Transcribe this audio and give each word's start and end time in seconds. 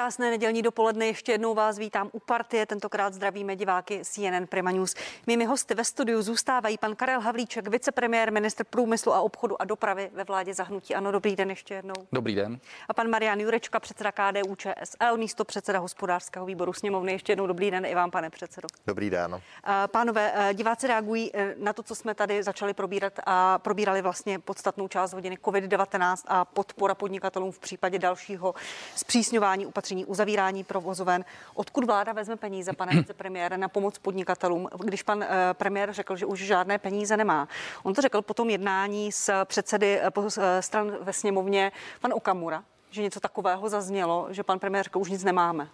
Krásné 0.00 0.30
nedělní 0.30 0.62
dopoledne, 0.62 1.06
ještě 1.06 1.32
jednou 1.32 1.54
vás 1.54 1.78
vítám 1.78 2.10
u 2.12 2.18
partie, 2.18 2.66
tentokrát 2.66 3.14
zdravíme 3.14 3.56
diváky 3.56 4.00
CNN 4.04 4.46
Prima 4.48 4.70
News. 4.70 4.94
Mými 5.26 5.44
hosty 5.44 5.74
ve 5.74 5.84
studiu 5.84 6.22
zůstávají 6.22 6.78
pan 6.78 6.96
Karel 6.96 7.20
Havlíček, 7.20 7.68
vicepremiér, 7.68 8.32
ministr 8.32 8.64
průmyslu 8.64 9.14
a 9.14 9.20
obchodu 9.20 9.62
a 9.62 9.64
dopravy 9.64 10.10
ve 10.14 10.24
vládě 10.24 10.54
zahnutí. 10.54 10.94
Ano, 10.94 11.12
dobrý 11.12 11.36
den 11.36 11.50
ještě 11.50 11.74
jednou. 11.74 11.94
Dobrý 12.12 12.34
den. 12.34 12.60
A 12.88 12.94
pan 12.94 13.10
Marian 13.10 13.40
Jurečka, 13.40 13.80
předseda 13.80 14.12
KDU 14.12 14.54
ČSL, 14.54 15.16
místo 15.16 15.44
předseda 15.44 15.78
hospodářského 15.78 16.46
výboru 16.46 16.72
sněmovny. 16.72 17.12
Ještě 17.12 17.32
jednou 17.32 17.46
dobrý 17.46 17.70
den 17.70 17.84
i 17.84 17.94
vám, 17.94 18.10
pane 18.10 18.30
předsedo. 18.30 18.68
Dobrý 18.86 19.10
den. 19.10 19.40
Pánové, 19.86 20.32
eh, 20.34 20.54
diváci 20.54 20.86
reagují 20.86 21.30
eh, 21.34 21.54
na 21.58 21.72
to, 21.72 21.82
co 21.82 21.94
jsme 21.94 22.14
tady 22.14 22.42
začali 22.42 22.74
probírat 22.74 23.12
a 23.26 23.58
probírali 23.58 24.02
vlastně 24.02 24.38
podstatnou 24.38 24.88
část 24.88 25.12
hodiny 25.12 25.38
COVID-19 25.44 26.16
a 26.26 26.44
podpora 26.44 26.94
podnikatelům 26.94 27.52
v 27.52 27.58
případě 27.58 27.98
dalšího 27.98 28.54
zpřísňování 28.96 29.66
opatření 29.66 29.89
uzavírání 29.96 30.64
provozoven. 30.64 31.24
Odkud 31.54 31.84
vláda 31.84 32.12
vezme 32.12 32.36
peníze, 32.36 32.72
pane 32.72 32.92
vicepremiére, 32.96 33.58
na 33.58 33.68
pomoc 33.68 33.98
podnikatelům, 33.98 34.68
když 34.84 35.02
pan 35.02 35.22
eh, 35.22 35.28
premiér 35.52 35.92
řekl, 35.92 36.16
že 36.16 36.26
už 36.26 36.38
žádné 36.38 36.78
peníze 36.78 37.16
nemá? 37.16 37.48
On 37.82 37.94
to 37.94 38.02
řekl 38.02 38.22
po 38.22 38.34
tom 38.34 38.50
jednání 38.50 39.12
s 39.12 39.44
předsedy 39.44 40.00
eh, 40.00 40.10
eh, 40.38 40.62
stran 40.62 40.92
ve 41.00 41.12
sněmovně, 41.12 41.72
pan 42.00 42.12
Okamura, 42.12 42.62
že 42.90 43.02
něco 43.02 43.20
takového 43.20 43.68
zaznělo, 43.68 44.26
že 44.30 44.42
pan 44.42 44.58
premiér 44.58 44.84
řekl, 44.84 44.98
už 44.98 45.10
nic 45.10 45.24
nemáme. 45.24 45.68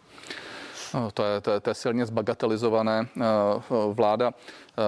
No, 0.95 1.11
to 1.11 1.25
je, 1.25 1.41
to, 1.41 1.51
je, 1.51 1.61
to 1.61 1.71
je 1.71 1.75
silně 1.75 2.07
zbagatelizované. 2.07 3.09
Vláda 3.93 4.33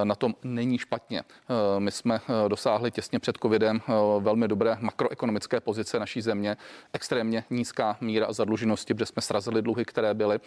na 0.04 0.14
tom 0.14 0.34
není 0.42 0.78
špatně. 0.78 1.20
Eh, 1.20 1.80
my 1.80 1.90
jsme 1.90 2.20
eh, 2.44 2.48
dosáhli 2.48 2.90
těsně 2.90 3.18
před 3.18 3.38
covidem 3.42 3.80
velmi 4.20 4.48
dobré 4.48 4.76
makroekonomické 4.80 5.60
pozice 5.60 5.98
naší 5.98 6.20
země, 6.20 6.56
extrémně 6.92 7.44
nízká 7.50 7.96
míra 8.00 8.32
zadluženosti, 8.32 8.94
protože 8.94 9.06
jsme 9.06 9.22
srazili 9.22 9.62
dluhy, 9.62 9.84
které 9.84 10.14
byly, 10.14 10.40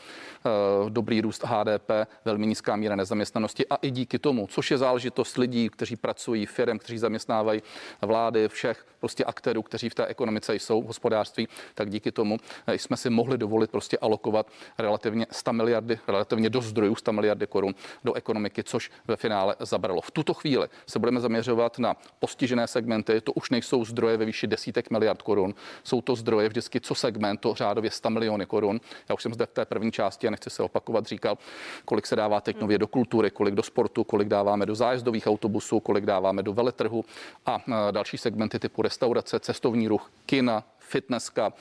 dobrý 0.90 1.22
růst 1.22 1.44
HDP, 1.46 1.92
velmi 2.26 2.48
nízká 2.48 2.76
míra 2.76 2.96
nezaměstnanosti 2.96 3.68
a 3.68 3.76
i 3.76 3.92
díky 3.92 4.20
tomu, 4.20 4.48
což 4.48 4.72
je 4.72 4.78
záležitost 4.78 5.38
lidí, 5.38 5.70
kteří 5.70 5.96
pracují, 5.96 6.46
firm, 6.46 6.80
kteří 6.80 6.98
zaměstnávají 6.98 7.62
vlády, 8.02 8.48
všech 8.48 8.86
prostě 9.00 9.26
aktérů, 9.26 9.62
kteří 9.62 9.90
v 9.90 9.96
té 9.96 10.06
ekonomice 10.06 10.56
jsou, 10.56 10.82
v 10.82 10.86
hospodářství, 10.86 11.48
tak 11.76 11.90
díky 11.90 12.12
tomu 12.12 12.38
jsme 12.68 12.98
si 12.98 13.10
mohli 13.10 13.38
dovolit 13.38 13.72
prostě 13.72 13.98
alokovat 13.98 14.48
relativně 14.78 15.26
100 15.32 15.54
miliardy, 15.54 16.00
relativně 16.08 16.50
do 16.50 16.62
zdrojů 16.62 16.96
100 16.96 17.14
miliardy 17.14 17.48
korun 17.48 17.76
do 18.04 18.14
ekonomiky, 18.14 18.64
což 18.64 18.92
ve 19.08 19.16
finále 19.32 19.56
zabralo. 19.60 20.02
V 20.02 20.12
tuto 20.12 20.34
chvíli 20.34 20.68
se 20.88 21.00
budeme 21.00 21.20
zaměřovat 21.20 21.80
na 21.80 21.96
postižené 22.20 22.68
segmenty. 22.68 23.22
To 23.22 23.32
už 23.32 23.50
nejsou 23.50 23.86
zdroje 23.86 24.18
ve 24.18 24.26
výši 24.26 24.48
desítek 24.48 24.92
miliard 24.92 25.22
korun. 25.22 25.54
Jsou 25.84 26.02
to 26.02 26.16
zdroje 26.16 26.50
vždycky 26.50 26.82
co 26.82 26.96
segment, 26.96 27.38
to 27.40 27.56
řádově 27.56 27.92
100 27.92 28.10
miliony 28.10 28.46
korun. 28.46 28.82
Já 29.10 29.16
už 29.16 29.24
jsem 29.24 29.34
zde 29.34 29.46
v 29.46 29.52
té 29.52 29.66
první 29.66 29.92
části 29.92 30.28
a 30.28 30.32
nechci 30.32 30.50
se 30.50 30.64
opakovat, 30.64 31.06
říkal, 31.06 31.38
kolik 31.86 32.08
se 32.08 32.16
dává 32.16 32.42
teď 32.42 32.60
nově 32.60 32.78
do 32.78 32.88
kultury, 32.88 33.32
kolik 33.32 33.56
do 33.56 33.64
sportu, 33.64 34.04
kolik 34.04 34.28
dáváme 34.28 34.66
do 34.66 34.76
zájezdových 34.76 35.28
autobusů, 35.28 35.80
kolik 35.80 36.06
dáváme 36.06 36.44
do 36.44 36.54
veletrhu 36.54 37.06
a 37.46 37.64
další 37.92 38.18
segmenty 38.18 38.60
typu 38.60 38.82
restaurace, 38.82 39.40
cestovní 39.40 39.88
ruch, 39.88 40.12
kina, 40.26 40.64
fitnesska, 40.92 41.54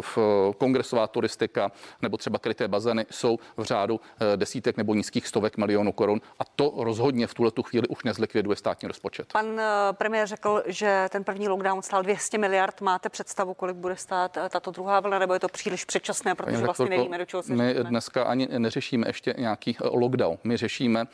v 0.00 0.18
kongresová 0.58 1.06
turistika 1.06 1.72
nebo 2.02 2.16
třeba 2.16 2.38
kryté 2.38 2.68
bazény 2.68 3.06
jsou 3.10 3.38
v 3.56 3.62
řádu 3.62 4.00
eh, 4.00 4.36
desítek 4.36 4.76
nebo 4.76 4.94
nízkých 4.94 5.26
stovek 5.26 5.56
milionů 5.56 5.92
korun 5.92 6.20
a 6.38 6.44
to 6.44 6.72
rozhodně 6.88 7.26
v 7.26 7.34
tuhle 7.34 7.50
tu 7.50 7.62
chvíli 7.62 7.88
už 7.88 8.04
nezlikviduje 8.04 8.56
státní 8.56 8.88
rozpočet. 8.88 9.32
Pan 9.32 9.60
eh, 9.60 9.64
premiér 9.92 10.26
řekl, 10.26 10.62
že 10.66 11.08
ten 11.10 11.24
první 11.24 11.48
lockdown 11.48 11.82
stál 11.82 12.02
200 12.02 12.38
miliard. 12.38 12.80
Máte 12.80 13.08
představu, 13.08 13.54
kolik 13.54 13.76
bude 13.76 13.96
stát 13.96 14.38
tato 14.50 14.70
druhá 14.70 15.00
vlna, 15.00 15.18
nebo 15.18 15.34
je 15.34 15.40
to 15.40 15.48
příliš 15.48 15.84
předčasné, 15.84 16.34
protože 16.34 16.52
Pani 16.52 16.64
vlastně 16.64 16.86
nevíme, 16.88 17.18
do 17.18 17.24
čeho 17.24 17.42
se 17.42 17.52
My 17.52 17.68
říkáme. 17.68 17.90
dneska 17.90 18.22
ani 18.24 18.48
neřešíme 18.58 19.08
ještě 19.08 19.34
nějaký 19.38 19.76
lockdown. 19.80 20.38
My 20.44 20.56
řešíme 20.56 21.04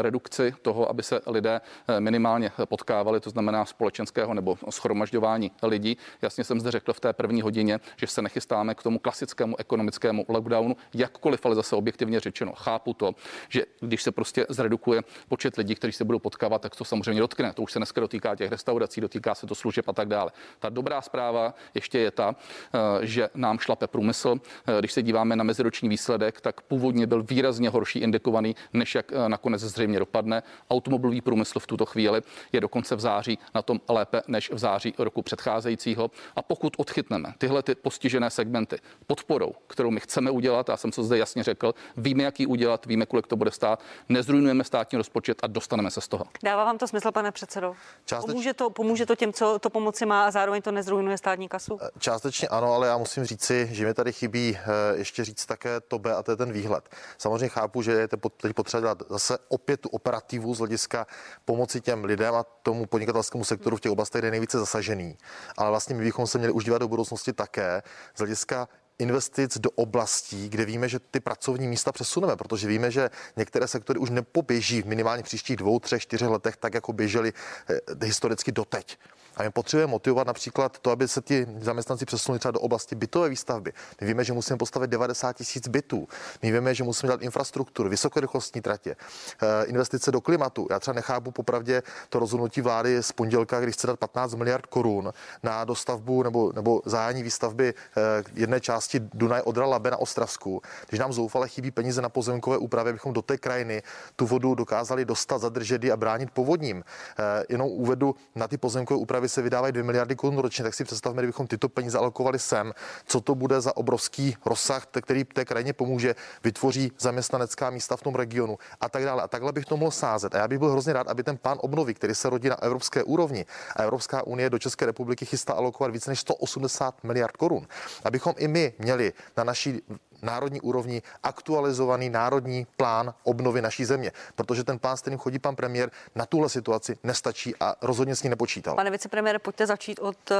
redukci 0.00 0.54
toho, 0.62 0.90
aby 0.90 1.02
se 1.02 1.20
lidé 1.26 1.60
minimálně 1.98 2.52
potkávali, 2.64 3.20
to 3.20 3.30
znamená 3.30 3.64
společenského 3.64 4.34
nebo 4.34 4.56
schromažďování 4.70 5.50
lidí. 5.62 5.96
Jasně 6.22 6.44
jsem 6.44 6.60
zde 6.60 6.70
řekl 6.70 6.92
v 6.92 7.00
té 7.00 7.12
první 7.12 7.42
hodině, 7.42 7.80
že 7.96 8.06
se 8.06 8.22
nechystáme 8.22 8.74
k 8.74 8.82
tomu 8.82 8.98
klasickému 8.98 9.56
ekonomickému 9.60 10.24
lockdownu, 10.28 10.76
jakkoliv 10.94 11.46
ale 11.46 11.54
zase 11.54 11.76
objektivně 11.76 12.20
řečeno. 12.20 12.52
Chápu 12.52 12.94
to, 12.94 13.14
že 13.48 13.62
když 13.80 14.02
se 14.02 14.12
prostě 14.12 14.46
zredukuje 14.48 15.02
počet 15.28 15.56
lidí, 15.56 15.74
kteří 15.74 15.92
se 15.92 16.04
budou 16.04 16.18
potkávat, 16.18 16.62
tak 16.62 16.76
to 16.76 16.84
samozřejmě 16.84 17.20
dotkne. 17.20 17.52
To 17.52 17.62
už 17.62 17.72
se 17.72 17.78
dneska 17.78 18.00
dotýká 18.00 18.36
těch 18.36 18.50
restaurací, 18.50 19.00
dotýká 19.00 19.34
se 19.34 19.46
to 19.46 19.54
služeb 19.54 19.88
a 19.88 19.92
tak 19.92 20.08
dále. 20.08 20.30
Ta 20.58 20.68
dobrá 20.68 21.00
zpráva 21.00 21.54
ještě 21.74 21.98
je 21.98 22.10
ta, 22.10 22.36
eh, 22.74 23.06
že 23.06 23.28
nám 23.34 23.58
šlape 23.58 23.86
průmysl. 23.86 24.36
Eh, 24.66 24.78
když 24.78 24.92
se 24.92 25.02
díváme 25.02 25.36
na 25.36 25.44
meziroční 25.44 25.88
výsledek, 25.88 26.40
tak 26.40 26.60
původně 26.60 27.06
byl 27.06 27.22
výrazně 27.22 27.68
horší 27.68 27.98
indikovaný, 27.98 28.56
než 28.72 28.94
jak 28.94 29.12
eh, 29.12 29.28
nakonec 29.28 29.60
zřejmě 29.60 29.98
dopadne. 29.98 30.42
Automobilový 30.70 31.20
průmysl 31.20 31.58
v 31.58 31.66
tuto 31.66 31.86
chvíli 31.86 32.22
je 32.52 32.60
dokonce 32.60 32.96
v 32.96 33.00
září 33.00 33.38
na 33.54 33.62
tom 33.62 33.80
lépe 33.88 34.22
než 34.28 34.50
v 34.50 34.58
září 34.58 34.94
roku 34.98 35.22
předcházejícího. 35.22 36.10
A 36.36 36.42
pokud 36.42 36.74
odchytneme 36.78 37.34
tyhle 37.38 37.62
ty 37.62 37.74
postižené 37.74 38.30
segmenty 38.30 38.78
podporou, 39.06 39.52
kterou 39.66 39.90
my 39.90 40.00
chceme 40.00 40.30
udělat, 40.30 40.68
já 40.68 40.76
jsem 40.76 40.90
to 40.90 41.02
zde 41.02 41.18
jasně 41.18 41.42
řekl, 41.42 41.74
víme, 41.96 42.22
jak 42.22 42.40
ji 42.40 42.46
udělat, 42.46 42.86
víme, 42.86 43.06
kolik 43.06 43.26
to 43.26 43.36
bude 43.36 43.50
stát, 43.50 43.82
nezrujnujeme 44.08 44.64
státní 44.64 44.95
rozpočet 44.96 45.38
a 45.42 45.46
dostaneme 45.46 45.90
se 45.90 46.00
z 46.00 46.08
toho. 46.08 46.24
Dává 46.42 46.64
vám 46.64 46.78
to 46.78 46.88
smysl, 46.88 47.12
pane 47.12 47.32
předsedo? 47.32 47.74
Částeč... 48.04 48.30
Pomůže, 48.30 48.54
to, 48.54 48.70
pomůže 48.70 49.06
to 49.06 49.16
těm, 49.16 49.32
co 49.32 49.58
to 49.58 49.70
pomoci 49.70 50.06
má 50.06 50.26
a 50.26 50.30
zároveň 50.30 50.62
to 50.62 50.72
nezrujnuje 50.72 51.18
státní 51.18 51.48
kasu? 51.48 51.78
Eh, 51.82 51.88
částečně 51.98 52.48
ano, 52.48 52.72
ale 52.72 52.86
já 52.86 52.98
musím 52.98 53.24
říci, 53.24 53.68
že 53.72 53.86
mi 53.86 53.94
tady 53.94 54.12
chybí 54.12 54.58
eh, 54.58 54.96
ještě 54.96 55.24
říct 55.24 55.46
také 55.46 55.80
to 55.80 55.98
B 55.98 56.14
a 56.14 56.22
to 56.22 56.30
je 56.30 56.36
ten 56.36 56.52
výhled. 56.52 56.88
Samozřejmě 57.18 57.48
chápu, 57.48 57.82
že 57.82 57.92
je 57.92 58.08
teď 58.08 58.54
potřeba 58.54 58.80
dát 58.80 59.02
zase 59.08 59.38
opět 59.48 59.80
tu 59.80 59.88
operativu 59.88 60.54
z 60.54 60.58
hlediska 60.58 61.06
pomoci 61.44 61.80
těm 61.80 62.04
lidem 62.04 62.34
a 62.34 62.44
tomu 62.62 62.86
podnikatelskému 62.86 63.44
sektoru 63.44 63.76
v 63.76 63.80
těch 63.80 63.92
oblastech, 63.92 64.20
kde 64.20 64.26
je 64.26 64.30
nejvíce 64.30 64.58
zasažený. 64.58 65.18
Ale 65.56 65.70
vlastně 65.70 65.96
my 65.96 66.04
bychom 66.04 66.26
se 66.26 66.38
měli 66.38 66.52
už 66.52 66.64
dívat 66.64 66.78
do 66.78 66.88
budoucnosti 66.88 67.32
také 67.32 67.82
z 68.14 68.18
hlediska 68.18 68.68
investic 68.98 69.58
do 69.58 69.70
oblastí, 69.70 70.48
kde 70.48 70.64
víme, 70.64 70.88
že 70.88 70.98
ty 70.98 71.20
pracovní 71.20 71.68
místa 71.68 71.92
přesuneme, 71.92 72.36
protože 72.36 72.68
víme, 72.68 72.90
že 72.90 73.10
některé 73.36 73.68
sektory 73.68 73.98
už 73.98 74.10
nepoběží 74.10 74.82
v 74.82 74.86
minimálně 74.86 75.22
příštích 75.22 75.56
dvou, 75.56 75.78
třech, 75.78 76.02
čtyřech 76.02 76.28
letech 76.28 76.56
tak, 76.56 76.74
jako 76.74 76.92
běželi 76.92 77.32
eh, 77.70 78.06
historicky 78.06 78.52
doteď. 78.52 78.98
A 79.36 79.42
my 79.42 79.50
potřebujeme 79.50 79.90
motivovat 79.90 80.26
například 80.26 80.78
to, 80.78 80.90
aby 80.90 81.08
se 81.08 81.20
ti 81.20 81.46
zaměstnanci 81.60 82.06
přesunuli 82.06 82.38
třeba 82.38 82.52
do 82.52 82.60
oblasti 82.60 82.94
bytové 82.94 83.28
výstavby. 83.28 83.72
My 84.00 84.06
víme, 84.06 84.24
že 84.24 84.32
musíme 84.32 84.56
postavit 84.56 84.90
90 84.90 85.32
tisíc 85.32 85.68
bytů. 85.68 86.08
My 86.42 86.52
víme, 86.52 86.74
že 86.74 86.84
musíme 86.84 87.10
dát 87.10 87.22
infrastrukturu, 87.22 87.88
vysokorychlostní 87.88 88.60
tratě, 88.60 88.96
eh, 89.42 89.64
investice 89.64 90.12
do 90.12 90.20
klimatu. 90.20 90.66
Já 90.70 90.80
třeba 90.80 90.94
nechápu 90.94 91.30
popravdě 91.30 91.82
to 92.08 92.18
rozhodnutí 92.18 92.60
vlády 92.60 93.02
z 93.02 93.12
pondělka, 93.12 93.60
když 93.60 93.74
chce 93.74 93.86
dát 93.86 93.98
15 93.98 94.34
miliard 94.34 94.66
korun 94.66 95.12
na 95.42 95.64
dostavbu 95.64 96.22
nebo, 96.22 96.52
nebo 96.54 96.82
zájení 96.84 97.22
výstavby 97.22 97.74
eh, 97.96 98.02
jedné 98.34 98.60
části 98.60 99.00
Dunaj 99.00 99.42
Odra 99.44 99.66
Labe 99.66 99.90
na 99.90 99.96
Ostravsku. 99.96 100.62
Když 100.88 101.00
nám 101.00 101.12
zoufale 101.12 101.48
chybí 101.48 101.70
peníze 101.70 102.02
na 102.02 102.08
pozemkové 102.08 102.58
úpravy, 102.58 102.90
abychom 102.90 103.12
do 103.12 103.22
té 103.22 103.38
krajiny 103.38 103.82
tu 104.16 104.26
vodu 104.26 104.54
dokázali 104.54 105.04
dostat, 105.04 105.38
zadržet 105.38 105.84
a 105.84 105.96
bránit 105.96 106.30
povodním. 106.30 106.84
Eh, 107.18 107.44
jenom 107.48 107.68
uvedu 107.68 108.14
na 108.34 108.48
ty 108.48 108.56
pozemkové 108.56 109.00
úpravy 109.00 109.25
Právě 109.26 109.34
se 109.34 109.42
vydávají 109.42 109.72
2 109.72 109.84
miliardy 109.84 110.16
korun 110.16 110.38
ročně, 110.38 110.64
tak 110.64 110.74
si 110.74 110.84
představme, 110.84 111.22
kdybychom 111.22 111.46
tyto 111.46 111.68
peníze 111.68 111.98
alokovali 111.98 112.38
sem, 112.38 112.72
co 113.06 113.20
to 113.20 113.34
bude 113.34 113.60
za 113.60 113.76
obrovský 113.76 114.36
rozsah, 114.46 114.86
který 114.86 115.24
té 115.24 115.44
krajině 115.44 115.72
pomůže, 115.72 116.14
vytvoří 116.44 116.92
zaměstnanecká 116.98 117.70
místa 117.70 117.96
v 117.96 118.02
tom 118.02 118.14
regionu 118.14 118.58
a 118.80 118.88
tak 118.88 119.04
dále. 119.04 119.22
A 119.22 119.28
takhle 119.28 119.52
bych 119.52 119.64
to 119.64 119.76
mohl 119.76 119.90
sázet. 119.90 120.34
A 120.34 120.38
já 120.38 120.48
bych 120.48 120.58
byl 120.58 120.70
hrozně 120.70 120.92
rád, 120.92 121.08
aby 121.08 121.22
ten 121.22 121.36
plán 121.36 121.58
obnovy, 121.60 121.94
který 121.94 122.14
se 122.14 122.30
rodí 122.30 122.48
na 122.48 122.62
evropské 122.62 123.02
úrovni 123.02 123.46
a 123.76 123.82
Evropská 123.82 124.26
unie 124.26 124.50
do 124.50 124.58
České 124.58 124.86
republiky 124.86 125.26
chystá 125.26 125.52
alokovat 125.52 125.92
více 125.92 126.10
než 126.10 126.20
180 126.20 127.04
miliard 127.04 127.36
korun, 127.36 127.66
abychom 128.04 128.34
i 128.38 128.48
my 128.48 128.74
měli 128.78 129.12
na 129.36 129.44
naší 129.44 129.82
národní 130.22 130.60
úrovni 130.60 131.02
aktualizovaný 131.22 132.10
národní 132.10 132.66
plán 132.76 133.14
obnovy 133.22 133.62
naší 133.62 133.84
země, 133.84 134.12
protože 134.34 134.64
ten 134.64 134.78
plán, 134.78 134.96
s 134.96 135.00
kterým 135.00 135.18
chodí 135.18 135.38
pan 135.38 135.56
premiér, 135.56 135.90
na 136.14 136.26
tuhle 136.26 136.48
situaci 136.48 136.98
nestačí 137.04 137.54
a 137.60 137.74
rozhodně 137.82 138.16
s 138.16 138.22
ní 138.22 138.30
nepočítal. 138.30 138.74
Pane 138.74 138.90
vicepremiére, 138.90 139.38
pojďte 139.38 139.66
začít 139.66 139.98
od 139.98 140.30
eh, 140.30 140.36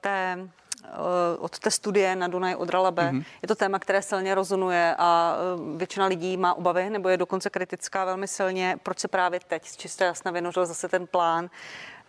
té 0.00 0.38
od 1.38 1.58
té 1.58 1.70
studie 1.70 2.16
na 2.16 2.28
Dunaj 2.28 2.54
od 2.54 2.70
Ralabe. 2.70 3.02
Mm-hmm. 3.02 3.24
Je 3.42 3.48
to 3.48 3.54
téma, 3.54 3.78
které 3.78 4.02
silně 4.02 4.34
rozonuje 4.34 4.94
a 4.98 5.36
eh, 5.36 5.76
většina 5.76 6.06
lidí 6.06 6.36
má 6.36 6.54
obavy 6.54 6.90
nebo 6.90 7.08
je 7.08 7.16
dokonce 7.16 7.50
kritická 7.50 8.04
velmi 8.04 8.28
silně. 8.28 8.78
Proč 8.82 8.98
se 8.98 9.08
právě 9.08 9.40
teď 9.48 9.66
z 9.66 9.76
čisté 9.76 10.04
jasna 10.04 10.30
vynořil 10.30 10.66
zase 10.66 10.88
ten 10.88 11.06
plán? 11.06 11.50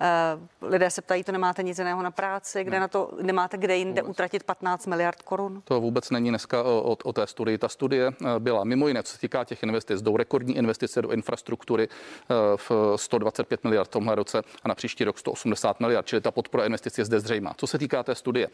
Eh, 0.04 0.68
lidé 0.68 0.90
se 0.90 1.02
ptají, 1.02 1.24
to 1.24 1.32
nemáte 1.32 1.64
nic 1.64 1.78
jiného 1.78 2.04
na 2.04 2.12
práci, 2.12 2.64
kde 2.64 2.72
ne. 2.72 2.80
na 2.80 2.88
to 2.88 3.12
nemáte 3.22 3.58
kde 3.58 3.78
jinde 3.78 4.02
vůbec. 4.02 4.12
utratit 4.12 4.44
15 4.44 4.88
miliard 4.88 5.22
korun? 5.22 5.62
To 5.66 5.82
vůbec 5.82 6.10
není 6.10 6.30
dneska 6.30 6.64
o, 6.64 6.98
o 7.04 7.14
té 7.14 7.28
studii. 7.28 7.58
Ta 7.58 7.70
studie 7.70 8.08
eh, 8.08 8.40
byla 8.40 8.64
mimo 8.64 8.88
jiné, 8.88 9.04
co 9.04 9.14
se 9.14 9.20
týká 9.20 9.44
těch 9.44 9.64
investic, 9.64 10.02
jdou 10.02 10.18
rekordní 10.18 10.58
investice 10.58 11.02
do 11.02 11.12
infrastruktury 11.12 11.88
eh, 11.88 12.34
v 12.56 12.72
125 12.96 13.64
miliard 13.64 13.88
v 13.88 13.92
tomhle 13.92 14.16
roce 14.16 14.42
a 14.64 14.68
na 14.68 14.76
příští 14.76 15.04
rok 15.04 15.20
180 15.20 15.80
miliard, 15.80 16.08
čili 16.08 16.22
ta 16.22 16.32
podpora 16.32 16.66
investic 16.66 16.98
je 16.98 17.06
zde 17.06 17.20
zřejmá. 17.20 17.54
Co 17.58 17.68
se 17.68 17.78
týká 17.78 18.04
té 18.04 18.16
studie, 18.16 18.48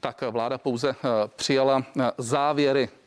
tak 0.00 0.22
vláda 0.30 0.58
pouze 0.58 0.94
přijala 1.36 1.82
závěry. 2.18 2.88
Eh, 2.92 3.01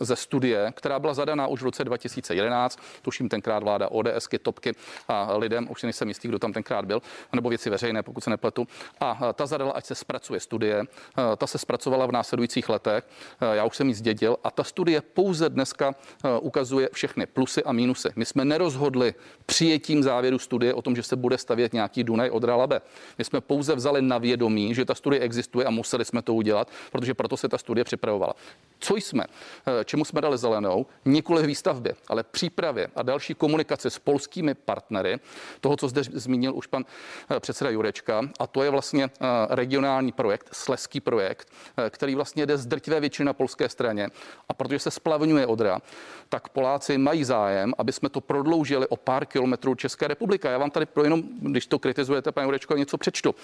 ze 0.00 0.16
studie, 0.16 0.72
která 0.76 0.98
byla 0.98 1.14
zadaná 1.14 1.46
už 1.46 1.60
v 1.60 1.64
roce 1.64 1.84
2011, 1.84 2.78
tuším 3.02 3.28
tenkrát 3.28 3.62
vláda 3.62 3.88
ODSky, 3.88 4.38
Topky 4.38 4.72
a 5.08 5.36
lidem, 5.36 5.66
už 5.70 5.82
nejsem 5.82 6.08
jistý, 6.08 6.28
kdo 6.28 6.38
tam 6.38 6.52
tenkrát 6.52 6.84
byl, 6.84 7.02
nebo 7.32 7.48
věci 7.48 7.70
veřejné, 7.70 8.02
pokud 8.02 8.24
se 8.24 8.30
nepletu. 8.30 8.68
A 9.00 9.18
eh, 9.28 9.32
ta 9.32 9.46
zadala, 9.46 9.72
ať 9.72 9.84
se 9.84 9.94
zpracuje 9.94 10.40
studie. 10.40 10.80
Eh, 10.82 11.36
ta 11.36 11.46
se 11.46 11.58
zpracovala 11.58 12.06
v 12.06 12.12
následujících 12.12 12.68
letech. 12.68 13.04
Já 13.52 13.64
už 13.64 13.76
jsem 13.76 13.88
ji 13.88 13.94
zdědil 13.94 14.36
a 14.44 14.50
ta 14.50 14.64
studie 14.64 15.00
pouze 15.00 15.48
dneska 15.48 15.94
ukazuje 16.40 16.88
všechny 16.92 17.26
plusy 17.26 17.64
a 17.64 17.72
mínusy. 17.72 18.08
My 18.16 18.24
jsme 18.24 18.44
nerozhodli 18.44 19.14
přijetím 19.46 20.02
závěru 20.02 20.38
studie 20.38 20.74
o 20.74 20.82
tom, 20.82 20.96
že 20.96 21.02
se 21.02 21.16
bude 21.16 21.38
stavět 21.38 21.72
nějaký 21.72 22.04
Dunaj 22.04 22.30
od 22.30 22.44
Ralabe. 22.44 22.80
My 23.18 23.24
jsme 23.24 23.40
pouze 23.40 23.74
vzali 23.74 24.02
na 24.02 24.18
vědomí, 24.18 24.74
že 24.74 24.84
ta 24.84 24.94
studie 24.94 25.20
existuje 25.20 25.66
a 25.66 25.70
museli 25.70 26.04
jsme 26.04 26.22
to 26.22 26.34
udělat, 26.34 26.70
protože 26.92 27.14
proto 27.14 27.36
se 27.36 27.48
ta 27.48 27.58
studie 27.58 27.84
připravovala. 27.84 28.34
Co 28.78 28.96
jsme? 28.96 29.24
Eh, 29.66 29.84
čemu 29.84 30.04
jsme 30.04 30.20
dali 30.20 30.38
zelenou, 30.38 30.86
nikoli 31.04 31.46
výstavbě, 31.46 31.94
ale 32.08 32.22
přípravě 32.22 32.88
a 32.96 33.02
další 33.02 33.34
komunikace 33.34 33.90
s 33.90 33.98
polskými 33.98 34.54
partnery, 34.54 35.20
toho, 35.60 35.76
co 35.76 35.88
zde 35.88 36.02
zmínil 36.02 36.54
už 36.54 36.66
pan 36.66 36.84
eh, 37.30 37.40
předseda 37.40 37.70
Jurečka, 37.70 38.22
a 38.38 38.46
to 38.46 38.62
je 38.62 38.70
vlastně 38.70 39.04
eh, 39.04 39.26
regionální 39.50 40.12
projekt, 40.12 40.48
sleský 40.52 41.00
projekt, 41.00 41.48
který 41.90 42.14
vlastně 42.14 42.46
jde 42.46 42.58
z 42.58 42.66
drtivé 42.66 43.00
většiny 43.00 43.26
na 43.26 43.32
polské 43.32 43.68
straně. 43.68 44.08
A 44.48 44.54
protože 44.54 44.78
se 44.78 44.90
splavňuje 44.90 45.46
Odra, 45.46 45.78
tak 46.28 46.48
Poláci 46.48 46.98
mají 46.98 47.24
zájem, 47.24 47.74
aby 47.78 47.92
jsme 47.92 48.08
to 48.08 48.20
prodloužili 48.20 48.86
o 48.86 48.96
pár 48.96 49.26
kilometrů 49.26 49.74
České 49.74 50.08
republiky. 50.08 50.46
Já 50.46 50.58
vám 50.58 50.70
tady 50.70 50.86
pro 50.86 51.04
jenom, 51.04 51.22
když 51.40 51.66
to 51.66 51.78
kritizujete, 51.78 52.32
pane 52.32 52.44
Jurečko, 52.44 52.76
něco 52.76 52.98
přečtu. 52.98 53.34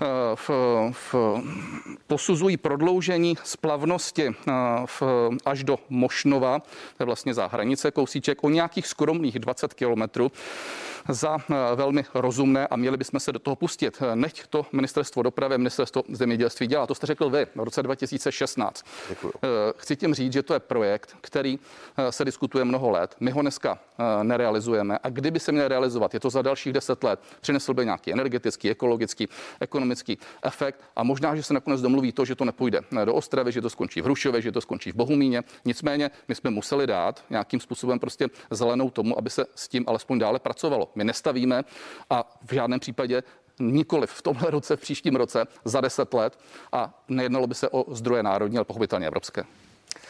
Eh, 0.00 0.04
v, 0.34 0.50
v, 0.92 1.14
posuzují 2.06 2.56
prodloužení 2.56 3.36
splavnosti 3.44 4.28
eh, 4.28 4.52
v, 4.86 5.02
až 5.44 5.64
do 5.64 5.78
Mošnova, 5.88 6.58
to 6.96 7.02
je 7.02 7.06
vlastně 7.06 7.34
za 7.34 7.46
hranice 7.46 7.90
kousíček, 7.90 8.44
o 8.44 8.50
nějakých 8.50 8.86
skromných 8.86 9.38
20 9.38 9.74
kilometrů 9.74 10.32
za 11.08 11.36
eh, 11.38 11.54
velmi 11.74 12.04
rozumné 12.14 12.66
a 12.66 12.76
měli 12.76 12.96
bychom 12.96 13.20
se 13.20 13.32
do 13.32 13.38
toho 13.38 13.56
pustit. 13.56 14.02
Nechť 14.14 14.46
to 14.46 14.66
ministerstvo 14.72 15.22
dopravy, 15.22 15.58
ministerstvo 15.58 16.02
zemědělství 16.08 16.66
dělá. 16.66 16.86
To 16.86 16.94
jste 16.94 17.06
řekl 17.06 17.30
vy 17.30 17.46
v 17.54 17.64
roce 17.64 17.82
2016. 17.82 18.84
Děkuju. 19.08 19.32
Chci 19.76 19.96
tím 19.96 20.14
říct, 20.14 20.32
že 20.32 20.42
to 20.42 20.54
je 20.54 20.60
projekt, 20.60 21.16
který 21.20 21.58
se 22.10 22.24
diskutuje 22.24 22.64
mnoho 22.64 22.90
let. 22.90 23.16
My 23.20 23.30
ho 23.30 23.42
dneska 23.42 23.78
nerealizujeme 24.22 24.98
a 25.02 25.08
kdyby 25.08 25.40
se 25.40 25.52
měl 25.52 25.68
realizovat, 25.68 26.14
je 26.14 26.20
to 26.20 26.30
za 26.30 26.42
dalších 26.42 26.72
10 26.72 27.04
let, 27.04 27.20
přinesl 27.40 27.74
by 27.74 27.84
nějaký 27.84 28.12
energetický, 28.12 28.70
ekologický, 28.70 29.28
ekonomický 29.60 29.81
ekonomický 29.82 30.18
efekt 30.42 30.80
a 30.96 31.02
možná, 31.02 31.36
že 31.36 31.42
se 31.42 31.54
nakonec 31.54 31.80
domluví 31.80 32.12
to, 32.12 32.24
že 32.24 32.34
to 32.34 32.44
nepůjde 32.44 32.80
do 33.04 33.14
Ostravy, 33.14 33.52
že 33.52 33.60
to 33.60 33.70
skončí 33.70 34.00
v 34.00 34.04
Hrušově, 34.04 34.42
že 34.42 34.52
to 34.52 34.60
skončí 34.60 34.92
v 34.92 34.94
Bohumíně. 34.94 35.42
Nicméně 35.64 36.10
my 36.28 36.34
jsme 36.34 36.50
museli 36.50 36.86
dát 36.86 37.24
nějakým 37.30 37.60
způsobem 37.60 37.98
prostě 37.98 38.28
zelenou 38.50 38.90
tomu, 38.90 39.18
aby 39.18 39.30
se 39.30 39.46
s 39.54 39.68
tím 39.68 39.84
alespoň 39.86 40.18
dále 40.18 40.38
pracovalo. 40.38 40.92
My 40.94 41.04
nestavíme 41.04 41.64
a 42.10 42.38
v 42.46 42.54
žádném 42.54 42.80
případě 42.80 43.22
nikoli 43.58 44.06
v 44.06 44.22
tomhle 44.22 44.50
roce, 44.50 44.76
v 44.76 44.80
příštím 44.80 45.16
roce, 45.16 45.44
za 45.64 45.80
deset 45.80 46.14
let 46.14 46.38
a 46.72 47.02
nejednalo 47.08 47.46
by 47.46 47.54
se 47.54 47.68
o 47.68 47.94
zdroje 47.94 48.22
národní, 48.22 48.58
ale 48.58 48.64
pochopitelně 48.64 49.06
evropské. 49.06 49.44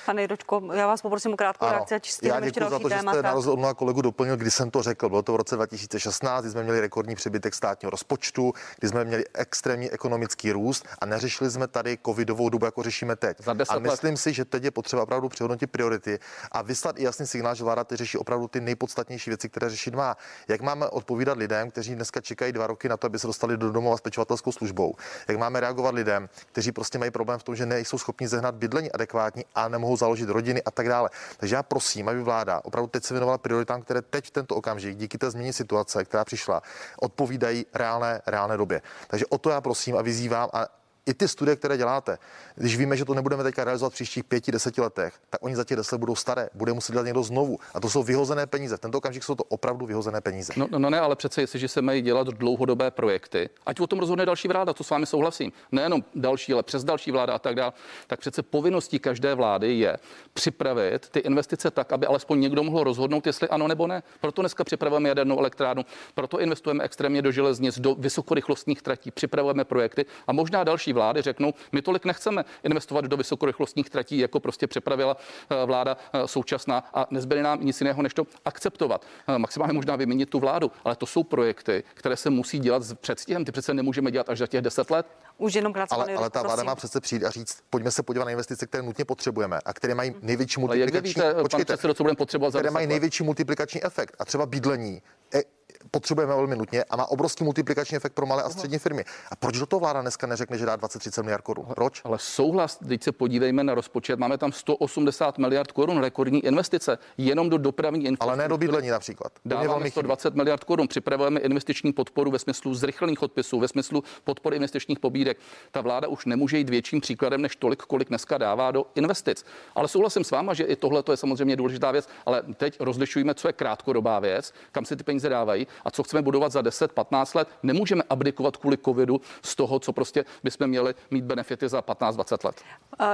Pane 0.07 0.23
Jiročko, 0.23 0.63
já 0.73 0.87
vás 0.87 1.03
poprosím 1.03 1.33
o 1.33 1.37
krátkou 1.37 1.67
reakci, 1.67 1.95
ať 1.95 2.13
Já 2.23 2.41
děkuji 2.41 2.71
za 2.71 2.79
to, 2.79 2.89
že 2.89 2.99
jste 2.99 3.23
na 3.23 3.33
rozdíl 3.33 3.53
od 3.53 3.59
mnoha 3.59 3.75
kolegu 3.75 4.03
doplnil, 4.03 4.37
kdy 4.37 4.51
jsem 4.51 4.71
to 4.71 4.83
řekl. 4.83 5.09
Bylo 5.09 5.23
to 5.23 5.33
v 5.33 5.37
roce 5.37 5.57
2016, 5.57 6.43
kdy 6.43 6.51
jsme 6.51 6.63
měli 6.63 6.81
rekordní 6.81 7.15
přebytek 7.15 7.55
státního 7.55 7.91
rozpočtu, 7.91 8.53
kdy 8.79 8.89
jsme 8.89 9.05
měli 9.05 9.25
extrémní 9.35 9.91
ekonomický 9.91 10.53
růst 10.53 10.89
a 10.99 11.07
neřešili 11.07 11.51
jsme 11.51 11.69
tady 11.69 11.99
covidovou 12.07 12.49
dobu, 12.49 12.65
jako 12.65 12.83
řešíme 12.83 13.17
teď. 13.17 13.39
a 13.69 13.79
myslím 13.79 14.11
let. 14.11 14.17
si, 14.17 14.33
že 14.33 14.45
teď 14.45 14.65
je 14.65 14.71
potřeba 14.71 15.03
opravdu 15.03 15.29
přehodnotit 15.29 15.71
priority 15.71 16.19
a 16.53 16.63
vyslat 16.63 16.99
i 16.99 17.05
jasný 17.05 17.27
signál, 17.27 17.55
že 17.55 17.65
vláda 17.65 17.85
teď 17.85 17.99
řeší 17.99 18.19
opravdu 18.19 18.49
ty 18.49 18.61
nejpodstatnější 18.61 19.31
věci, 19.31 19.49
které 19.49 19.71
řešit 19.71 19.95
má. 19.95 20.17
Jak 20.49 20.61
máme 20.61 20.87
odpovídat 20.87 21.39
lidem, 21.39 21.71
kteří 21.71 21.95
dneska 21.95 22.21
čekají 22.21 22.53
dva 22.53 22.67
roky 22.67 22.89
na 22.89 22.97
to, 22.97 23.07
aby 23.07 23.19
se 23.19 23.27
dostali 23.27 23.57
do 23.57 23.73
domova 23.73 23.97
s 23.97 24.01
pečovatelskou 24.01 24.53
službou? 24.53 24.95
Jak 25.29 25.39
máme 25.39 25.61
reagovat 25.61 25.95
lidem, 25.95 26.29
kteří 26.53 26.73
prostě 26.73 26.99
mají 26.99 27.11
problém 27.11 27.39
v 27.39 27.43
tom, 27.43 27.57
že 27.57 27.67
nejsou 27.67 27.99
schopni 27.99 28.29
zehnat 28.29 28.55
bydlení 28.55 28.93
adekvátní 28.93 29.45
a 29.55 29.69
nemohou 29.73 29.97
založit 29.97 30.29
rodiny 30.29 30.63
a 30.63 30.71
tak 30.71 30.89
dále. 30.89 31.11
Takže 31.37 31.55
já 31.55 31.63
prosím, 31.63 32.09
aby 32.09 32.23
vláda 32.23 32.61
opravdu 32.65 32.89
teď 32.89 33.05
se 33.05 33.15
věnovala 33.15 33.39
prioritám, 33.39 33.83
které 33.83 34.03
teď 34.03 34.27
v 34.27 34.31
tento 34.31 34.57
okamžik 34.57 34.97
díky 34.97 35.19
té 35.19 35.31
změně 35.31 35.53
situace, 35.53 36.05
která 36.05 36.25
přišla, 36.25 36.63
odpovídají 37.01 37.67
reálné, 37.75 38.23
reálné 38.27 38.57
době. 38.57 38.83
Takže 39.07 39.27
o 39.27 39.39
to 39.39 39.51
já 39.51 39.61
prosím 39.61 39.97
a 39.97 40.03
vyzývám 40.03 40.49
a 40.53 40.82
i 41.07 41.15
ty 41.15 41.29
studie, 41.29 41.57
které 41.57 41.77
děláte, 41.77 42.19
když 42.55 42.77
víme, 42.77 42.97
že 42.97 43.05
to 43.05 43.15
nebudeme 43.15 43.43
teďka 43.43 43.65
realizovat 43.65 43.91
v 43.91 43.95
příštích 43.95 44.25
pěti, 44.25 44.53
deseti 44.53 44.81
letech, 44.81 45.15
tak 45.31 45.45
oni 45.45 45.57
za 45.57 45.65
těch 45.65 45.77
deset 45.77 45.99
budou 45.99 46.15
staré, 46.15 46.49
bude 46.55 46.73
muset 46.73 46.93
dělat 46.93 47.05
někdo 47.05 47.23
znovu. 47.23 47.59
A 47.75 47.81
to 47.81 47.91
jsou 47.91 48.03
vyhozené 48.03 48.47
peníze. 48.47 48.77
V 48.77 48.81
tento 48.81 48.99
okamžik 48.99 49.25
jsou 49.25 49.35
to 49.35 49.45
opravdu 49.45 49.87
vyhozené 49.87 50.21
peníze. 50.21 50.53
No, 50.57 50.69
no 50.71 50.91
ne, 50.91 51.01
ale 51.01 51.17
přece 51.17 51.41
jestliže 51.41 51.69
se 51.69 51.83
mají 51.83 52.03
dělat 52.03 52.27
dlouhodobé 52.27 52.91
projekty, 52.91 53.51
ať 53.67 53.81
o 53.81 53.87
tom 53.87 53.99
rozhodne 53.99 54.27
další 54.27 54.49
vláda, 54.49 54.73
to 54.73 54.85
s 54.85 54.91
vámi 54.91 55.07
souhlasím. 55.07 55.53
Nejenom 55.73 56.05
další, 56.15 56.53
ale 56.53 56.63
přes 56.63 56.85
další 56.85 57.11
vláda 57.11 57.35
a 57.35 57.39
tak 57.39 57.55
dále. 57.55 57.73
Tak 58.07 58.21
přece 58.21 58.43
povinností 58.43 58.99
každé 58.99 59.35
vlády 59.35 59.75
je 59.75 59.97
připravit 60.33 61.09
ty 61.09 61.19
investice 61.19 61.71
tak, 61.71 61.93
aby 61.93 62.07
alespoň 62.07 62.41
někdo 62.41 62.63
mohl 62.63 62.85
rozhodnout, 62.85 63.27
jestli 63.27 63.49
ano 63.49 63.69
nebo 63.69 63.87
ne. 63.87 64.03
Proto 64.21 64.43
dneska 64.43 64.65
připravujeme 64.65 65.09
jadernou 65.09 65.39
elektrárnu, 65.39 65.85
proto 66.15 66.41
investujeme 66.41 66.85
extrémně 66.85 67.23
do 67.23 67.33
železnic, 67.33 67.79
do 67.79 67.95
vysokorychlostních 67.95 68.83
tratí, 68.83 69.11
připravujeme 69.11 69.65
projekty 69.65 70.07
a 70.27 70.33
možná 70.33 70.65
další 70.65 70.92
vlády 70.93 71.23
řeknou, 71.23 71.55
my 71.73 71.83
tolik 71.83 72.05
nechceme 72.05 72.45
investovat 72.63 73.05
do 73.05 73.17
vysokorychlostních 73.17 73.91
tratí, 73.91 74.19
jako 74.19 74.41
prostě 74.41 74.67
přepravila 74.67 75.17
eh, 75.51 75.67
vláda 75.67 75.97
eh, 76.13 76.29
současná 76.29 76.85
a 76.95 77.07
nezbyde 77.11 77.43
nám 77.43 77.65
nic 77.65 77.81
jiného, 77.81 78.03
než 78.03 78.15
to 78.15 78.27
akceptovat. 78.45 79.07
Eh, 79.29 79.39
maximálně 79.39 79.73
možná 79.73 79.97
vyměnit 79.97 80.31
tu 80.31 80.41
vládu, 80.41 80.71
ale 80.85 80.97
to 80.97 81.07
jsou 81.07 81.23
projekty, 81.23 81.85
které 81.95 82.17
se 82.17 82.31
musí 82.31 82.59
dělat 82.59 82.83
s 82.83 82.95
předstihem. 82.95 83.45
Ty 83.45 83.53
přece 83.53 83.75
nemůžeme 83.75 84.11
dělat 84.11 84.29
až 84.29 84.39
za 84.39 84.47
těch 84.47 84.63
deset 84.63 84.91
let. 84.91 85.07
Už 85.39 85.55
jenom 85.55 85.73
krátce, 85.73 85.95
ale, 85.95 86.15
ale 86.15 86.31
ta 86.31 86.43
vláda 86.43 86.63
má 86.63 86.75
přece 86.75 87.01
přijít 87.01 87.25
a 87.25 87.31
říct, 87.31 87.59
pojďme 87.71 87.91
se 87.91 88.03
podívat 88.03 88.25
na 88.25 88.31
investice, 88.31 88.67
které 88.67 88.83
nutně 88.83 89.05
potřebujeme 89.05 89.59
a 89.65 89.73
které 89.73 89.95
mají 89.95 90.15
největší 90.23 90.61
multiplikační, 90.61 91.23
ale 91.23 91.27
jak 91.27 91.35
víte, 91.35 91.43
počkejte, 91.43 91.73
předsedo, 91.73 91.95
co 91.95 92.03
budeme 92.03 92.17
potřebovat 92.17 92.51
které 92.55 92.71
mají 92.71 92.87
největší 92.87 93.25
multiplikační 93.25 93.85
efekt. 93.85 94.17
A 94.19 94.25
třeba 94.25 94.47
bydlení, 94.47 95.03
e, 95.35 95.43
potřebujeme 95.91 96.35
velmi 96.35 96.57
nutně 96.57 96.85
a 96.85 96.97
má 96.97 97.07
obrovský 97.07 97.45
multiplikační 97.45 97.97
efekt 97.97 98.13
pro 98.13 98.27
malé 98.27 98.43
a 98.43 98.51
střední 98.51 98.79
firmy. 98.79 99.05
A 99.31 99.37
proč 99.37 99.59
do 99.59 99.67
toho 99.67 99.81
vláda 99.81 100.01
dneska 100.01 100.27
neřekne, 100.27 100.59
že 100.59 100.67
dá 100.67 100.77
20-30 100.77 101.23
miliard 101.23 101.43
korun? 101.43 101.67
Proč? 101.75 102.01
Ale 102.05 102.19
souhlas, 102.19 102.79
teď 102.89 103.03
se 103.03 103.13
podívejme 103.13 103.65
na 103.65 103.75
rozpočet, 103.75 104.19
máme 104.19 104.39
tam 104.39 104.53
180 104.53 105.39
miliard 105.39 105.73
korun 105.73 106.01
rekordní 106.01 106.45
investice 106.45 106.99
jenom 107.19 107.51
do 107.51 107.59
dopravní 107.59 108.05
infrastruktury. 108.05 108.41
Ale 108.41 108.45
ne 108.45 108.49
do 108.49 108.59
bydlení 108.59 108.89
například. 108.89 109.33
Dáváme 109.45 109.91
120 109.91 110.29
chybí. 110.29 110.37
miliard 110.37 110.65
korun, 110.65 110.89
připravujeme 110.89 111.41
investiční 111.41 111.93
podporu 111.93 112.31
ve 112.31 112.39
smyslu 112.39 112.75
zrychlených 112.75 113.23
odpisů, 113.23 113.61
ve 113.61 113.69
smyslu 113.69 114.05
podpory 114.25 114.57
investičních 114.57 114.99
pobídek. 114.99 115.39
Ta 115.71 115.81
vláda 115.81 116.09
už 116.09 116.27
nemůže 116.27 116.59
jít 116.59 116.71
větším 116.71 117.01
příkladem 117.01 117.43
než 117.43 117.57
tolik, 117.57 117.83
kolik 117.83 118.09
dneska 118.09 118.39
dává 118.39 118.71
do 118.71 118.87
investic. 118.95 119.45
Ale 119.75 119.89
souhlasím 119.89 120.25
s 120.25 120.31
váma, 120.31 120.55
že 120.55 120.65
i 120.65 120.77
tohle 120.77 121.03
je 121.11 121.17
samozřejmě 121.17 121.57
důležitá 121.57 121.91
věc, 121.91 122.09
ale 122.27 122.43
teď 122.57 122.77
rozlišujeme, 122.81 123.35
co 123.35 123.49
je 123.49 123.53
krátkodobá 123.53 124.19
věc, 124.19 124.53
kam 124.73 124.85
se 124.85 124.97
ty 124.97 125.05
peníze 125.05 125.29
dávají 125.29 125.67
a 125.85 125.91
co 125.91 126.03
chceme 126.03 126.23
budovat 126.23 126.53
za 126.53 126.61
10-15 126.61 127.37
let, 127.37 127.49
nemůžeme 127.63 128.03
abdikovat 128.11 128.57
kvůli 128.57 128.79
covidu 128.79 129.21
z 129.43 129.57
toho, 129.57 129.79
co 129.79 129.93
prostě 129.93 130.25
bychom 130.45 130.67
měli 130.67 130.95
mít 131.11 131.25
benefity 131.25 131.69
za 131.69 131.81
15-20 131.81 132.47
let. 132.47 132.63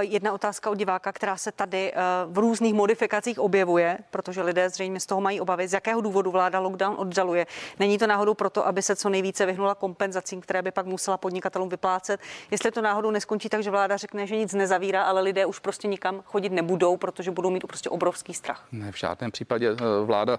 Jedna 0.01 0.33
otázka 0.33 0.71
od 0.71 0.75
diváka, 0.75 1.13
která 1.13 1.37
se 1.37 1.53
tady 1.53 1.93
eh, 1.93 1.97
v 2.27 2.39
různých 2.39 2.75
modifikacích 2.75 3.39
objevuje, 3.41 3.99
protože 4.11 4.43
lidé 4.43 4.71
zřejmě 4.71 5.01
z 5.01 5.07
toho 5.07 5.21
mají 5.21 5.41
obavy, 5.41 5.69
z 5.69 5.73
jakého 5.73 6.01
důvodu 6.01 6.31
vláda 6.31 6.61
lockdown 6.61 6.95
oddaluje. 6.99 7.47
Není 7.79 7.99
to 7.99 8.07
náhodou 8.07 8.35
proto, 8.35 8.67
aby 8.67 8.83
se 8.83 8.97
co 8.97 9.09
nejvíce 9.09 9.47
vyhnula 9.47 9.75
kompenzacím, 9.75 10.41
které 10.41 10.63
by 10.63 10.71
pak 10.71 10.87
musela 10.87 11.17
podnikatelům 11.17 11.69
vyplácet. 11.69 12.21
Jestli 12.51 12.71
to 12.71 12.83
náhodou 12.83 13.11
neskončí 13.11 13.49
tak, 13.49 13.63
že 13.63 13.71
vláda 13.71 13.97
řekne, 13.97 14.27
že 14.27 14.37
nic 14.37 14.55
nezavírá, 14.55 15.03
ale 15.03 15.21
lidé 15.21 15.47
už 15.47 15.59
prostě 15.59 15.89
nikam 15.89 16.23
chodit 16.25 16.53
nebudou, 16.53 16.97
protože 16.97 17.31
budou 17.31 17.51
mít 17.51 17.67
prostě 17.67 17.91
obrovský 17.91 18.35
strach. 18.35 18.67
Ne, 18.73 18.93
v 18.93 18.99
žádném 18.99 19.31
případě 19.31 19.71
eh, 19.71 20.05
vláda 20.05 20.39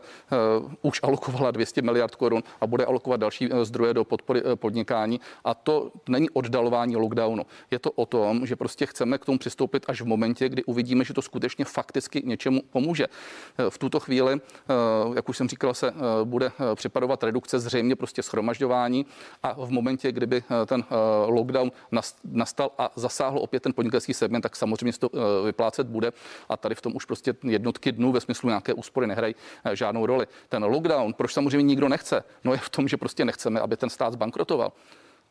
už 0.81 0.99
alokovala 1.03 1.51
200 1.51 1.81
miliard 1.81 2.08
korun 2.15 2.43
a 2.61 2.67
bude 2.67 2.85
alokovat 2.85 3.19
další 3.19 3.49
eh, 3.51 3.65
zdroje 3.65 3.93
do 3.93 4.03
podpory 4.03 4.41
eh, 4.45 4.55
podnikání. 4.55 5.19
A 5.43 5.53
to 5.53 5.91
není 6.09 6.29
oddalování 6.29 6.95
lockdownu. 6.95 7.43
Je 7.71 7.79
to 7.79 7.91
o 7.91 8.05
tom, 8.05 8.45
že 8.45 8.55
prostě 8.55 8.85
chceme 8.85 9.17
k 9.17 9.25
tomu 9.25 9.37
přistoupit 9.37 9.85
až 9.87 10.01
v 10.01 10.05
momentě, 10.05 10.49
kdy 10.49 10.63
uvidíme, 10.63 11.03
že 11.03 11.13
to 11.13 11.21
skutečně 11.21 11.65
fakticky 11.65 12.21
něčemu 12.25 12.61
pomůže. 12.69 13.05
Eh, 13.05 13.69
v 13.69 13.77
tuto 13.77 13.99
chvíli, 13.99 14.41
jak 15.15 15.29
už 15.29 15.37
jsem 15.37 15.49
říkal, 15.49 15.73
se 15.73 15.93
bude 16.23 16.51
připadovat 16.75 17.23
redukce 17.23 17.59
zřejmě 17.59 17.95
prostě 17.95 18.23
schromažďování 18.23 19.05
a 19.43 19.65
v 19.65 19.69
momentě, 19.69 20.11
kdyby 20.11 20.43
ten 20.65 20.83
lockdown 21.25 21.71
nastal 22.23 22.71
a 22.77 22.91
zasáhl 22.95 23.39
opět 23.39 23.63
ten 23.63 23.73
podnikatelský 23.73 24.13
segment, 24.13 24.41
tak 24.41 24.55
samozřejmě 24.55 24.93
to 24.99 25.09
vyplácet 25.45 25.87
bude 25.87 26.11
a 26.49 26.57
tady 26.57 26.75
v 26.75 26.81
tom 26.81 26.95
už 26.95 27.05
prostě 27.05 27.33
jednotky 27.43 27.91
dnů 27.91 28.11
ve 28.11 28.21
smyslu 28.21 28.49
nějaké 28.49 28.73
úspory 28.73 29.07
nehrají 29.07 29.35
žádnou 29.73 30.05
roli. 30.05 30.27
Ten 30.49 30.63
lockdown, 30.63 31.13
proč 31.13 31.33
samozřejmě 31.33 31.67
nikdo 31.67 31.89
nechce? 31.89 31.98
No 32.43 32.53
je 32.53 32.59
v 32.59 32.69
tom, 32.69 32.87
že 32.87 32.97
prostě 32.97 33.25
nechceme, 33.25 33.59
aby 33.59 33.77
ten 33.77 33.89
stát 33.89 34.13
zbankrotoval. 34.13 34.71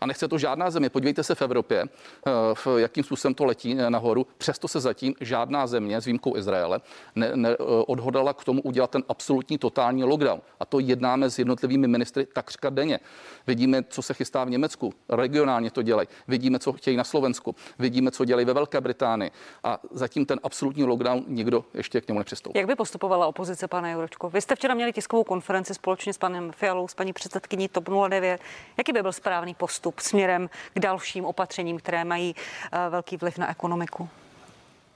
A 0.00 0.06
nechce 0.06 0.28
to 0.28 0.38
žádná 0.38 0.70
země. 0.70 0.90
Podívejte 0.90 1.22
se 1.22 1.34
v 1.34 1.42
Evropě, 1.42 1.84
eh, 2.26 2.30
v 2.54 2.66
jakým 2.76 3.04
způsobem 3.04 3.34
to 3.34 3.44
letí 3.44 3.74
nahoru. 3.74 4.26
Přesto 4.38 4.68
se 4.68 4.80
zatím 4.80 5.14
žádná 5.20 5.66
země, 5.66 6.00
s 6.00 6.04
výjimkou 6.04 6.36
Izraele, 6.36 6.80
ne, 7.14 7.30
ne, 7.34 7.56
odhodala 7.86 8.32
k 8.34 8.44
tomu 8.44 8.62
udělat 8.62 8.90
ten 8.90 9.02
absolutní 9.08 9.58
totální 9.58 10.04
lockdown. 10.04 10.40
A 10.60 10.64
to 10.64 10.78
jednáme 10.78 11.30
s 11.30 11.38
jednotlivými 11.38 11.88
ministry 11.88 12.26
takřka 12.26 12.70
denně. 12.70 13.00
Vidíme, 13.46 13.82
co 13.88 14.02
se 14.02 14.14
chystá 14.14 14.44
v 14.44 14.50
Německu. 14.50 14.92
Regionálně 15.08 15.70
to 15.70 15.82
dělají. 15.82 16.08
Vidíme, 16.28 16.58
co 16.58 16.72
chtějí 16.72 16.96
na 16.96 17.04
Slovensku. 17.04 17.54
Vidíme, 17.78 18.10
co 18.10 18.24
dělají 18.24 18.46
ve 18.46 18.52
Velké 18.52 18.80
Británii. 18.80 19.30
A 19.64 19.78
zatím 19.90 20.26
ten 20.26 20.40
absolutní 20.42 20.84
lockdown 20.84 21.24
nikdo 21.28 21.64
ještě 21.74 22.00
k 22.00 22.08
němu 22.08 22.18
nepřistoupil. 22.18 22.60
Jak 22.60 22.66
by 22.66 22.74
postupovala 22.74 23.26
opozice, 23.26 23.68
pane 23.68 23.92
Juročko? 23.92 24.30
Vy 24.30 24.40
jste 24.40 24.54
včera 24.54 24.74
měli 24.74 24.92
tiskovou 24.92 25.24
konferenci 25.24 25.74
společně 25.74 26.12
s 26.12 26.18
panem 26.18 26.52
Fialou, 26.52 26.88
s 26.88 26.94
paní 26.94 27.12
předsedkyní 27.12 27.68
TOP 27.68 27.88
09. 28.08 28.40
Jaký 28.78 28.92
by 28.92 29.02
byl 29.02 29.12
správný 29.12 29.54
postup 29.54 29.87
směrem 29.98 30.50
k 30.74 30.78
dalším 30.78 31.24
opatřením, 31.24 31.78
které 31.78 32.04
mají 32.04 32.34
uh, 32.34 32.78
velký 32.92 33.16
vliv 33.16 33.38
na 33.38 33.50
ekonomiku? 33.50 34.08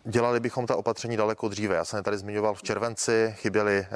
Dělali 0.04 0.40
bychom 0.40 0.66
ta 0.66 0.76
opatření 0.76 1.16
daleko 1.16 1.48
dříve. 1.48 1.76
Já 1.76 1.84
jsem 1.84 2.02
tady 2.02 2.18
zmiňoval 2.18 2.54
v 2.54 2.62
červenci, 2.62 3.34
chyběly 3.36 3.86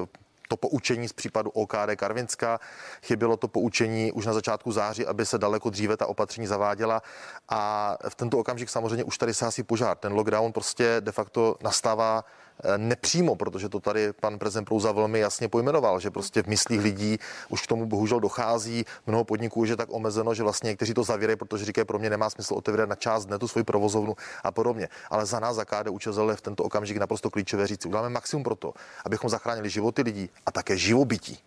uh, 0.00 0.06
to 0.48 0.56
poučení 0.56 1.08
z 1.08 1.12
případu 1.12 1.50
OKD 1.50 1.96
Karvinská. 1.96 2.60
Chybělo 3.02 3.36
to 3.36 3.48
poučení 3.48 4.12
už 4.12 4.26
na 4.26 4.32
začátku 4.32 4.72
září, 4.72 5.06
aby 5.06 5.26
se 5.26 5.38
daleko 5.38 5.70
dříve 5.70 5.96
ta 5.96 6.06
opatření 6.06 6.46
zaváděla. 6.46 7.02
A 7.48 7.96
v 8.08 8.14
tento 8.14 8.38
okamžik 8.38 8.68
samozřejmě 8.68 9.04
už 9.04 9.18
tady 9.18 9.34
se 9.34 9.46
asi 9.46 9.62
požár. 9.62 9.96
Ten 9.96 10.12
lockdown 10.12 10.52
prostě 10.52 10.96
de 11.00 11.12
facto 11.12 11.56
nastává 11.62 12.24
Eh, 12.24 12.43
nepřímo, 12.76 13.36
protože 13.36 13.68
to 13.68 13.80
tady 13.80 14.12
pan 14.12 14.38
prezident 14.38 14.64
Prouza 14.64 14.92
velmi 14.92 15.18
jasně 15.18 15.48
pojmenoval, 15.48 16.00
že 16.00 16.10
prostě 16.10 16.42
v 16.42 16.46
myslích 16.46 16.80
lidí 16.80 17.18
už 17.48 17.62
k 17.62 17.66
tomu 17.66 17.86
bohužel 17.86 18.20
dochází. 18.20 18.84
Mnoho 19.06 19.24
podniků 19.24 19.64
je 19.64 19.76
tak 19.76 19.88
omezeno, 19.92 20.34
že 20.34 20.42
vlastně 20.42 20.68
někteří 20.68 20.94
to 20.94 21.04
zavírají, 21.04 21.36
protože 21.36 21.64
říkají, 21.64 21.84
pro 21.84 21.98
mě 21.98 22.10
nemá 22.10 22.30
smysl 22.30 22.54
otevírat 22.54 22.88
na 22.88 22.94
část 22.94 23.26
dne 23.26 23.38
tu 23.38 23.48
svoji 23.48 23.64
provozovnu 23.64 24.16
a 24.44 24.50
podobně. 24.50 24.88
Ale 25.10 25.26
za 25.26 25.40
nás, 25.40 25.56
za 25.56 25.64
KDU 25.64 25.98
ČSL 25.98 26.36
v 26.36 26.40
tento 26.40 26.64
okamžik 26.64 26.96
naprosto 26.96 27.30
klíčové 27.30 27.66
říci. 27.66 27.88
Uděláme 27.88 28.08
maximum 28.08 28.42
pro 28.44 28.54
to, 28.54 28.72
abychom 29.04 29.30
zachránili 29.30 29.70
životy 29.70 30.02
lidí 30.02 30.30
a 30.46 30.52
také 30.52 30.76
živobytí. 30.76 31.38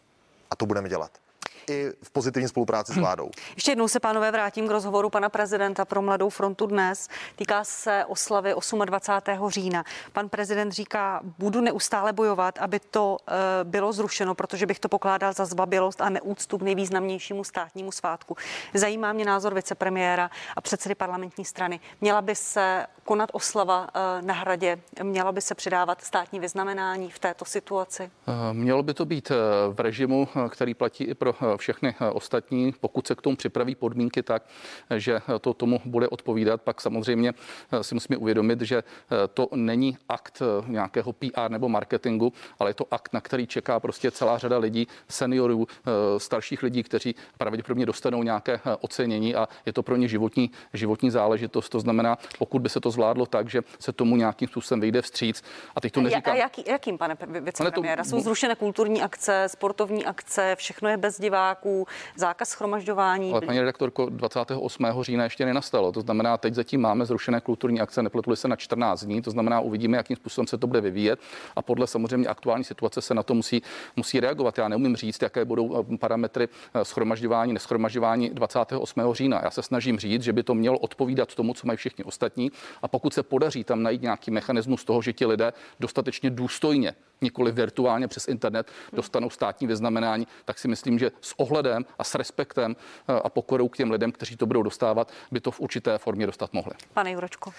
A 0.51 0.55
to 0.55 0.65
budeme 0.65 0.89
dělat 0.89 1.11
i 1.69 1.91
v 2.03 2.11
pozitivní 2.11 2.47
spolupráci 2.47 2.93
s 2.93 2.95
hm. 2.95 2.99
vládou. 2.99 3.29
Ještě 3.55 3.71
jednou 3.71 3.87
se, 3.87 3.99
pánové, 3.99 4.31
vrátím 4.31 4.67
k 4.67 4.71
rozhovoru 4.71 5.09
pana 5.09 5.29
prezidenta 5.29 5.85
pro 5.85 6.01
Mladou 6.01 6.29
frontu 6.29 6.65
dnes. 6.65 7.07
Týká 7.35 7.63
se 7.63 8.05
oslavy 8.07 8.53
28. 8.85 9.49
října. 9.49 9.83
Pan 10.13 10.29
prezident 10.29 10.71
říká, 10.71 11.21
budu 11.37 11.61
neustále 11.61 12.13
bojovat, 12.13 12.59
aby 12.59 12.79
to 12.79 13.17
uh, 13.27 13.35
bylo 13.63 13.93
zrušeno, 13.93 14.35
protože 14.35 14.65
bych 14.65 14.79
to 14.79 14.89
pokládal 14.89 15.33
za 15.33 15.45
zbabilost 15.45 16.01
a 16.01 16.09
neúctu 16.09 16.57
k 16.57 16.61
nejvýznamnějšímu 16.61 17.43
státnímu 17.43 17.91
svátku. 17.91 18.37
Zajímá 18.73 19.13
mě 19.13 19.25
názor 19.25 19.53
vicepremiéra 19.53 20.29
a 20.55 20.61
předsedy 20.61 20.95
parlamentní 20.95 21.45
strany. 21.45 21.79
Měla 22.01 22.21
by 22.21 22.35
se 22.35 22.85
konat 23.07 23.29
oslava 23.33 23.81
uh, 23.81 24.27
na 24.27 24.33
hradě, 24.33 24.79
měla 25.03 25.31
by 25.31 25.41
se 25.41 25.55
přidávat 25.55 26.01
státní 26.01 26.39
vyznamenání 26.39 27.11
v 27.11 27.19
této 27.19 27.45
situaci? 27.45 28.11
Uh, 28.27 28.33
mělo 28.53 28.83
by 28.83 28.93
to 28.93 29.05
být 29.05 29.31
v 29.71 29.79
režimu, 29.79 30.27
který 30.49 30.73
platí 30.73 31.03
i 31.03 31.13
pro 31.13 31.35
všechny 31.57 31.95
eh, 32.01 32.09
ostatní, 32.09 32.73
pokud 32.79 33.07
se 33.07 33.15
k 33.15 33.21
tomu 33.21 33.35
připraví 33.35 33.75
podmínky 33.75 34.23
tak, 34.23 34.43
že 34.97 35.21
to 35.41 35.53
tomu 35.53 35.81
bude 35.85 36.07
odpovídat, 36.07 36.61
pak 36.61 36.81
samozřejmě 36.81 37.33
eh, 37.71 37.83
si 37.83 37.95
musíme 37.95 38.17
uvědomit, 38.17 38.61
že 38.61 38.77
eh, 38.77 39.27
to 39.33 39.49
není 39.55 39.97
akt 40.09 40.41
nějakého 40.67 41.13
PR 41.13 41.49
nebo 41.49 41.69
marketingu, 41.69 42.33
ale 42.59 42.69
je 42.69 42.73
to 42.73 42.85
akt, 42.91 43.13
na 43.13 43.21
který 43.21 43.47
čeká 43.47 43.79
prostě 43.79 44.11
celá 44.11 44.37
řada 44.37 44.57
lidí, 44.57 44.87
seniorů, 45.09 45.67
starších 46.17 46.63
lidí, 46.63 46.83
kteří 46.83 47.15
pravděpodobně 47.37 47.85
dostanou 47.85 48.23
nějaké 48.23 48.59
ocenění 48.81 49.35
a 49.35 49.47
je 49.65 49.73
to 49.73 49.83
pro 49.83 49.95
ně 49.95 50.07
životní, 50.07 50.51
životní 50.73 51.11
záležitost. 51.11 51.69
To 51.69 51.79
znamená, 51.79 52.17
pokud 52.37 52.61
by 52.61 52.69
se 52.69 52.79
to 52.79 52.91
zvládlo 52.97 53.25
tak, 53.25 53.49
že 53.49 53.61
se 53.79 53.91
tomu 53.93 54.15
nějakým 54.17 54.47
způsobem 54.47 54.81
vyjde 54.81 55.01
vstříc. 55.01 55.43
A 55.75 55.81
teď 55.81 55.93
to 55.93 56.01
neříkám. 56.01 56.33
A 56.33 56.37
jaký, 56.37 56.63
jakým, 56.67 56.97
pane 56.97 57.17
vicepremiéra? 57.41 58.03
Jsou 58.03 58.19
zrušené 58.19 58.55
kulturní 58.55 59.01
akce, 59.01 59.45
sportovní 59.47 60.05
akce, 60.05 60.55
všechno 60.57 60.89
je 60.89 60.97
bez 60.97 61.19
divá 61.19 61.37
diváků, 61.37 61.87
zákaz 62.15 62.49
schromažďování. 62.49 63.31
Ale 63.31 63.41
paní 63.41 63.59
redaktorko, 63.59 64.09
28. 64.09 64.85
října 65.01 65.23
ještě 65.23 65.45
nenastalo. 65.45 65.91
To 65.91 66.01
znamená, 66.01 66.37
teď 66.37 66.53
zatím 66.53 66.81
máme 66.81 67.05
zrušené 67.05 67.41
kulturní 67.41 67.81
akce, 67.81 68.03
nepletuli 68.03 68.37
se 68.37 68.47
na 68.47 68.55
14 68.55 69.03
dní, 69.03 69.21
to 69.21 69.31
znamená, 69.31 69.59
uvidíme, 69.59 69.97
jakým 69.97 70.15
způsobem 70.15 70.47
se 70.47 70.57
to 70.57 70.67
bude 70.67 70.81
vyvíjet 70.81 71.19
a 71.55 71.61
podle 71.61 71.87
samozřejmě 71.87 72.27
aktuální 72.27 72.63
situace 72.63 73.01
se 73.01 73.13
na 73.13 73.23
to 73.23 73.33
musí, 73.33 73.61
musí 73.95 74.19
reagovat. 74.19 74.57
Já 74.57 74.67
neumím 74.67 74.95
říct, 74.95 75.21
jaké 75.21 75.45
budou 75.45 75.85
eh, 75.93 75.97
parametry 75.97 76.47
eh, 76.47 76.85
schromažďování, 76.85 77.53
neschromažďování 77.53 78.29
28. 78.29 79.13
října. 79.13 79.41
Já 79.43 79.51
se 79.51 79.63
snažím 79.63 79.99
říct, 79.99 80.23
že 80.23 80.33
by 80.33 80.43
to 80.43 80.55
mělo 80.55 80.77
odpovídat 80.79 81.35
tomu, 81.35 81.53
co 81.53 81.67
mají 81.67 81.77
všichni 81.77 82.03
ostatní 82.03 82.51
a 82.81 82.86
pokud 82.87 83.13
se 83.13 83.23
podaří 83.23 83.63
tam 83.63 83.83
najít 83.83 84.01
nějaký 84.01 84.31
mechanismus 84.31 84.85
toho, 84.85 85.01
že 85.01 85.13
ti 85.13 85.25
lidé 85.25 85.53
dostatečně 85.79 86.29
důstojně 86.29 86.95
nikoli 87.21 87.51
virtuálně 87.51 88.07
přes 88.07 88.27
internet 88.27 88.71
dostanou 88.93 89.29
státní 89.29 89.67
vyznamenání, 89.67 90.27
tak 90.45 90.59
si 90.59 90.67
myslím, 90.67 90.99
že 90.99 91.11
s 91.21 91.39
ohledem 91.39 91.85
a 91.99 92.03
s 92.03 92.15
respektem 92.15 92.75
eh, 93.09 93.13
a 93.23 93.29
pokorou 93.29 93.69
k 93.69 93.77
těm 93.77 93.91
lidem, 93.91 94.11
kteří 94.11 94.35
to 94.35 94.45
budou 94.45 94.63
dostávat, 94.63 95.11
by 95.31 95.39
to 95.39 95.51
v 95.51 95.59
určité 95.59 95.97
formě 95.97 96.25
dostat 96.25 96.53
mohli. 96.53 96.73
Pane 96.93 97.11
Juročko. 97.11 97.53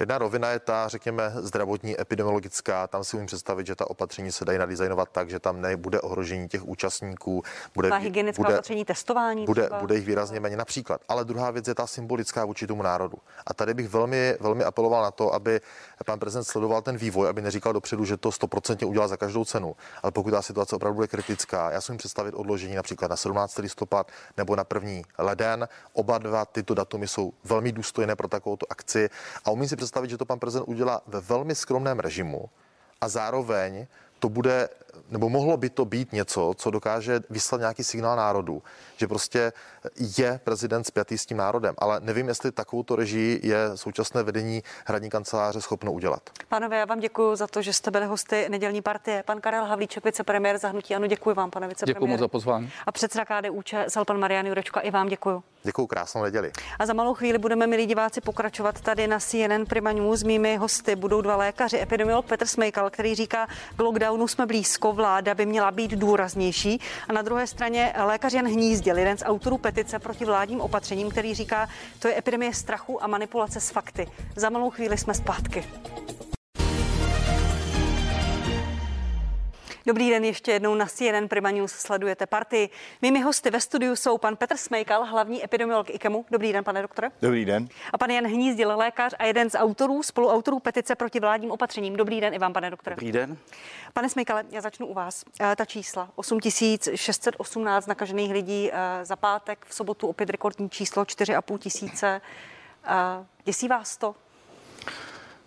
Jedna 0.00 0.18
rovina 0.18 0.50
je 0.50 0.58
ta, 0.58 0.88
řekněme, 0.88 1.32
zdravotní, 1.36 2.00
epidemiologická. 2.00 2.86
Tam 2.86 3.04
si 3.04 3.16
umím 3.16 3.26
představit, 3.26 3.66
že 3.66 3.74
ta 3.74 3.90
opatření 3.90 4.32
se 4.32 4.44
dají 4.44 4.58
nadizajnovat 4.58 5.08
tak, 5.12 5.30
že 5.30 5.38
tam 5.38 5.60
nebude 5.60 6.00
ohrožení 6.00 6.48
těch 6.48 6.68
účastníků. 6.68 7.42
Bude, 7.74 7.88
ta 7.88 7.96
hygienická 7.96 8.42
bude, 8.42 8.54
opatření, 8.54 8.84
testování. 8.84 9.44
Bude, 9.44 9.68
bude 9.80 9.94
jich 9.94 10.06
výrazně 10.06 10.40
méně 10.40 10.56
například. 10.56 11.00
Ale 11.08 11.24
druhá 11.24 11.50
věc 11.50 11.68
je 11.68 11.74
ta 11.74 11.86
symbolická 11.86 12.44
vůči 12.44 12.66
tomu 12.66 12.82
národu. 12.82 13.18
A 13.46 13.54
tady 13.54 13.74
bych 13.74 13.88
velmi, 13.88 14.36
velmi 14.40 14.64
apeloval 14.64 15.02
na 15.02 15.10
to, 15.10 15.34
aby 15.34 15.60
pan 16.06 16.18
prezident 16.18 16.44
sledoval 16.44 16.82
ten 16.82 16.96
vývoj, 16.96 17.28
aby 17.28 17.42
neříkal 17.42 17.72
dopředu, 17.72 18.04
že 18.04 18.16
to 18.16 18.30
100% 18.30 18.88
udělá 18.88 19.08
za 19.08 19.16
každou 19.16 19.44
cenu. 19.44 19.76
Ale 20.02 20.12
pokud 20.12 20.30
ta 20.30 20.42
situace 20.42 20.76
opravdu 20.76 20.94
bude 20.94 21.06
kritická, 21.06 21.70
já 21.70 21.80
si 21.80 21.92
umím 21.92 21.98
představit 21.98 22.34
odložení 22.34 22.74
například 22.74 23.08
na 23.08 23.16
17. 23.16 23.58
listopad 23.58 24.10
nebo 24.36 24.56
na 24.56 24.64
1. 24.74 24.90
leden. 25.18 25.68
Oba 25.92 26.18
dva 26.18 26.44
tyto 26.44 26.74
datumy 26.74 27.08
jsou 27.08 27.32
velmi 27.44 27.72
důstojné 27.72 28.16
pro 28.16 28.28
takovou 28.28 28.56
akci. 28.70 29.10
A 29.44 29.50
umím 29.50 29.68
si 29.68 29.76
představit, 29.84 30.10
že 30.10 30.18
to 30.18 30.24
pan 30.24 30.38
prezident 30.38 30.68
udělá 30.68 31.00
ve 31.06 31.20
velmi 31.20 31.54
skromném 31.54 32.00
režimu 32.00 32.50
a 33.00 33.08
zároveň 33.08 33.86
to 34.18 34.28
bude, 34.28 34.68
nebo 35.08 35.28
mohlo 35.28 35.56
by 35.56 35.70
to 35.70 35.84
být 35.84 36.12
něco, 36.12 36.54
co 36.56 36.70
dokáže 36.70 37.20
vyslat 37.30 37.58
nějaký 37.58 37.84
signál 37.84 38.16
národu, 38.16 38.62
že 38.96 39.08
prostě 39.08 39.52
je 40.18 40.40
prezident 40.44 40.84
spjatý 40.84 41.18
s 41.18 41.26
tím 41.26 41.36
národem, 41.36 41.74
ale 41.78 42.00
nevím, 42.00 42.28
jestli 42.28 42.52
takovouto 42.52 42.96
režii 42.96 43.40
je 43.42 43.58
současné 43.74 44.22
vedení 44.22 44.62
hradní 44.86 45.10
kanceláře 45.10 45.60
schopno 45.60 45.92
udělat. 45.92 46.30
Pánové, 46.48 46.78
já 46.78 46.84
vám 46.84 47.00
děkuji 47.00 47.36
za 47.36 47.46
to, 47.46 47.62
že 47.62 47.72
jste 47.72 47.90
byli 47.90 48.06
hosty 48.06 48.46
nedělní 48.48 48.82
partie. 48.82 49.22
Pan 49.22 49.40
Karel 49.40 49.64
Havlíček, 49.64 50.04
vicepremiér 50.04 50.58
zahnutí. 50.58 50.94
Ano, 50.94 51.06
děkuji 51.06 51.34
vám, 51.34 51.50
pane 51.50 51.68
vicepremiér. 51.68 51.96
Děkuji 51.96 52.06
moc 52.06 52.20
za 52.20 52.28
pozvání. 52.28 52.70
A 52.86 52.92
předseda 52.92 53.24
KDU 53.24 53.62
ČSL, 53.62 54.04
pan 54.04 54.18
Marian 54.18 54.46
Jurečka, 54.46 54.80
i 54.80 54.90
vám 54.90 55.08
děkuji. 55.08 55.42
Děkuji, 55.62 55.86
krásnou 55.86 56.22
neděli. 56.22 56.52
A 56.78 56.86
za 56.86 56.92
malou 56.92 57.14
chvíli 57.14 57.38
budeme, 57.38 57.66
milí 57.66 57.86
diváci, 57.86 58.20
pokračovat 58.20 58.80
tady 58.80 59.06
na 59.06 59.18
CNN 59.18 59.64
Prima 59.68 59.92
News. 59.92 60.22
Mými 60.22 60.56
hosty 60.56 60.96
budou 60.96 61.20
dva 61.20 61.36
lékaři. 61.36 61.80
Epidemiolog 61.80 62.26
Petr 62.26 62.46
Smejkal, 62.46 62.90
který 62.90 63.14
říká, 63.14 63.46
k 63.76 63.80
lockdownu 63.80 64.28
jsme 64.28 64.46
blízko, 64.46 64.83
vláda 64.92 65.34
by 65.34 65.46
měla 65.46 65.70
být 65.70 65.90
důraznější. 65.90 66.80
A 67.08 67.12
na 67.12 67.22
druhé 67.22 67.46
straně 67.46 67.94
lékař 68.04 68.32
Jan 68.32 68.46
Hnízdil, 68.46 68.98
jeden 68.98 69.18
z 69.18 69.24
autorů 69.24 69.58
petice 69.58 69.98
proti 69.98 70.24
vládním 70.24 70.60
opatřením, 70.60 71.10
který 71.10 71.34
říká, 71.34 71.68
to 71.98 72.08
je 72.08 72.18
epidemie 72.18 72.54
strachu 72.54 73.04
a 73.04 73.06
manipulace 73.06 73.60
s 73.60 73.70
fakty. 73.70 74.06
Za 74.36 74.50
malou 74.50 74.70
chvíli 74.70 74.98
jsme 74.98 75.14
zpátky. 75.14 75.64
Dobrý 79.86 80.10
den 80.10 80.24
ještě 80.24 80.52
jednou 80.52 80.74
na 80.74 80.86
CNN 80.86 81.28
Prima 81.28 81.50
News 81.50 81.72
sledujete 81.72 82.26
partii. 82.26 82.70
Mými 83.02 83.20
hosty 83.20 83.50
ve 83.50 83.60
studiu 83.60 83.96
jsou 83.96 84.18
pan 84.18 84.36
Petr 84.36 84.56
Smejkal, 84.56 85.04
hlavní 85.04 85.44
epidemiolog 85.44 85.90
IKEMu. 85.90 86.24
Dobrý 86.30 86.52
den, 86.52 86.64
pane 86.64 86.82
doktore. 86.82 87.10
Dobrý 87.22 87.44
den. 87.44 87.68
A 87.92 87.98
pan 87.98 88.10
Jan 88.10 88.26
Hnízdil, 88.26 88.76
lékař 88.76 89.14
a 89.18 89.24
jeden 89.24 89.50
z 89.50 89.54
autorů, 89.58 90.02
spoluautorů 90.02 90.58
petice 90.58 90.94
proti 90.94 91.20
vládním 91.20 91.50
opatřením. 91.50 91.96
Dobrý 91.96 92.20
den 92.20 92.34
i 92.34 92.38
vám, 92.38 92.52
pane 92.52 92.70
doktore. 92.70 92.96
Dobrý 92.96 93.12
den. 93.12 93.36
Pane 93.92 94.08
Smejkale, 94.08 94.44
já 94.50 94.60
začnu 94.60 94.86
u 94.86 94.94
vás. 94.94 95.24
E, 95.40 95.56
ta 95.56 95.64
čísla 95.64 96.10
8618 96.14 97.86
nakažených 97.86 98.32
lidí 98.32 98.70
e, 98.72 99.04
za 99.04 99.16
pátek, 99.16 99.66
v 99.68 99.74
sobotu 99.74 100.06
opět 100.06 100.30
rekordní 100.30 100.70
číslo 100.70 101.02
4,5 101.02 101.58
tisíce. 101.58 102.20
E, 102.86 103.24
děsí 103.44 103.68
vás 103.68 103.96
to? 103.96 104.14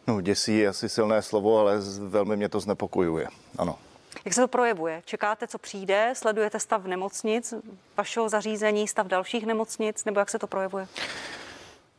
No, 0.07 0.21
děsí 0.21 0.57
je 0.57 0.67
asi 0.67 0.89
silné 0.89 1.21
slovo, 1.21 1.59
ale 1.59 1.79
velmi 1.99 2.37
mě 2.37 2.49
to 2.49 2.59
znepokojuje. 2.59 3.27
Ano. 3.57 3.79
Jak 4.27 4.33
se 4.33 4.41
to 4.41 4.47
projevuje? 4.47 5.01
Čekáte, 5.05 5.47
co 5.47 5.57
přijde? 5.57 6.13
Sledujete 6.15 6.59
stav 6.59 6.85
nemocnic, 6.85 7.53
vašeho 7.97 8.29
zařízení, 8.29 8.87
stav 8.87 9.07
dalších 9.07 9.45
nemocnic, 9.45 10.05
nebo 10.05 10.19
jak 10.19 10.29
se 10.29 10.39
to 10.39 10.47
projevuje? 10.47 10.87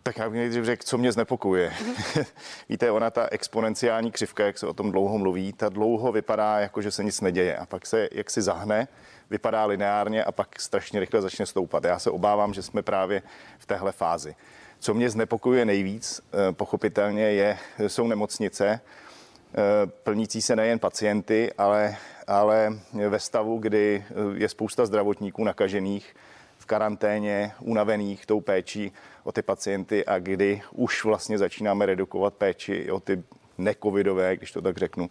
Tak 0.02 0.16
já 0.16 0.30
bych 0.30 0.38
nejdřív 0.38 0.64
řekl, 0.64 0.82
co 0.86 0.98
mě 0.98 1.12
znepokojuje. 1.12 1.70
Mm-hmm. 1.70 2.26
Víte, 2.68 2.90
ona 2.90 3.10
ta 3.10 3.28
exponenciální 3.30 4.12
křivka, 4.12 4.46
jak 4.46 4.58
se 4.58 4.66
o 4.66 4.74
tom 4.74 4.92
dlouho 4.92 5.18
mluví, 5.18 5.52
ta 5.52 5.68
dlouho 5.68 6.12
vypadá 6.12 6.58
jako, 6.58 6.82
že 6.82 6.90
se 6.90 7.04
nic 7.04 7.20
neděje 7.20 7.56
a 7.56 7.66
pak 7.66 7.86
se 7.86 8.08
jak 8.12 8.30
si 8.30 8.42
zahne 8.42 8.88
vypadá 9.30 9.64
lineárně 9.64 10.24
a 10.24 10.32
pak 10.32 10.60
strašně 10.60 11.00
rychle 11.00 11.22
začne 11.22 11.46
stoupat. 11.46 11.84
Já 11.84 11.98
se 11.98 12.10
obávám, 12.10 12.54
že 12.54 12.62
jsme 12.62 12.82
právě 12.82 13.22
v 13.58 13.66
téhle 13.66 13.92
fázi. 13.92 14.36
Co 14.78 14.94
mě 14.94 15.10
znepokojuje 15.10 15.64
nejvíc, 15.64 16.20
eh, 16.20 16.52
pochopitelně, 16.52 17.24
je, 17.24 17.58
jsou 17.86 18.06
nemocnice, 18.06 18.80
eh, 18.80 19.86
plnící 19.86 20.42
se 20.42 20.56
nejen 20.56 20.78
pacienty, 20.78 21.52
ale, 21.58 21.96
ale 22.28 22.72
ve 23.08 23.18
stavu, 23.18 23.58
kdy 23.58 24.04
eh, 24.10 24.14
je 24.34 24.48
spousta 24.48 24.86
zdravotníků 24.86 25.44
nakažených, 25.44 26.14
v 26.58 26.66
karanténě, 26.66 27.52
unavených 27.60 28.26
tou 28.26 28.40
péčí 28.40 28.92
o 29.24 29.32
ty 29.32 29.42
pacienty 29.42 30.06
a 30.06 30.18
kdy 30.18 30.62
už 30.72 31.04
vlastně 31.04 31.38
začínáme 31.38 31.86
redukovat 31.86 32.34
péči 32.34 32.90
o 32.90 33.00
ty 33.00 33.22
necovidové, 33.58 34.36
když 34.36 34.52
to 34.52 34.62
tak 34.62 34.76
řeknu, 34.76 35.10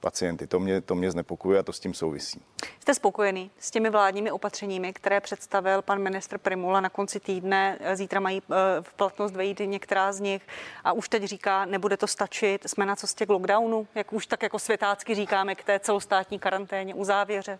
pacienty. 0.00 0.46
To 0.46 0.60
mě, 0.60 0.80
to 0.80 0.94
mě 0.94 1.10
znepokuje 1.10 1.58
a 1.58 1.62
to 1.62 1.72
s 1.72 1.80
tím 1.80 1.94
souvisí. 1.94 2.42
Jste 2.80 2.94
spokojený 2.94 3.50
s 3.58 3.70
těmi 3.70 3.90
vládními 3.90 4.30
opatřeními, 4.30 4.92
které 4.92 5.20
představil 5.20 5.82
pan 5.82 6.02
ministr 6.02 6.38
Primula 6.38 6.80
na 6.80 6.88
konci 6.88 7.20
týdne? 7.20 7.78
Zítra 7.94 8.20
mají 8.20 8.42
eh, 8.50 8.54
v 8.82 8.94
platnost 8.94 9.36
vejít 9.36 9.60
některá 9.64 10.12
z 10.12 10.20
nich 10.20 10.42
a 10.84 10.92
už 10.92 11.08
teď 11.08 11.24
říká, 11.24 11.64
nebude 11.64 11.96
to 11.96 12.06
stačit, 12.06 12.62
jsme 12.66 12.86
na 12.86 12.96
cestě 12.96 13.26
k 13.26 13.30
lockdownu, 13.30 13.86
jak 13.94 14.12
už 14.12 14.26
tak 14.26 14.42
jako 14.42 14.58
světácky 14.58 15.14
říkáme, 15.14 15.54
k 15.54 15.64
té 15.64 15.78
celostátní 15.78 16.38
karanténě, 16.38 16.94
u 16.94 17.04
závěře. 17.04 17.58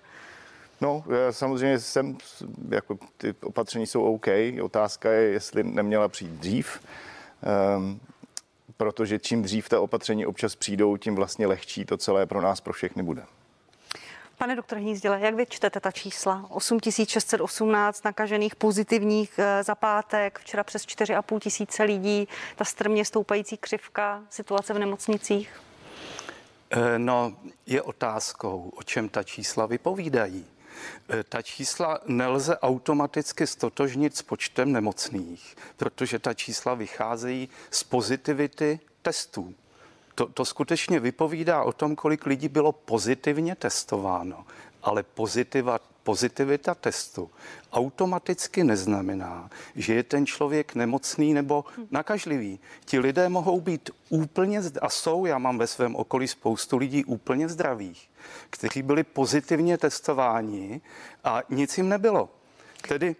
No, 0.80 1.04
samozřejmě 1.30 1.78
jsem, 1.78 2.18
jako 2.68 2.98
ty 3.16 3.34
opatření 3.42 3.86
jsou 3.86 4.14
OK. 4.14 4.26
Otázka 4.62 5.10
je, 5.10 5.22
jestli 5.30 5.64
neměla 5.64 6.08
přijít 6.08 6.32
dřív. 6.32 6.80
Um, 7.76 8.00
protože 8.76 9.18
čím 9.18 9.42
dřív 9.42 9.68
ta 9.68 9.80
opatření 9.80 10.26
občas 10.26 10.56
přijdou, 10.56 10.96
tím 10.96 11.14
vlastně 11.14 11.46
lehčí 11.46 11.84
to 11.84 11.96
celé 11.96 12.26
pro 12.26 12.40
nás, 12.42 12.60
pro 12.60 12.72
všechny 12.72 13.02
bude. 13.02 13.22
Pane 14.38 14.56
doktor 14.56 14.78
Hnízdile, 14.78 15.20
jak 15.20 15.34
vy 15.34 15.46
čtete 15.46 15.80
ta 15.80 15.90
čísla? 15.90 16.46
8618 16.48 18.04
nakažených 18.04 18.56
pozitivních 18.56 19.38
eh, 19.38 19.62
za 19.62 19.74
pátek, 19.74 20.38
včera 20.38 20.64
přes 20.64 20.86
4,5 20.86 21.38
tisíce 21.38 21.82
lidí, 21.82 22.28
ta 22.56 22.64
strmě 22.64 23.04
stoupající 23.04 23.56
křivka, 23.56 24.22
situace 24.30 24.74
v 24.74 24.78
nemocnicích? 24.78 25.60
Eh, 26.70 26.98
no, 26.98 27.36
je 27.66 27.82
otázkou, 27.82 28.72
o 28.76 28.82
čem 28.82 29.08
ta 29.08 29.22
čísla 29.22 29.66
vypovídají. 29.66 30.46
Eh, 31.08 31.24
ta 31.24 31.42
čísla 31.42 32.00
nelze 32.06 32.58
automaticky 32.58 33.46
stotožnit 33.46 34.16
s 34.16 34.22
počtem 34.22 34.72
nemocných, 34.72 35.56
protože 35.76 36.18
ta 36.18 36.34
čísla 36.34 36.74
vycházejí 36.74 37.48
z 37.70 37.84
pozitivity 37.84 38.80
testů. 39.02 39.54
To, 40.14 40.26
to 40.26 40.44
skutečně 40.44 41.00
vypovídá 41.00 41.62
o 41.62 41.72
tom, 41.72 41.96
kolik 41.96 42.26
lidí 42.26 42.48
bylo 42.48 42.72
pozitivně 42.72 43.54
testováno, 43.54 44.46
ale 44.82 45.02
pozitiva, 45.02 45.80
pozitivita 46.06 46.74
testu 46.74 47.30
automaticky 47.72 48.64
neznamená, 48.64 49.50
že 49.74 49.94
je 49.94 50.02
ten 50.02 50.26
člověk 50.26 50.74
nemocný 50.74 51.34
nebo 51.34 51.64
nakažlivý. 51.90 52.60
Ti 52.84 52.98
lidé 52.98 53.28
mohou 53.28 53.60
být 53.60 53.90
úplně 54.08 54.62
a 54.80 54.88
jsou, 54.88 55.26
já 55.26 55.38
mám 55.38 55.58
ve 55.58 55.66
svém 55.66 55.96
okolí 55.96 56.28
spoustu 56.28 56.76
lidí 56.78 57.04
úplně 57.04 57.48
zdravých, 57.48 58.10
kteří 58.50 58.82
byli 58.82 59.02
pozitivně 59.04 59.78
testováni 59.78 60.80
a 61.24 61.42
nic 61.50 61.78
jim 61.78 61.88
nebylo. 61.88 62.30
Tedy 62.88 63.16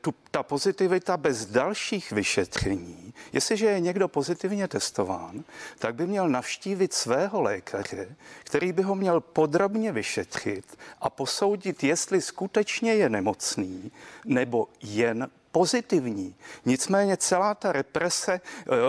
tu, 0.00 0.14
ta 0.30 0.42
pozitivita 0.42 1.16
bez 1.16 1.46
dalších 1.46 2.12
vyšetření, 2.12 3.14
jestliže 3.32 3.66
je 3.66 3.80
někdo 3.80 4.08
pozitivně 4.08 4.68
testován, 4.68 5.44
tak 5.78 5.94
by 5.94 6.06
měl 6.06 6.28
navštívit 6.28 6.92
svého 6.92 7.42
lékaře, 7.42 8.16
který 8.44 8.72
by 8.72 8.82
ho 8.82 8.94
měl 8.94 9.20
podrobně 9.20 9.92
vyšetřit 9.92 10.78
a 11.00 11.10
posoudit, 11.10 11.84
jestli 11.84 12.20
skutečně 12.20 12.94
je 12.94 13.08
nemocný 13.08 13.92
nebo 14.24 14.68
jen 14.82 15.30
pozitivní. 15.54 16.34
Nicméně 16.64 17.16
celá 17.16 17.54
ta 17.54 17.72
represe, 17.72 18.32
eh, 18.34 18.40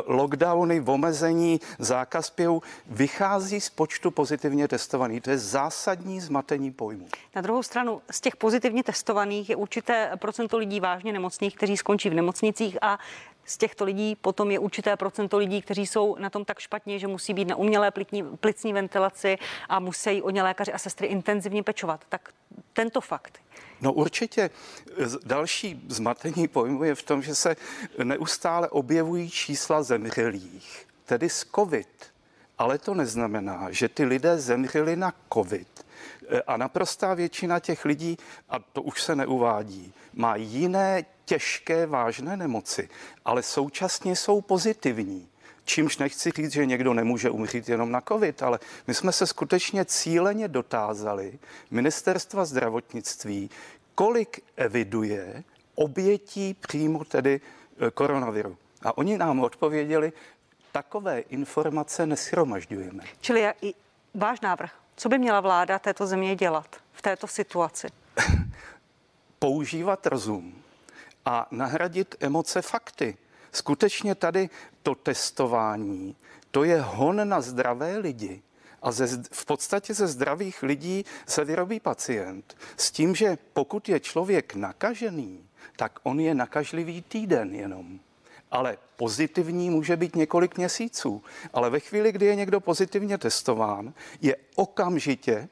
lockdowny, 0.06 0.82
omezení, 0.82 1.62
zákaz 1.80 2.30
pěvu 2.30 2.62
vychází 2.88 3.62
z 3.62 3.70
počtu 3.70 4.12
pozitivně 4.12 4.68
testovaných. 4.68 5.22
To 5.22 5.30
je 5.30 5.38
zásadní 5.38 6.20
zmatení 6.20 6.72
pojmu. 6.72 7.06
Na 7.36 7.42
druhou 7.42 7.64
stranu, 7.64 8.02
z 8.12 8.22
těch 8.22 8.36
pozitivně 8.36 8.84
testovaných 8.84 9.50
je 9.50 9.56
určité 9.56 10.12
procento 10.16 10.58
lidí 10.58 10.80
vážně 10.80 11.14
nemocných, 11.14 11.56
kteří 11.56 11.78
skončí 11.78 12.10
v 12.10 12.14
nemocnicích 12.14 12.78
a 12.82 13.00
z 13.46 13.58
těchto 13.58 13.86
lidí 13.86 14.16
potom 14.16 14.52
je 14.52 14.60
určité 14.60 14.98
procento 14.98 15.38
lidí, 15.38 15.62
kteří 15.62 15.88
jsou 15.88 16.16
na 16.20 16.30
tom 16.30 16.46
tak 16.46 16.60
špatně, 16.60 17.00
že 17.00 17.08
musí 17.08 17.34
být 17.34 17.48
na 17.48 17.56
umělé 17.56 17.92
plicní, 17.92 18.24
plicní 18.24 18.74
ventilaci 18.74 19.38
a 19.70 19.80
musí 19.80 20.22
o 20.22 20.30
ně 20.30 20.44
lékaři 20.44 20.74
a 20.74 20.78
sestry 20.78 21.08
intenzivně 21.08 21.64
pečovat. 21.64 22.02
Tak 22.10 22.30
tento 22.74 23.02
fakt 23.02 23.40
No 23.82 23.94
určitě. 23.94 24.50
Další 25.26 25.82
zmatení 25.88 26.48
pojmu 26.48 26.84
je 26.84 26.96
v 26.96 27.04
tom, 27.04 27.22
že 27.22 27.36
se 27.36 27.56
neustále 28.04 28.70
objevují 28.70 29.30
čísla 29.30 29.84
zemřelých, 29.84 30.88
tedy 31.06 31.30
z 31.30 31.46
COVID. 31.56 32.06
Ale 32.58 32.78
to 32.78 32.94
neznamená, 32.94 33.68
že 33.70 33.90
ty 33.90 34.06
lidé 34.06 34.38
zemřeli 34.38 34.96
na 34.96 35.14
COVID. 35.34 35.86
A 36.48 36.58
naprostá 36.58 37.14
většina 37.14 37.60
těch 37.60 37.86
lidí, 37.86 38.18
a 38.50 38.60
to 38.60 38.82
už 38.82 39.04
se 39.04 39.16
neuvádí, 39.16 39.94
má 40.14 40.36
jiné 40.36 41.06
těžké, 41.26 41.86
vážné 41.86 42.38
nemoci, 42.38 42.90
ale 43.26 43.44
současně 43.44 44.16
jsou 44.16 44.42
pozitivní. 44.42 45.28
Čímž 45.66 45.98
nechci 45.98 46.32
říct, 46.32 46.52
že 46.52 46.66
někdo 46.66 46.94
nemůže 46.94 47.30
umřít 47.30 47.70
jenom 47.70 47.92
na 47.92 48.02
COVID, 48.02 48.44
ale 48.44 48.60
my 48.88 48.94
jsme 48.94 49.12
se 49.12 49.28
skutečně 49.28 49.86
cíleně 49.86 50.48
dotázali 50.48 51.40
ministerstva 51.72 52.46
zdravotnictví, 52.46 53.50
kolik 53.96 54.44
eviduje 54.56 55.44
obětí 55.76 56.54
přímo 56.54 57.06
tedy 57.06 57.42
e, 57.88 57.92
koronaviru. 57.92 58.58
A 58.82 58.98
oni 58.98 59.18
nám 59.18 59.40
odpověděli, 59.40 60.14
takové 60.72 61.20
informace 61.20 62.06
neschromažďujeme. 62.06 63.04
Čili 63.22 63.54
i 63.62 63.74
váš 64.14 64.42
návrh, 64.42 64.72
co 64.96 65.10
by 65.10 65.18
měla 65.18 65.42
vláda 65.42 65.80
této 65.80 66.08
země 66.08 66.36
dělat 66.36 66.76
v 66.94 67.02
této 67.02 67.28
situaci? 67.28 67.88
Používat 69.40 70.08
rozum 70.08 70.65
a 71.26 71.48
nahradit 71.52 72.16
emoce 72.20 72.62
fakty. 72.62 73.18
Skutečně 73.52 74.16
tady 74.16 74.50
to 74.84 74.96
testování, 74.96 76.16
to 76.52 76.64
je 76.64 76.82
hon 76.82 77.30
na 77.30 77.42
zdravé 77.42 77.98
lidi. 77.98 78.42
A 78.82 78.92
ze, 78.92 79.08
v 79.32 79.46
podstatě 79.46 79.94
ze 79.94 80.08
zdravých 80.08 80.64
lidí 80.64 81.06
se 81.28 81.46
vyrobí 81.46 81.80
pacient 81.80 82.58
s 82.78 82.92
tím, 82.92 83.16
že 83.16 83.38
pokud 83.54 83.90
je 83.90 84.00
člověk 84.00 84.56
nakažený, 84.56 85.46
tak 85.76 86.00
on 86.04 86.20
je 86.20 86.36
nakažlivý 86.36 87.02
týden 87.02 87.56
jenom. 87.56 88.00
Ale 88.52 88.78
pozitivní 88.96 89.70
může 89.70 89.98
být 89.98 90.16
několik 90.16 90.58
měsíců. 90.58 91.24
Ale 91.54 91.70
ve 91.70 91.80
chvíli, 91.80 92.12
kdy 92.12 92.26
je 92.26 92.36
někdo 92.36 92.60
pozitivně 92.60 93.18
testován, 93.18 93.94
je 94.22 94.36
okamžitě 94.56 95.50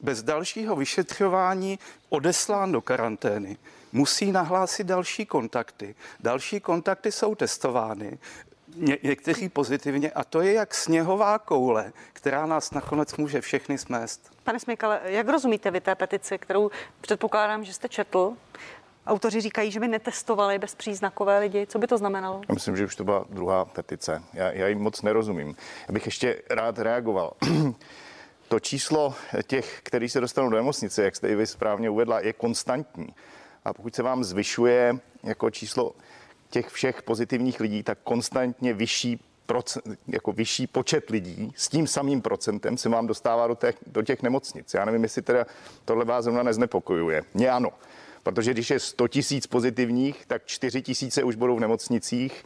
bez 0.00 0.22
dalšího 0.22 0.76
vyšetřování 0.76 1.78
odeslán 2.08 2.72
do 2.72 2.80
karantény. 2.80 3.56
Musí 3.96 4.32
nahlásit 4.32 4.86
další 4.86 5.26
kontakty. 5.26 5.94
Další 6.20 6.60
kontakty 6.60 7.12
jsou 7.12 7.34
testovány 7.34 8.18
ně, 8.76 8.98
někteří 9.02 9.48
pozitivně 9.48 10.10
a 10.10 10.24
to 10.24 10.40
je 10.40 10.52
jak 10.52 10.74
sněhová 10.74 11.38
koule, 11.38 11.92
která 12.12 12.46
nás 12.46 12.70
nakonec 12.70 13.16
může 13.16 13.40
všechny 13.40 13.78
smést. 13.78 14.32
Pane 14.44 14.60
Smykale, 14.60 15.00
jak 15.04 15.28
rozumíte 15.28 15.70
vy 15.70 15.80
té 15.80 15.94
petici, 15.94 16.38
kterou 16.38 16.70
předpokládám, 17.00 17.64
že 17.64 17.72
jste 17.72 17.88
četl? 17.88 18.32
Autoři 19.06 19.40
říkají, 19.40 19.70
že 19.70 19.80
by 19.80 19.88
netestovali 19.88 20.58
bezpříznakové 20.58 21.38
lidi. 21.38 21.66
Co 21.66 21.78
by 21.78 21.86
to 21.86 21.98
znamenalo? 21.98 22.40
Já 22.48 22.54
myslím, 22.54 22.76
že 22.76 22.84
už 22.84 22.96
to 22.96 23.04
byla 23.04 23.24
druhá 23.30 23.64
petice. 23.64 24.22
Já, 24.32 24.52
já 24.52 24.66
jim 24.68 24.78
moc 24.78 25.02
nerozumím. 25.02 25.56
Já 25.88 25.92
bych 25.92 26.06
ještě 26.06 26.42
rád 26.50 26.78
reagoval. 26.78 27.32
to 28.48 28.60
číslo 28.60 29.14
těch, 29.46 29.80
kteří 29.82 30.08
se 30.08 30.20
dostanou 30.20 30.50
do 30.50 30.56
nemocnice, 30.56 31.04
jak 31.04 31.16
jste 31.16 31.28
i 31.28 31.34
vy 31.34 31.46
správně 31.46 31.90
uvedla, 31.90 32.20
je 32.20 32.32
konstantní. 32.32 33.14
A 33.64 33.72
pokud 33.72 33.94
se 33.94 34.02
vám 34.02 34.24
zvyšuje 34.24 34.98
jako 35.22 35.50
číslo 35.50 35.92
těch 36.50 36.68
všech 36.68 37.02
pozitivních 37.02 37.60
lidí, 37.60 37.82
tak 37.82 37.98
konstantně 38.04 38.74
vyšší 38.74 39.20
procent, 39.46 39.98
jako 40.08 40.32
vyšší 40.32 40.66
počet 40.66 41.10
lidí 41.10 41.52
s 41.56 41.68
tím 41.68 41.86
samým 41.86 42.22
procentem 42.22 42.76
se 42.76 42.88
vám 42.88 43.06
dostává 43.06 43.46
do 43.46 43.54
těch, 43.54 43.76
do 43.86 44.02
těch 44.02 44.22
nemocnic. 44.22 44.74
Já 44.74 44.84
nevím, 44.84 45.02
jestli 45.02 45.22
teda 45.22 45.46
tohle 45.84 46.04
vás 46.04 46.24
zrovna 46.24 46.42
neznepokojuje. 46.42 47.22
Mě 47.34 47.50
ano, 47.50 47.70
protože 48.22 48.52
když 48.52 48.70
je 48.70 48.80
100 48.80 49.08
tisíc 49.08 49.46
pozitivních, 49.46 50.26
tak 50.26 50.42
4 50.46 50.82
tisíce 50.82 51.22
už 51.22 51.34
budou 51.34 51.56
v 51.56 51.60
nemocnicích 51.60 52.44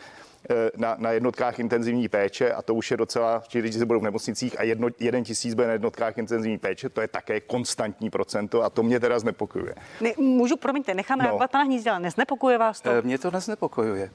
na, 0.77 0.97
na 0.99 1.11
jednotkách 1.11 1.59
intenzivní 1.59 2.09
péče 2.09 2.53
a 2.53 2.63
to 2.63 2.75
už 2.75 2.91
je 2.91 2.97
docela, 2.97 3.43
4 3.49 3.69
tisíce 3.69 3.87
budou 3.87 4.01
v 4.01 4.03
nemocnicích 4.03 4.61
a 4.61 4.63
jedno, 4.63 4.89
jeden 5.01 5.25
tisíc 5.25 5.55
bude 5.55 5.67
na 5.67 5.73
jednotkách 5.73 6.19
intenzivní 6.19 6.59
péče, 6.59 6.89
to 6.89 7.01
je 7.01 7.09
také 7.09 7.41
konstantní 7.41 8.11
procento 8.11 8.63
a 8.63 8.71
to 8.71 8.83
mě 8.83 9.01
teda 9.01 9.19
znepokojuje. 9.19 9.75
Ne, 10.01 10.13
můžu, 10.17 10.57
promiňte, 10.57 10.95
necháme 10.95 11.25
no. 11.25 11.39
pana 11.39 11.65
Hnízdila, 11.65 11.99
neznepokojuje 11.99 12.59
vás 12.59 12.81
to? 12.81 12.91
Eh, 12.91 13.03
mě 13.03 13.19
to 13.19 13.31
neznepokojuje. 13.31 14.11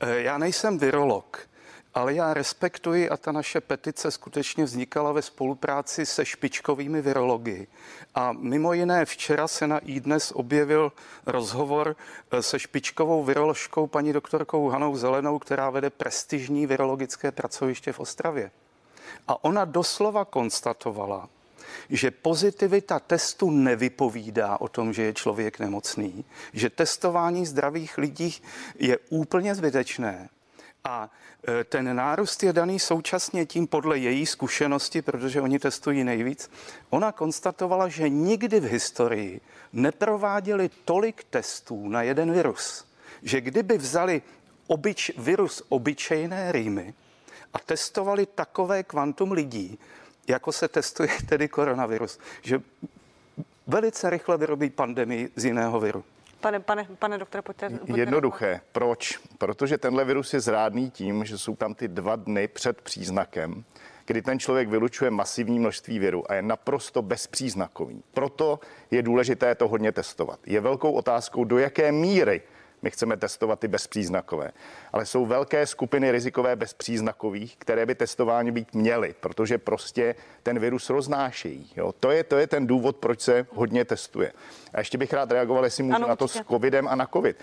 Eh, 0.00 0.20
já 0.20 0.38
nejsem 0.38 0.78
virolog, 0.78 1.48
ale 1.94 2.14
já 2.14 2.34
respektuji 2.34 3.10
a 3.10 3.16
ta 3.16 3.32
naše 3.32 3.60
petice 3.60 4.10
skutečně 4.10 4.64
vznikala 4.64 5.12
ve 5.12 5.22
spolupráci 5.22 6.06
se 6.06 6.24
špičkovými 6.24 7.02
virology. 7.02 7.66
A 8.14 8.32
mimo 8.32 8.72
jiné 8.72 9.04
včera 9.04 9.48
se 9.48 9.66
na 9.66 9.80
dnes 9.84 10.32
objevil 10.34 10.92
rozhovor 11.26 11.96
eh, 12.30 12.42
se 12.42 12.58
špičkovou 12.58 13.24
viroložkou 13.24 13.86
paní 13.86 14.12
doktorkou 14.12 14.68
Hanou 14.68 14.96
Zelenou, 14.96 15.38
která 15.38 15.70
vede 15.70 15.90
prestižní 15.90 16.66
virologické 16.66 17.32
pracoviště 17.32 17.92
v 17.92 18.00
Ostravě. 18.00 18.50
A 19.28 19.44
ona 19.44 19.64
doslova 19.64 20.24
konstatovala, 20.24 21.28
že 21.90 22.10
pozitivita 22.10 22.98
testu 22.98 23.50
nevypovídá 23.50 24.60
o 24.60 24.68
tom, 24.68 24.92
že 24.92 25.02
je 25.02 25.12
člověk 25.12 25.58
nemocný, 25.58 26.24
že 26.52 26.70
testování 26.70 27.46
zdravých 27.46 27.98
lidí 27.98 28.42
je 28.78 28.98
úplně 29.10 29.54
zbytečné. 29.54 30.28
A 30.88 31.10
e, 31.48 31.64
ten 31.64 31.96
nárůst 31.96 32.42
je 32.42 32.52
daný 32.52 32.78
současně 32.78 33.46
tím 33.46 33.66
podle 33.66 33.98
její 33.98 34.26
zkušenosti, 34.26 35.02
protože 35.02 35.40
oni 35.40 35.58
testují 35.58 36.04
nejvíc. 36.04 36.50
Ona 36.90 37.12
konstatovala, 37.12 37.88
že 37.88 38.08
nikdy 38.08 38.60
v 38.60 38.64
historii 38.64 39.40
neprováděli 39.72 40.70
tolik 40.84 41.24
testů 41.24 41.88
na 41.88 42.02
jeden 42.02 42.32
virus. 42.32 42.84
Že 43.22 43.40
kdyby 43.40 43.78
vzali 43.78 44.22
obyč, 44.66 45.10
virus 45.18 45.62
obyčejné 45.68 46.52
rýmy 46.52 46.94
a 47.54 47.58
testovali 47.58 48.26
takové 48.26 48.82
kvantum 48.82 49.32
lidí, 49.32 49.78
jako 50.28 50.52
se 50.52 50.68
testuje 50.68 51.08
tedy 51.28 51.48
koronavirus, 51.48 52.18
že 52.42 52.60
velice 53.66 54.10
rychle 54.10 54.38
vyrobí 54.38 54.70
pandemii 54.70 55.30
z 55.36 55.44
jiného 55.44 55.80
viru. 55.80 56.04
Pane, 56.44 56.60
pane, 56.60 56.86
pane 56.98 57.18
doktore, 57.18 57.42
pojďte, 57.42 57.70
pojďte 57.70 58.00
Jednoduché. 58.00 58.60
Proč? 58.72 59.20
Protože 59.38 59.78
tenhle 59.78 60.04
virus 60.04 60.34
je 60.34 60.40
zrádný 60.40 60.90
tím, 60.90 61.24
že 61.24 61.38
jsou 61.38 61.56
tam 61.56 61.74
ty 61.74 61.88
dva 61.88 62.16
dny 62.16 62.48
před 62.48 62.80
příznakem, 62.82 63.64
kdy 64.06 64.22
ten 64.22 64.38
člověk 64.38 64.68
vylučuje 64.68 65.10
masivní 65.10 65.58
množství 65.58 65.98
viru 65.98 66.30
a 66.30 66.34
je 66.34 66.42
naprosto 66.42 67.02
bezpříznakový. 67.02 68.02
Proto 68.14 68.60
je 68.90 69.02
důležité 69.02 69.54
to 69.54 69.68
hodně 69.68 69.92
testovat. 69.92 70.40
Je 70.46 70.60
velkou 70.60 70.92
otázkou, 70.92 71.44
do 71.44 71.58
jaké 71.58 71.92
míry 71.92 72.42
my 72.84 72.90
chceme 72.90 73.16
testovat 73.16 73.60
ty 73.60 73.68
bezpříznakové. 73.68 74.52
Ale 74.92 75.06
jsou 75.06 75.26
velké 75.26 75.66
skupiny 75.66 76.10
rizikové 76.10 76.56
bezpříznakových, 76.56 77.56
které 77.56 77.86
by 77.86 77.94
testovány 77.94 78.50
být 78.50 78.74
měly, 78.74 79.14
protože 79.20 79.58
prostě 79.58 80.14
ten 80.42 80.58
virus 80.58 80.90
roznášejí. 80.90 81.70
Jo? 81.76 81.92
To, 82.00 82.10
je, 82.10 82.24
to 82.24 82.38
je 82.38 82.46
ten 82.46 82.66
důvod, 82.66 82.96
proč 82.96 83.20
se 83.20 83.46
hodně 83.50 83.84
testuje. 83.84 84.32
A 84.74 84.78
ještě 84.78 84.98
bych 84.98 85.12
rád 85.12 85.30
reagoval, 85.30 85.64
jestli 85.64 85.82
můžu 85.82 85.96
ano, 85.96 86.08
na 86.08 86.16
to 86.16 86.24
určitě. 86.24 86.44
s 86.44 86.46
covidem 86.46 86.88
a 86.88 86.94
na 86.94 87.06
covid. 87.06 87.36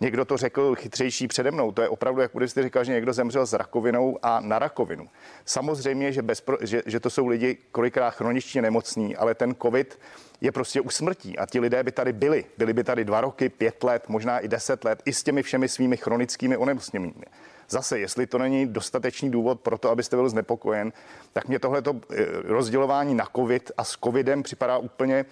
Někdo 0.00 0.24
to 0.24 0.36
řekl 0.36 0.74
chytřejší 0.74 1.28
přede 1.28 1.50
mnou. 1.50 1.72
To 1.72 1.82
je 1.82 1.88
opravdu, 1.88 2.20
jak 2.20 2.30
jste 2.46 2.62
říkal, 2.62 2.84
že 2.84 2.92
někdo 2.92 3.12
zemřel 3.12 3.46
s 3.46 3.52
rakovinou 3.52 4.18
a 4.22 4.40
na 4.40 4.58
rakovinu. 4.58 5.08
Samozřejmě, 5.44 6.12
že, 6.12 6.22
bezpro, 6.22 6.56
že, 6.60 6.82
že 6.86 7.00
to 7.00 7.10
jsou 7.10 7.26
lidi 7.26 7.58
kolikrát 7.72 8.10
chroničně 8.10 8.62
nemocní, 8.62 9.16
ale 9.16 9.34
ten 9.34 9.54
covid 9.62 9.98
je 10.40 10.52
prostě 10.52 10.80
usmrtí. 10.80 11.38
A 11.38 11.46
ti 11.46 11.60
lidé 11.60 11.82
by 11.82 11.92
tady 11.92 12.12
byli. 12.12 12.44
Byli 12.58 12.72
by 12.72 12.84
tady 12.84 13.04
dva 13.04 13.20
roky, 13.20 13.48
pět 13.48 13.84
let, 13.84 14.08
možná 14.08 14.38
i 14.38 14.48
deset 14.48 14.84
let, 14.84 15.02
i 15.04 15.12
s 15.12 15.22
těmi 15.22 15.42
všemi 15.42 15.68
svými 15.68 15.96
chronickými 15.96 16.56
onemocněními. 16.56 17.24
Zase, 17.68 17.98
jestli 17.98 18.26
to 18.26 18.38
není 18.38 18.66
dostatečný 18.66 19.30
důvod 19.30 19.60
pro 19.60 19.78
to, 19.78 19.90
abyste 19.90 20.16
byl 20.16 20.28
znepokojen, 20.28 20.92
tak 21.32 21.48
mě 21.48 21.58
tohleto 21.58 21.96
eh, 22.10 22.26
rozdělování 22.44 23.14
na 23.14 23.28
covid 23.36 23.70
a 23.76 23.84
s 23.84 23.96
covidem 24.04 24.42
připadá 24.42 24.78
úplně 24.78 25.24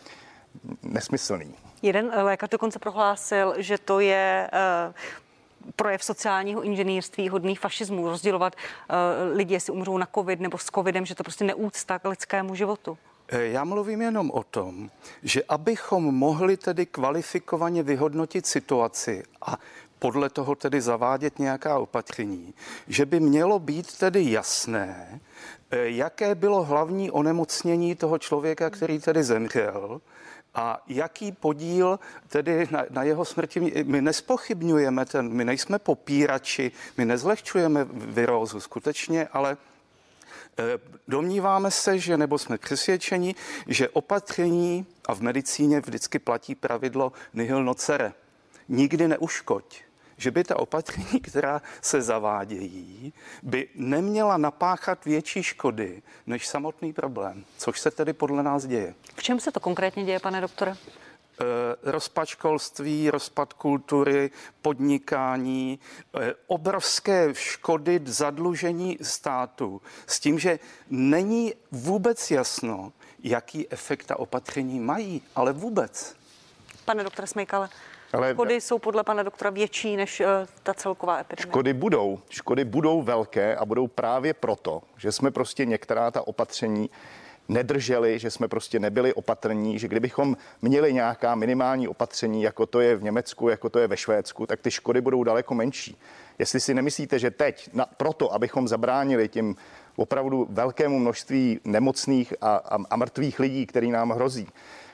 nesmyslný. 0.83 1.55
Jeden 1.85 2.13
lékař 2.23 2.51
dokonce 2.51 2.79
prohlásil, 2.79 3.55
že 3.57 3.79
to 3.79 4.01
je 4.01 4.51
uh 4.89 4.95
projev 5.77 6.05
sociálního 6.05 6.63
inženýrství 6.63 7.29
hodný 7.29 7.57
fašismu, 7.57 8.09
rozdělovat 8.09 8.57
uh, 8.57 9.37
lidi, 9.37 9.55
jestli 9.55 9.73
umřou 9.73 9.99
na 9.99 10.09
covid 10.15 10.41
nebo 10.41 10.59
s 10.59 10.65
covidem, 10.65 11.07
že 11.07 11.15
to 11.15 11.23
prostě 11.23 11.45
neúcta 11.45 11.99
k 11.99 12.09
lidskému 12.09 12.55
životu. 12.55 12.99
Eh, 13.29 13.45
já 13.45 13.65
mluvím 13.65 14.03
jenom 14.03 14.31
o 14.31 14.43
tom, 14.43 14.91
že 15.23 15.43
abychom 15.49 16.05
mohli 16.05 16.57
tedy 16.57 16.87
kvalifikovaně 16.87 17.83
vyhodnotit 17.83 18.47
situaci 18.47 19.23
a 19.43 19.59
podle 19.99 20.31
toho 20.31 20.55
tedy 20.55 20.81
zavádět 20.81 21.39
nějaká 21.39 21.79
opatření, 21.79 22.55
že 22.89 23.07
by 23.07 23.21
mělo 23.21 23.59
být 23.59 23.99
tedy 23.99 24.31
jasné, 24.31 25.21
eh, 25.71 25.89
jaké 25.89 26.35
bylo 26.35 26.63
hlavní 26.65 27.11
onemocnění 27.11 27.95
toho 27.95 28.19
člověka, 28.19 28.71
který 28.71 28.99
tedy 28.99 29.23
zemřel, 29.23 30.01
a 30.55 30.83
jaký 30.87 31.33
podíl 31.33 31.99
tedy 32.29 32.69
na, 32.71 32.85
na 32.91 33.03
jeho 33.03 33.25
smrti, 33.25 33.61
my 33.85 34.03
nespochybňujeme 34.03 35.05
ten, 35.05 35.29
my 35.29 35.45
nejsme 35.45 35.79
popírači, 35.79 36.73
my 36.97 37.05
nezlehčujeme 37.05 37.85
virózu 37.91 38.61
skutečně, 38.61 39.29
ale 39.33 39.57
Eh, 40.59 40.79
domníváme 41.09 41.71
se, 41.71 41.99
že 41.99 42.17
nebo 42.17 42.39
jsme 42.39 42.59
přesvědčeni, 42.59 43.35
že 43.67 43.89
opatření 43.89 44.87
a 45.07 45.15
v 45.15 45.21
medicíně 45.21 45.81
vždycky 45.81 46.19
platí 46.19 46.55
pravidlo 46.55 47.13
nihil 47.35 47.65
nocere. 47.65 48.13
Nikdy 48.69 49.09
neuškoď 49.09 49.83
že 50.17 50.31
by 50.31 50.45
ta 50.45 50.59
opatření, 50.59 51.21
která 51.21 51.63
se 51.83 52.03
zavádějí, 52.03 53.13
by 53.43 53.69
neměla 53.75 54.37
napáchat 54.37 55.05
větší 55.05 55.43
škody 55.43 56.03
než 56.27 56.47
samotný 56.47 56.93
problém, 56.93 57.45
což 57.59 57.81
se 57.81 57.91
tedy 57.91 58.13
podle 58.13 58.43
nás 58.43 58.67
děje. 58.67 58.95
V 59.17 59.23
čem 59.23 59.41
se 59.41 59.53
to 59.53 59.61
konkrétně 59.61 60.05
děje, 60.05 60.21
pane 60.21 60.41
doktore? 60.41 60.77
Eh, 61.41 61.91
rozpad 61.91 62.29
školství, 62.29 63.11
rozpad 63.11 63.53
kultury, 63.53 64.31
podnikání, 64.63 65.79
eh, 66.21 66.35
obrovské 66.47 67.35
škody, 67.35 68.01
zadlužení 68.05 68.99
státu 69.03 69.83
s 70.07 70.21
tím, 70.21 70.39
že 70.39 70.59
není 70.91 71.55
vůbec 71.71 72.31
jasno, 72.31 72.93
jaký 73.23 73.73
efekt 73.73 74.07
ta 74.07 74.19
opatření 74.19 74.81
mají, 74.81 75.23
ale 75.37 75.53
vůbec. 75.53 76.17
Pane 76.85 77.05
doktore 77.05 77.27
Smejkale, 77.27 77.69
ale 78.15 78.33
škody 78.33 78.61
jsou 78.61 78.79
podle 78.79 79.05
pana 79.05 79.23
doktora 79.23 79.51
větší 79.51 79.97
než 79.97 80.21
uh, 80.21 80.27
ta 80.63 80.75
celková 80.75 81.19
epidemie. 81.19 81.51
Škody 81.51 81.73
budou. 81.73 82.19
Škody 82.31 82.65
budou 82.65 83.03
velké 83.03 83.57
a 83.57 83.65
budou 83.65 83.87
právě 83.87 84.35
proto, 84.35 84.83
že 84.97 85.13
jsme 85.13 85.31
prostě 85.31 85.65
některá 85.65 86.11
ta 86.11 86.27
opatření 86.27 86.91
nedrželi, 87.49 88.19
že 88.19 88.31
jsme 88.31 88.49
prostě 88.49 88.79
nebyli 88.81 89.15
opatrní, 89.15 89.79
že 89.79 89.89
kdybychom 89.89 90.37
měli 90.63 90.93
nějaká 90.93 91.35
minimální 91.35 91.89
opatření, 91.89 92.43
jako 92.43 92.67
to 92.67 92.81
je 92.81 92.97
v 92.97 93.03
Německu, 93.03 93.49
jako 93.49 93.69
to 93.69 93.79
je 93.79 93.87
ve 93.87 93.97
Švédsku, 93.97 94.47
tak 94.47 94.61
ty 94.61 94.71
škody 94.71 95.01
budou 95.01 95.25
daleko 95.25 95.55
menší. 95.55 95.97
Jestli 96.39 96.61
si 96.61 96.75
nemyslíte, 96.75 97.19
že 97.19 97.31
teď 97.31 97.71
na, 97.73 97.87
proto, 97.97 98.35
abychom 98.35 98.69
zabránili 98.69 99.29
tím 99.29 99.57
opravdu 99.97 100.47
velkému 100.51 100.99
množství 100.99 101.61
nemocných 101.65 102.35
a, 102.41 102.57
a, 102.57 102.79
a 102.91 102.97
mrtvých 102.97 103.41
lidí, 103.41 103.67
který 103.67 103.91
nám 103.91 104.11
hrozí, 104.11 104.49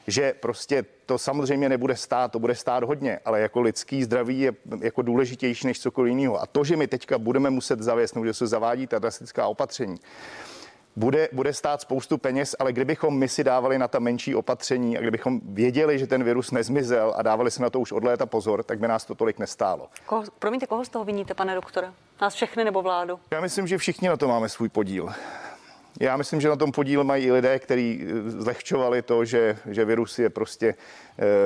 že 0.06 0.34
prostě 0.40 0.84
to 1.06 1.18
samozřejmě 1.18 1.68
nebude 1.68 1.96
stát, 1.96 2.32
to 2.32 2.38
bude 2.38 2.54
stát 2.54 2.84
hodně, 2.84 3.18
ale 3.24 3.40
jako 3.40 3.60
lidský 3.60 4.04
zdraví 4.04 4.40
je 4.40 4.52
jako 4.80 5.02
důležitější 5.02 5.66
než 5.66 5.80
cokoliv 5.80 6.10
jiného. 6.10 6.42
A 6.42 6.46
to, 6.46 6.64
že 6.64 6.76
my 6.76 6.86
teďka 6.86 7.18
budeme 7.18 7.50
muset 7.50 7.82
zavést, 7.82 8.14
nebo 8.14 8.26
že 8.26 8.34
se 8.34 8.46
zavádí 8.46 8.86
ta 8.86 8.98
drastická 8.98 9.46
opatření, 9.46 9.96
bude, 10.96 11.28
bude 11.32 11.52
stát 11.52 11.80
spoustu 11.80 12.18
peněz, 12.18 12.56
ale 12.58 12.72
kdybychom 12.72 13.18
my 13.18 13.28
si 13.28 13.44
dávali 13.44 13.78
na 13.78 13.88
ta 13.88 13.98
menší 13.98 14.34
opatření 14.34 14.98
a 14.98 15.00
kdybychom 15.00 15.40
věděli, 15.44 15.98
že 15.98 16.06
ten 16.06 16.24
virus 16.24 16.50
nezmizel 16.50 17.14
a 17.16 17.22
dávali 17.22 17.50
si 17.50 17.62
na 17.62 17.70
to 17.70 17.80
už 17.80 17.92
od 17.92 18.04
léta 18.04 18.26
pozor, 18.26 18.62
tak 18.62 18.78
by 18.78 18.88
nás 18.88 19.04
to 19.04 19.14
tolik 19.14 19.38
nestálo. 19.38 19.88
Ko, 20.06 20.24
promiňte, 20.38 20.66
koho 20.66 20.84
z 20.84 20.88
toho 20.88 21.04
viníte, 21.04 21.34
pane 21.34 21.54
doktore? 21.54 21.92
Nás 22.20 22.34
všechny 22.34 22.64
nebo 22.64 22.82
vládu? 22.82 23.20
Já 23.30 23.40
myslím, 23.40 23.66
že 23.66 23.78
všichni 23.78 24.08
na 24.08 24.16
to 24.16 24.28
máme 24.28 24.48
svůj 24.48 24.68
podíl. 24.68 25.08
Já 26.00 26.16
myslím, 26.16 26.40
že 26.40 26.48
na 26.48 26.56
tom 26.56 26.72
podíl 26.72 27.04
mají 27.04 27.26
i 27.26 27.32
lidé, 27.32 27.58
kteří 27.58 28.02
eh, 28.02 28.30
zlehčovali 28.30 29.02
to, 29.02 29.24
že, 29.24 29.58
že 29.70 29.84
virus 29.84 30.18
je 30.18 30.30
prostě, 30.30 30.74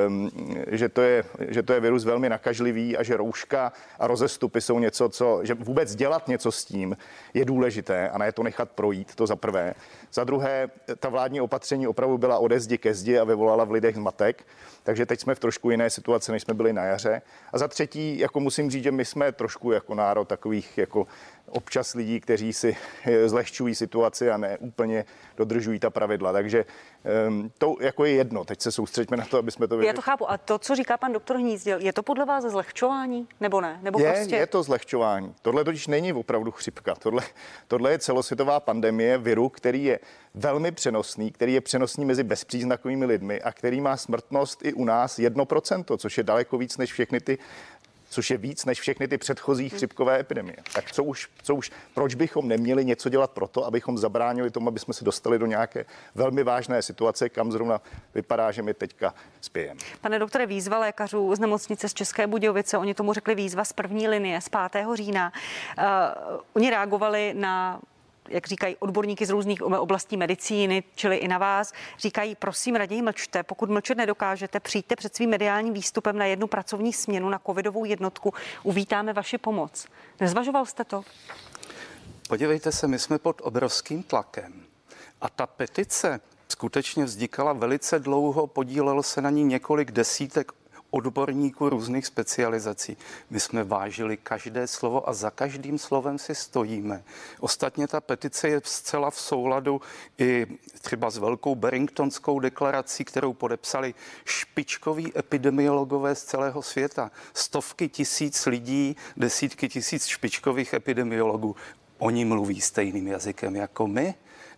um, 0.06 0.30
že, 0.70 0.88
to 0.88 1.02
je, 1.02 1.24
že 1.48 1.62
to 1.62 1.72
je 1.72 1.80
virus 1.80 2.04
velmi 2.04 2.28
nakažlivý 2.28 2.96
a 2.96 3.02
že 3.02 3.16
rouška 3.16 3.72
a 3.98 4.06
rozestupy 4.06 4.60
jsou 4.60 4.78
něco, 4.78 5.08
co, 5.08 5.40
že 5.42 5.54
vůbec 5.54 5.94
dělat 5.94 6.28
něco 6.28 6.52
s 6.52 6.64
tím 6.64 6.96
je 7.34 7.44
důležité 7.44 8.08
a 8.08 8.18
ne 8.18 8.32
to 8.32 8.42
nechat 8.42 8.70
projít, 8.70 9.14
to 9.14 9.26
za 9.26 9.36
prvé. 9.36 9.74
Za 10.12 10.24
druhé, 10.24 10.70
ta 10.98 11.08
vládní 11.08 11.40
opatření 11.40 11.86
opravdu 11.86 12.18
byla 12.18 12.38
ode 12.38 12.60
zdi 12.60 12.78
ke 12.78 12.94
zdi 12.94 13.18
a 13.18 13.24
vyvolala 13.24 13.64
v 13.64 13.70
lidech 13.70 13.94
zmatek, 13.94 14.46
takže 14.82 15.06
teď 15.06 15.20
jsme 15.20 15.34
v 15.34 15.40
trošku 15.40 15.70
jiné 15.70 15.90
situaci, 15.90 16.32
než 16.32 16.42
jsme 16.42 16.54
byli 16.54 16.72
na 16.72 16.84
jaře. 16.84 17.22
A 17.52 17.58
za 17.58 17.68
třetí, 17.68 18.18
jako 18.18 18.40
musím 18.40 18.70
říct, 18.70 18.84
že 18.84 18.92
my 18.92 19.04
jsme 19.04 19.32
trošku 19.32 19.72
jako 19.72 19.94
národ 19.94 20.28
takových 20.28 20.78
jako 20.78 21.06
občas 21.48 21.94
lidí, 21.94 22.20
kteří 22.20 22.52
si 22.52 22.76
eh, 23.04 23.28
zlehčují 23.28 23.74
situaci 23.74 24.30
a 24.30 24.36
ne 24.36 24.58
úplně 24.58 25.04
dodržují 25.36 25.78
ta 25.78 25.90
pravidla. 25.90 26.32
Takže 26.32 26.64
um, 27.28 27.52
to 27.58 27.76
jako 27.80 28.04
je 28.04 28.12
jedno. 28.12 28.44
Teď 28.44 28.60
se 28.60 28.72
soustředíme 28.72 29.16
na 29.16 29.24
to, 29.24 29.38
aby 29.38 29.50
jsme 29.50 29.68
to 29.68 29.76
vyřešili. 29.76 29.88
Já 29.88 29.92
to 29.92 30.02
chápu. 30.02 30.30
A 30.30 30.38
to, 30.38 30.58
co 30.58 30.74
říká 30.74 30.96
pan 30.96 31.12
doktor 31.12 31.36
Hnízdil, 31.36 31.80
je 31.80 31.92
to 31.92 32.02
podle 32.02 32.24
vás 32.24 32.44
zlehčování 32.44 33.28
nebo 33.40 33.60
ne? 33.60 33.78
Nebo 33.82 33.98
je, 33.98 34.12
prostě... 34.12 34.36
je 34.36 34.46
to 34.46 34.62
zlehčování. 34.62 35.34
Tohle 35.42 35.64
totiž 35.64 35.86
není 35.86 36.12
opravdu 36.12 36.50
chřipka. 36.50 36.94
Tohle, 36.94 37.22
tohle 37.68 37.90
je 37.90 37.98
celosvětová 37.98 38.60
pandemie 38.60 39.18
viru, 39.18 39.48
který 39.48 39.84
je 39.84 39.98
velmi 40.34 40.72
přenosný, 40.72 41.32
který 41.32 41.54
je 41.54 41.60
přenosný 41.60 42.04
mezi 42.04 42.22
bezpříznakovými 42.22 43.04
lidmi 43.04 43.42
a 43.42 43.52
který 43.52 43.80
má 43.80 43.96
smrtnost 43.96 44.64
i 44.64 44.72
u 44.72 44.84
nás 44.84 45.18
1%, 45.18 45.98
což 45.98 46.18
je 46.18 46.24
daleko 46.24 46.58
víc 46.58 46.76
než 46.76 46.92
všechny 46.92 47.20
ty 47.20 47.38
což 48.14 48.30
je 48.30 48.36
víc 48.36 48.64
než 48.64 48.80
všechny 48.80 49.08
ty 49.08 49.18
předchozí 49.18 49.68
chřipkové 49.68 50.20
epidemie. 50.20 50.56
Tak 50.72 50.92
co 50.92 51.04
už, 51.04 51.28
co 51.42 51.54
už, 51.54 51.70
proč 51.94 52.14
bychom 52.14 52.48
neměli 52.48 52.84
něco 52.84 53.08
dělat 53.08 53.30
pro 53.30 53.48
to, 53.48 53.66
abychom 53.66 53.98
zabránili 53.98 54.50
tomu, 54.50 54.68
aby 54.68 54.78
jsme 54.80 54.94
se 54.94 55.04
dostali 55.04 55.38
do 55.38 55.46
nějaké 55.46 55.84
velmi 56.14 56.44
vážné 56.44 56.82
situace, 56.82 57.28
kam 57.28 57.52
zrovna 57.52 57.80
vypadá, 58.14 58.50
že 58.52 58.62
my 58.62 58.74
teďka 58.74 59.14
spějeme. 59.40 59.80
Pane 60.00 60.18
doktore, 60.18 60.46
výzva 60.46 60.78
lékařů 60.78 61.34
z 61.34 61.38
nemocnice 61.38 61.88
z 61.88 61.94
České 61.94 62.26
Budějovice, 62.26 62.78
oni 62.78 62.94
tomu 62.94 63.12
řekli 63.12 63.34
výzva 63.34 63.64
z 63.64 63.72
první 63.72 64.08
linie 64.08 64.40
z 64.40 64.48
5. 64.48 64.86
října. 64.94 65.32
Uh, 65.78 65.84
oni 66.52 66.70
reagovali 66.70 67.34
na 67.36 67.80
jak 68.28 68.46
říkají 68.46 68.76
odborníky 68.78 69.26
z 69.26 69.30
různých 69.30 69.62
oblastí 69.62 70.16
medicíny, 70.16 70.84
čili 70.94 71.16
i 71.16 71.28
na 71.28 71.38
vás, 71.38 71.72
říkají, 71.98 72.34
prosím, 72.34 72.74
raději 72.74 73.02
mlčte. 73.02 73.42
Pokud 73.42 73.70
mlčet 73.70 73.98
nedokážete, 73.98 74.60
přijďte 74.60 74.96
před 74.96 75.16
svým 75.16 75.30
mediálním 75.30 75.74
výstupem 75.74 76.18
na 76.18 76.24
jednu 76.24 76.46
pracovní 76.46 76.92
směnu 76.92 77.28
na 77.28 77.40
covidovou 77.46 77.84
jednotku. 77.84 78.34
Uvítáme 78.62 79.12
vaši 79.12 79.38
pomoc. 79.38 79.86
Nezvažoval 80.20 80.66
jste 80.66 80.84
to? 80.84 81.02
Podívejte 82.28 82.72
se, 82.72 82.88
my 82.88 82.98
jsme 82.98 83.18
pod 83.18 83.40
obrovským 83.44 84.02
tlakem. 84.02 84.52
A 85.20 85.28
ta 85.28 85.46
petice 85.46 86.20
skutečně 86.48 87.04
vznikala 87.04 87.52
velice 87.52 87.98
dlouho, 87.98 88.46
podílelo 88.46 89.02
se 89.02 89.20
na 89.20 89.30
ní 89.30 89.44
několik 89.44 89.90
desítek 89.90 90.52
odborníků 90.94 91.68
různých 91.68 92.06
specializací. 92.06 92.96
My 93.30 93.40
jsme 93.40 93.64
vážili 93.64 94.16
každé 94.16 94.66
slovo 94.66 95.08
a 95.08 95.12
za 95.12 95.30
každým 95.30 95.78
slovem 95.78 96.18
si 96.18 96.34
stojíme. 96.34 97.04
Ostatně 97.40 97.88
ta 97.88 98.00
petice 98.00 98.48
je 98.48 98.60
zcela 98.64 99.10
v 99.10 99.20
souladu 99.20 99.80
i 100.18 100.46
třeba 100.80 101.10
s 101.10 101.18
velkou 101.18 101.54
Barringtonskou 101.54 102.40
deklarací, 102.40 103.04
kterou 103.04 103.32
podepsali 103.32 103.94
špičkoví 104.24 105.12
epidemiologové 105.18 106.14
z 106.14 106.24
celého 106.24 106.62
světa. 106.62 107.10
Stovky 107.34 107.88
tisíc 107.88 108.46
lidí, 108.46 108.96
desítky 109.16 109.68
tisíc 109.68 110.06
špičkových 110.06 110.74
epidemiologů. 110.74 111.56
Oni 111.98 112.24
mluví 112.24 112.60
stejným 112.60 113.06
jazykem 113.06 113.56
jako 113.56 113.86
my. 113.86 114.14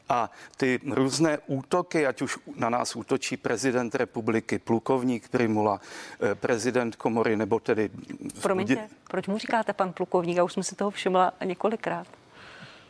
A 0.08 0.30
ty 0.56 0.80
různé 0.90 1.38
útoky, 1.46 2.06
ať 2.06 2.22
už 2.22 2.38
na 2.56 2.70
nás 2.70 2.96
útočí 2.96 3.36
prezident 3.36 3.94
republiky, 3.94 4.58
plukovník 4.58 5.28
Primula, 5.28 5.80
eh, 6.20 6.34
prezident 6.34 6.96
komory, 6.96 7.36
nebo 7.36 7.60
tedy... 7.60 7.90
Promiňte, 8.42 8.88
proč 9.10 9.26
mu 9.26 9.38
říkáte 9.38 9.72
pan 9.72 9.92
plukovník? 9.92 10.36
Já 10.36 10.44
už 10.44 10.52
jsem 10.52 10.62
si 10.62 10.74
toho 10.74 10.90
všimla 10.90 11.32
několikrát. 11.44 12.06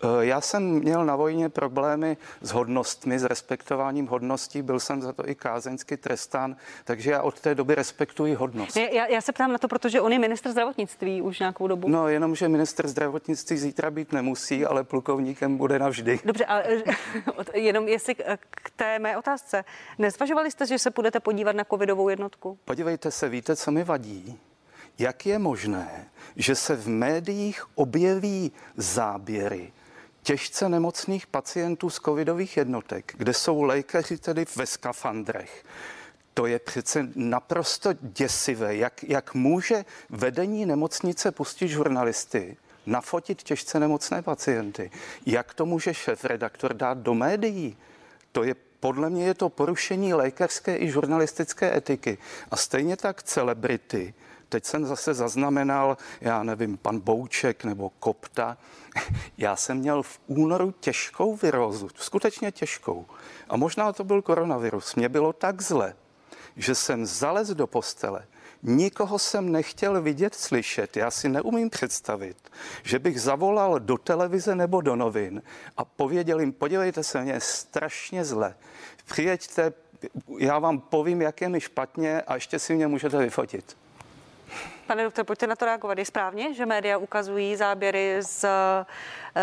Eh, 0.02 0.26
já 0.26 0.40
jsem 0.40 0.62
měl 0.62 1.04
na 1.04 1.16
vojně 1.16 1.48
problémy 1.48 2.16
s 2.40 2.50
hodnostmi, 2.52 3.18
s 3.18 3.24
respektováním 3.24 4.06
hodností, 4.06 4.62
byl 4.62 4.80
jsem 4.80 5.02
za 5.02 5.12
to 5.12 5.28
i 5.28 5.34
kázeňsky 5.34 5.96
trestán, 5.96 6.56
takže 6.84 7.10
já 7.10 7.22
od 7.22 7.40
té 7.40 7.54
doby 7.54 7.74
respektuji 7.74 8.34
hodnost. 8.34 8.76
Já, 8.76 9.06
já 9.06 9.20
se 9.20 9.32
ptám 9.32 9.52
na 9.52 9.58
to, 9.58 9.68
protože 9.68 10.00
on 10.00 10.12
je 10.12 10.18
ministr 10.18 10.50
zdravotnictví 10.50 11.22
už 11.22 11.38
nějakou 11.38 11.66
dobu. 11.66 11.88
No, 11.88 12.08
jenom, 12.08 12.34
že 12.34 12.48
minister 12.48 12.88
zdravotnictví 12.88 13.56
zítra 13.56 13.90
být 13.90 14.12
nemusí, 14.12 14.66
ale 14.66 14.84
plukovníkem 14.84 15.56
bude 15.56 15.78
navždy. 15.78 16.20
Dobře, 16.24 16.44
ale 16.44 16.64
jenom 17.54 17.88
jestli 17.88 18.14
k 18.50 18.70
té 18.76 18.98
mé 18.98 19.18
otázce. 19.18 19.64
Nezvažovali 19.98 20.50
jste, 20.50 20.66
že 20.66 20.78
se 20.78 20.90
budete 20.90 21.20
podívat 21.20 21.56
na 21.56 21.64
covidovou 21.64 22.08
jednotku? 22.08 22.58
Podívejte 22.64 23.10
se, 23.10 23.28
víte, 23.28 23.56
co 23.56 23.70
mi 23.70 23.84
vadí? 23.84 24.38
Jak 24.98 25.26
je 25.26 25.38
možné, 25.38 26.06
že 26.36 26.54
se 26.54 26.76
v 26.76 26.88
médiích 26.88 27.64
objeví 27.74 28.52
záběry 28.76 29.72
těžce 30.26 30.68
nemocných 30.68 31.26
pacientů 31.26 31.90
z 31.90 32.00
covidových 32.00 32.56
jednotek, 32.56 33.14
kde 33.16 33.34
jsou 33.34 33.62
lékaři 33.62 34.18
tedy 34.18 34.44
ve 34.56 34.66
skafandrech, 34.66 35.64
to 36.34 36.46
je 36.46 36.58
přece 36.58 37.08
naprosto 37.14 37.90
děsivé, 38.00 38.76
jak, 38.76 39.04
jak 39.04 39.34
může 39.34 39.84
vedení 40.10 40.66
nemocnice 40.66 41.32
pustit 41.32 41.68
žurnalisty, 41.68 42.56
nafotit 42.86 43.42
těžce 43.42 43.80
nemocné 43.80 44.22
pacienty. 44.22 44.90
Jak 45.26 45.54
to 45.54 45.66
může 45.66 45.94
šéf-redaktor 45.94 46.74
dát 46.74 46.98
do 46.98 47.14
médií? 47.14 47.76
To 48.32 48.42
je 48.42 48.54
podle 48.80 49.10
mě 49.10 49.26
je 49.26 49.34
to 49.34 49.48
porušení 49.48 50.14
lékařské 50.14 50.78
i 50.78 50.90
žurnalistické 50.90 51.76
etiky. 51.76 52.18
A 52.50 52.56
stejně 52.56 52.96
tak 52.96 53.22
celebrity. 53.22 54.14
Teď 54.48 54.64
jsem 54.64 54.86
zase 54.86 55.14
zaznamenal, 55.14 55.96
já 56.20 56.42
nevím, 56.42 56.76
pan 56.76 57.00
Bouček 57.00 57.64
nebo 57.64 57.90
Kopta, 57.90 58.56
Já 59.38 59.56
jsem 59.56 59.76
měl 59.76 60.02
v 60.02 60.20
únoru 60.26 60.70
těžkou 60.80 61.36
virózu, 61.36 61.88
skutečně 61.94 62.52
těžkou. 62.52 63.06
A 63.48 63.56
možná 63.56 63.92
to 63.92 64.04
byl 64.04 64.22
koronavirus. 64.22 64.94
Mě 64.94 65.08
bylo 65.08 65.32
tak 65.32 65.62
zle, 65.62 65.94
že 66.56 66.74
jsem 66.74 67.06
zalez 67.06 67.48
do 67.48 67.66
postele. 67.66 68.26
Nikoho 68.62 69.18
jsem 69.18 69.52
nechtěl 69.52 70.02
vidět, 70.02 70.34
slyšet. 70.34 70.96
Já 70.96 71.10
si 71.10 71.28
neumím 71.28 71.70
představit, 71.70 72.36
že 72.82 72.98
bych 72.98 73.20
zavolal 73.20 73.80
do 73.80 73.98
televize 73.98 74.54
nebo 74.54 74.80
do 74.80 74.96
novin 74.96 75.42
a 75.76 75.84
pověděl 75.84 76.40
jim, 76.40 76.52
podívejte 76.52 77.02
se, 77.02 77.22
mě 77.22 77.32
je 77.32 77.40
strašně 77.40 78.24
zle. 78.24 78.54
Přijeďte, 79.06 79.72
já 80.38 80.58
vám 80.58 80.80
povím, 80.80 81.22
jak 81.22 81.40
je 81.40 81.48
mi 81.48 81.60
špatně 81.60 82.22
a 82.22 82.34
ještě 82.34 82.58
si 82.58 82.74
mě 82.74 82.86
můžete 82.86 83.18
vyfotit. 83.18 83.76
Pane 84.86 85.04
doktor, 85.04 85.24
pojďte 85.24 85.46
na 85.46 85.56
to 85.56 85.64
reagovat. 85.64 85.98
Je 85.98 86.04
správně, 86.04 86.54
že 86.54 86.66
média 86.66 86.98
ukazují 86.98 87.56
záběry 87.56 88.16
z, 88.20 88.44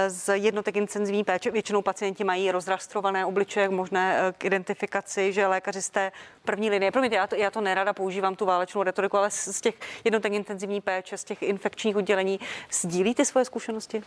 z 0.07 0.37
jednotek 0.37 0.75
intenzivní 0.75 1.23
péče. 1.23 1.51
Většinou 1.51 1.81
pacienti 1.81 2.23
mají 2.23 2.51
rozrastrované 2.51 3.25
obličeje, 3.25 3.69
možné 3.69 4.17
eh, 4.17 4.33
k 4.37 4.45
identifikaci, 4.45 5.33
že 5.33 5.47
lékaři 5.47 5.81
z 5.81 5.89
té 5.89 6.11
první 6.45 6.69
linie. 6.69 6.91
Promiňte, 6.91 7.15
já 7.15 7.27
to, 7.27 7.35
já 7.35 7.51
to 7.51 7.61
nerada 7.61 7.93
používám, 7.93 8.35
tu 8.35 8.45
válečnou 8.45 8.83
retoriku, 8.83 9.17
ale 9.17 9.31
z, 9.31 9.61
těch 9.61 9.75
jednotek 10.03 10.33
intenzivní 10.33 10.81
péče, 10.81 11.17
z 11.17 11.23
těch 11.23 11.41
infekčních 11.41 11.95
oddělení, 11.95 12.39
sdílíte 12.71 13.25
svoje 13.25 13.45
zkušenosti? 13.45 14.03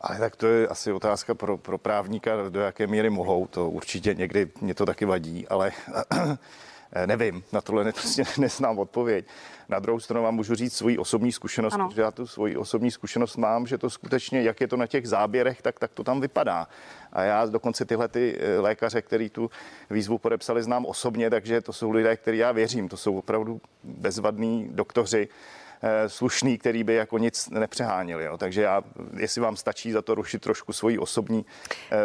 Ale 0.00 0.18
tak 0.18 0.36
to 0.36 0.46
je 0.46 0.68
asi 0.68 0.92
otázka 0.92 1.34
pro, 1.34 1.58
pro 1.58 1.78
právníka, 1.78 2.48
do 2.48 2.60
jaké 2.60 2.86
míry 2.86 3.10
mohou. 3.10 3.46
To 3.46 3.70
určitě 3.70 4.14
někdy 4.14 4.50
mě 4.60 4.74
to 4.74 4.86
taky 4.86 5.04
vadí, 5.04 5.48
ale 5.48 5.72
nevím, 7.06 7.44
na 7.52 7.60
tohle 7.60 7.84
ne, 7.84 7.92
prostě 8.00 8.24
neznám 8.38 8.78
odpověď. 8.78 9.26
Na 9.68 9.78
druhou 9.78 10.00
stranu 10.00 10.24
vám 10.24 10.34
můžu 10.34 10.54
říct 10.54 10.76
svoji 10.76 10.98
osobní 10.98 11.32
zkušenost, 11.32 11.74
ano. 11.74 11.88
protože 11.88 12.02
já 12.02 12.10
tu 12.10 12.26
svoji 12.26 12.56
osobní 12.56 12.90
zkušenost 12.90 13.36
mám, 13.36 13.66
že 13.66 13.78
to 13.78 13.90
skutečně, 13.90 14.42
jak 14.42 14.60
je 14.60 14.68
to 14.68 14.76
na 14.76 14.86
těch 14.86 15.08
záběrech, 15.08 15.62
tak, 15.62 15.78
tak 15.78 15.92
to 15.92 16.04
tam 16.04 16.20
vypadá. 16.20 16.68
A 17.12 17.22
já 17.22 17.46
dokonce 17.46 17.84
tyhle 17.84 18.08
ty 18.08 18.38
eh, 18.40 18.60
lékaře, 18.60 19.02
který 19.02 19.30
tu 19.30 19.50
výzvu 19.90 20.18
podepsali, 20.18 20.62
znám 20.62 20.86
osobně, 20.86 21.30
takže 21.30 21.60
to 21.60 21.72
jsou 21.72 21.90
lidé, 21.90 22.16
který 22.16 22.38
já 22.38 22.52
věřím. 22.52 22.88
To 22.88 22.96
jsou 22.96 23.18
opravdu 23.18 23.60
bezvadní 23.84 24.68
doktoři, 24.72 25.28
Eh, 25.28 25.71
slušný, 26.06 26.58
který 26.58 26.84
by 26.84 26.94
jako 26.94 27.18
nic 27.18 27.50
nepřehánil. 27.50 28.20
Jo. 28.20 28.38
Takže 28.38 28.62
já, 28.62 28.82
jestli 29.16 29.40
vám 29.40 29.56
stačí 29.56 29.92
za 29.92 30.02
to 30.02 30.14
rušit 30.14 30.42
trošku 30.42 30.72
svoji 30.72 30.98
osobní, 30.98 31.46
eh, 31.92 31.96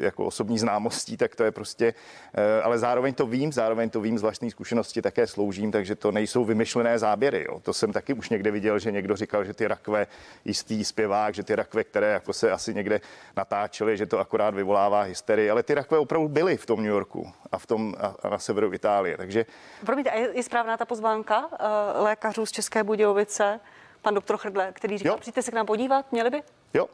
jako 0.00 0.24
osobní 0.24 0.58
známostí, 0.58 1.16
tak 1.16 1.36
to 1.36 1.44
je 1.44 1.50
prostě, 1.50 1.94
eh, 2.34 2.62
ale 2.62 2.78
zároveň 2.78 3.14
to 3.14 3.26
vím, 3.26 3.52
zároveň 3.52 3.90
to 3.90 4.00
vím 4.00 4.18
z 4.18 4.22
vlastní 4.22 4.50
zkušenosti 4.50 5.02
také 5.02 5.26
sloužím, 5.26 5.72
takže 5.72 5.94
to 5.94 6.12
nejsou 6.12 6.44
vymyšlené 6.44 6.98
záběry. 6.98 7.46
Jo. 7.48 7.60
To 7.60 7.72
jsem 7.72 7.92
taky 7.92 8.12
už 8.14 8.28
někde 8.30 8.50
viděl, 8.50 8.78
že 8.78 8.92
někdo 8.92 9.16
říkal, 9.16 9.44
že 9.44 9.54
ty 9.54 9.66
rakve, 9.66 10.06
jistý 10.44 10.84
zpěvák, 10.84 11.34
že 11.34 11.42
ty 11.42 11.54
rakve, 11.54 11.84
které 11.84 12.12
jako 12.12 12.32
se 12.32 12.52
asi 12.52 12.74
někde 12.74 13.00
natáčely, 13.36 13.96
že 13.96 14.06
to 14.06 14.18
akorát 14.18 14.54
vyvolává 14.54 15.02
hysterii, 15.02 15.50
ale 15.50 15.62
ty 15.62 15.74
rakve 15.74 15.98
opravdu 15.98 16.28
byly 16.28 16.56
v 16.56 16.66
tom 16.66 16.78
New 16.80 16.92
Yorku 16.92 17.32
a 17.52 17.58
v 17.58 17.66
tom 17.66 17.94
a 18.22 18.28
na 18.28 18.38
severu 18.38 18.72
Itálie. 18.72 19.16
Takže... 19.16 19.46
Promiňte, 19.86 20.10
je, 20.14 20.36
je 20.36 20.42
správná 20.42 20.76
ta 20.76 20.84
pozvánka 20.84 21.46
uh, 21.46 22.02
lékařů 22.02 22.46
z 22.46 22.52
České 22.52 22.82
Budějovice, 22.86 23.60
pan 24.02 24.14
doktor 24.14 24.36
Chrdle, 24.36 24.72
který 24.72 24.98
říká, 24.98 25.16
přijďte 25.16 25.42
se 25.42 25.50
k 25.50 25.54
nám 25.54 25.66
podívat, 25.66 26.12
měli 26.12 26.30
by? 26.30 26.42
Jo. 26.74 26.88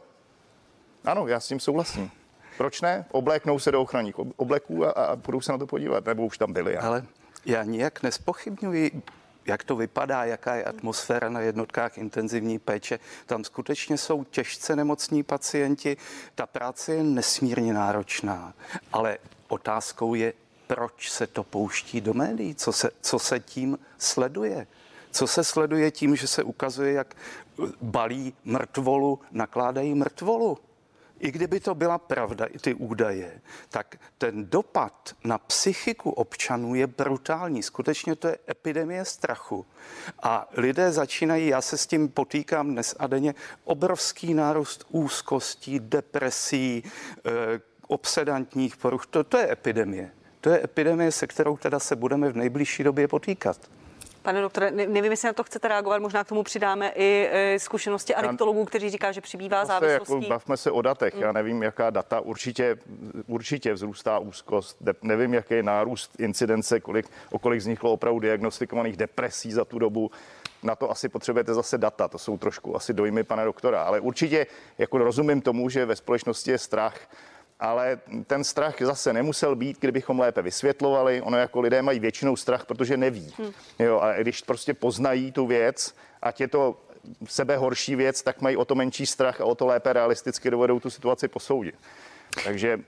Ano, 1.05 1.27
já 1.27 1.41
s 1.41 1.49
tím 1.49 1.61
souhlasím. 1.61 2.11
Proč 2.57 2.81
ne? 2.81 3.05
Obléknou 3.11 3.59
se 3.59 3.73
do 3.73 3.83
ochranných 3.83 4.19
obleků 4.19 4.87
a, 4.87 4.91
a 4.91 5.17
budou 5.17 5.41
se 5.41 5.53
na 5.53 5.59
to 5.59 5.67
podívat, 5.67 6.05
nebo 6.05 6.27
už 6.27 6.39
tam 6.39 6.53
byli. 6.53 6.77
Ale 6.77 7.05
já 7.47 7.63
nijak 7.63 8.03
nespochybňuji 8.03 9.03
jak 9.47 9.65
to 9.65 9.77
vypadá, 9.77 10.25
jaká 10.25 10.55
je 10.55 10.65
atmosféra 10.65 11.29
na 11.29 11.41
jednotkách 11.41 11.99
intenzivní 11.99 12.59
péče. 12.59 12.99
Tam 13.27 13.45
skutečně 13.45 13.99
jsou 13.99 14.25
těžce 14.25 14.77
nemocní 14.77 15.23
pacienti. 15.23 15.97
Ta 16.35 16.47
práce 16.47 16.95
je 16.95 17.03
nesmírně 17.03 17.75
náročná, 17.75 18.55
ale 18.93 19.19
otázkou 19.49 20.15
je, 20.15 20.33
proč 20.67 21.11
se 21.11 21.27
to 21.27 21.45
pouští 21.45 22.01
do 22.01 22.15
médií, 22.15 22.55
co 22.55 22.73
se, 22.73 22.91
co 23.01 23.19
se 23.19 23.41
tím 23.41 23.79
sleduje. 23.99 24.67
Co 25.13 25.27
se 25.27 25.45
sleduje 25.45 25.91
tím, 25.91 26.17
že 26.17 26.27
se 26.27 26.43
ukazuje, 26.43 26.93
jak 26.93 27.15
balí 27.83 28.35
mrtvolu, 28.45 29.19
nakládají 29.31 29.95
mrtvolu. 29.95 30.59
I 31.21 31.31
kdyby 31.31 31.61
to 31.61 31.75
byla 31.75 31.99
pravda, 31.99 32.45
i 32.45 32.59
ty 32.59 32.75
údaje, 32.75 33.41
tak 33.69 33.97
ten 34.19 34.47
dopad 34.47 35.15
na 35.25 35.39
psychiku 35.39 36.11
občanů 36.11 36.75
je 36.75 36.87
brutální. 36.87 37.63
Skutečně 37.63 38.17
to 38.17 38.29
je 38.29 38.39
epidemie 38.51 39.05
strachu. 39.05 39.67
A 40.23 40.49
lidé 40.57 40.93
začínají, 40.93 41.47
já 41.47 41.61
se 41.61 41.79
s 41.79 41.87
tím 41.87 42.09
potýkám 42.09 42.71
dnes 42.71 42.95
a 42.99 43.07
denně, 43.07 43.35
obrovský 43.65 44.35
nárůst 44.35 44.85
úzkostí, 44.91 45.81
depresí, 45.81 46.83
eh, 46.85 47.61
obsedantních 47.87 48.77
poruch. 48.77 49.07
To, 49.07 49.25
to 49.25 49.37
je 49.39 49.53
epidemie. 49.53 50.11
To 50.41 50.51
je 50.51 50.65
epidemie, 50.65 51.13
se 51.13 51.27
kterou 51.27 51.57
teda 51.57 51.79
se 51.79 51.97
budeme 51.97 52.33
v 52.33 52.37
nejbližší 52.37 52.83
době 52.85 53.09
potýkat. 53.09 53.59
Pane 54.23 54.41
doktore, 54.41 54.71
nevím, 54.71 55.11
jestli 55.11 55.27
na 55.27 55.33
to 55.33 55.45
chcete 55.45 55.69
reagovat, 55.69 56.03
možná 56.03 56.25
k 56.25 56.29
tomu 56.29 56.43
přidáme 56.43 56.93
i 56.95 57.29
e, 57.33 57.59
zkušenosti 57.59 58.15
adiktologů, 58.15 58.65
kteří 58.65 58.91
říká, 58.91 59.13
že 59.13 59.21
přibývá 59.21 59.65
závislostí. 59.65 60.15
Jako, 60.15 60.29
bavme 60.29 60.57
se 60.57 60.71
o 60.71 60.83
datech, 60.83 61.15
já 61.19 61.33
nevím, 61.33 61.63
jaká 61.63 61.91
data, 61.91 62.21
určitě, 62.21 62.77
určitě 63.27 63.75
vzrůstá 63.75 64.19
úzkost, 64.19 64.77
nevím, 65.03 65.35
jaký 65.35 65.55
je 65.55 65.63
nárůst 65.63 66.11
incidence, 66.19 66.81
kolik, 66.81 67.07
o 67.31 67.39
kolik 67.39 67.61
vzniklo 67.61 67.93
opravdu 67.93 68.21
diagnostikovaných 68.21 68.97
depresí 68.97 69.53
za 69.53 69.65
tu 69.65 69.79
dobu, 69.79 70.11
na 70.63 70.75
to 70.75 70.91
asi 70.91 71.09
potřebujete 71.09 71.55
zase 71.55 71.79
data, 71.79 72.09
to 72.09 72.19
jsou 72.19 72.39
trošku 72.39 72.77
asi 72.77 72.93
dojmy 72.93 73.25
pana 73.25 73.45
doktora, 73.45 73.83
ale 73.83 74.01
určitě 74.01 74.47
jako 74.79 74.99
rozumím 74.99 75.41
tomu, 75.41 75.69
že 75.69 75.87
ve 75.87 75.97
společnosti 75.97 76.51
je 76.51 76.59
strach 76.59 76.99
ale 77.63 78.01
ten 78.27 78.45
strach 78.45 78.75
zase 78.81 79.13
nemusel 79.13 79.57
být, 79.57 79.81
kdybychom 79.81 80.21
lépe 80.21 80.43
vysvětlovali. 80.43 81.23
Ono 81.23 81.39
jako 81.39 81.61
lidé 81.61 81.83
mají 81.83 82.01
většinou 82.01 82.37
strach, 82.37 82.67
protože 82.67 82.97
neví. 82.97 83.35
Hmm. 83.39 83.51
Jo, 83.79 83.99
a 83.99 84.13
když 84.13 84.43
prostě 84.43 84.75
poznají 84.75 85.33
tu 85.33 85.47
věc, 85.47 85.95
ať 86.23 86.41
je 86.41 86.49
to 86.49 86.81
sebe 87.27 87.57
horší 87.57 87.97
věc, 87.97 88.23
tak 88.23 88.41
mají 88.41 88.57
o 88.57 88.65
to 88.65 88.75
menší 88.75 89.07
strach 89.07 89.41
a 89.41 89.45
o 89.45 89.55
to 89.55 89.67
lépe 89.67 89.93
realisticky 89.93 90.51
dovedou 90.51 90.81
tu 90.81 90.91
situaci 90.91 91.29
posoudit. 91.29 91.75
Takže 92.45 92.81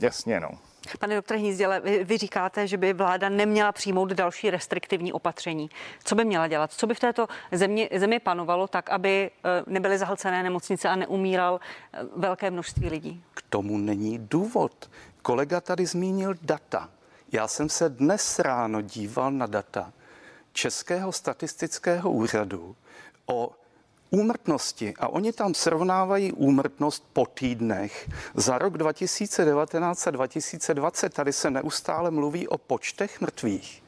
jasně, 0.00 0.40
no. 0.40 0.50
Pane 0.96 1.14
doktore 1.14 1.40
Hnízděle, 1.40 1.80
vy, 1.80 2.04
vy 2.04 2.18
říkáte, 2.18 2.66
že 2.66 2.76
by 2.76 2.92
vláda 2.92 3.28
neměla 3.28 3.72
přijmout 3.72 4.12
další 4.12 4.50
restriktivní 4.50 5.12
opatření. 5.12 5.70
Co 6.04 6.14
by 6.14 6.24
měla 6.24 6.48
dělat? 6.48 6.72
Co 6.72 6.86
by 6.86 6.94
v 6.94 7.00
této 7.00 7.26
zemi, 7.52 7.88
zemi 7.96 8.20
panovalo 8.20 8.68
tak, 8.68 8.90
aby 8.90 9.30
eh, 9.44 9.62
nebyly 9.66 9.98
zahlcené 9.98 10.42
nemocnice 10.42 10.88
a 10.88 10.96
neumíral 10.96 11.60
eh, 11.92 11.98
velké 12.16 12.50
množství 12.50 12.88
lidí? 12.88 13.22
K 13.34 13.42
tomu 13.48 13.78
není 13.78 14.18
důvod. 14.18 14.90
Kolega 15.22 15.60
tady 15.60 15.86
zmínil 15.86 16.34
data. 16.42 16.90
Já 17.32 17.48
jsem 17.48 17.68
se 17.68 17.88
dnes 17.88 18.38
ráno 18.38 18.80
díval 18.80 19.30
na 19.30 19.46
data 19.46 19.92
Českého 20.52 21.12
statistického 21.12 22.10
úřadu 22.10 22.76
o 23.26 23.50
úmrtnosti 24.10 24.94
a 24.98 25.08
oni 25.08 25.32
tam 25.32 25.54
srovnávají 25.54 26.32
úmrtnost 26.32 27.04
po 27.12 27.26
týdnech 27.26 28.10
za 28.34 28.58
rok 28.58 28.78
2019 28.78 30.06
a 30.06 30.10
2020. 30.10 31.14
Tady 31.14 31.32
se 31.32 31.50
neustále 31.50 32.10
mluví 32.10 32.48
o 32.48 32.58
počtech 32.58 33.20
mrtvých. 33.20 33.82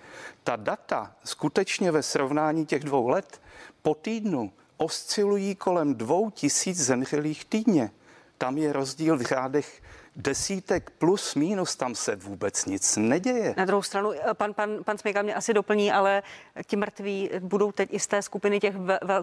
Ta 0.45 0.57
data 0.57 1.13
skutečně 1.25 1.93
ve 1.93 2.03
srovnání 2.03 2.67
těch 2.67 2.85
dvou 2.85 3.09
let 3.09 3.41
po 3.83 3.95
týdnu 3.95 4.53
oscilují 4.77 5.55
kolem 5.55 5.95
dvou 5.95 6.31
tisíc 6.31 6.81
zemřelých 6.81 7.45
týdně. 7.45 7.91
Tam 8.39 8.59
je 8.59 8.73
rozdíl 8.73 9.17
v 9.17 9.23
řádech 9.23 9.80
desítek 10.17 10.91
plus 10.91 11.35
minus, 11.35 11.77
tam 11.77 11.95
se 11.95 12.17
vůbec 12.17 12.67
nic 12.67 12.97
neděje. 12.97 13.55
Na 13.57 13.65
druhou 13.65 13.83
stranu, 13.83 14.13
eh, 14.13 14.35
pan, 14.35 14.55
pan, 14.55 14.85
pan 14.85 14.99
Smyka 14.99 15.23
mě 15.23 15.35
asi 15.35 15.55
doplní, 15.55 15.93
ale 15.93 16.23
ti 16.67 16.77
mrtví 16.77 17.31
budou 17.39 17.73
teď 17.73 17.89
i 17.93 17.99
z 17.99 18.07
té 18.07 18.23
skupiny 18.23 18.61
těch, 18.61 18.75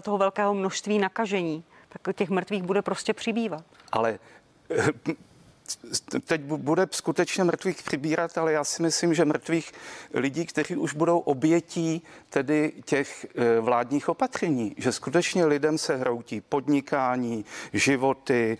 toho 0.02 0.18
velkého 0.18 0.54
množství 0.54 0.98
nakažení. 0.98 1.64
Tak 1.88 2.16
těch 2.16 2.30
mrtvých 2.30 2.62
bude 2.62 2.82
prostě 2.82 3.14
přibývat. 3.14 3.64
Ale 3.92 4.18
eh, 4.70 4.86
teď 6.24 6.40
bude 6.40 6.86
skutečně 6.90 7.44
mrtvých 7.44 7.82
přibírat, 7.82 8.38
ale 8.38 8.52
já 8.52 8.64
si 8.64 8.82
myslím, 8.82 9.14
že 9.14 9.24
mrtvých 9.24 9.72
lidí, 10.14 10.46
kteří 10.46 10.76
už 10.76 10.94
budou 10.94 11.18
obětí 11.18 12.02
tedy 12.30 12.72
těch 12.84 13.26
eh, 13.34 13.60
vládních 13.60 14.08
opatření, 14.08 14.74
že 14.78 14.92
skutečně 14.92 15.46
lidem 15.46 15.78
se 15.78 15.96
hroutí 15.96 16.40
podnikání, 16.40 17.44
životy, 17.72 18.58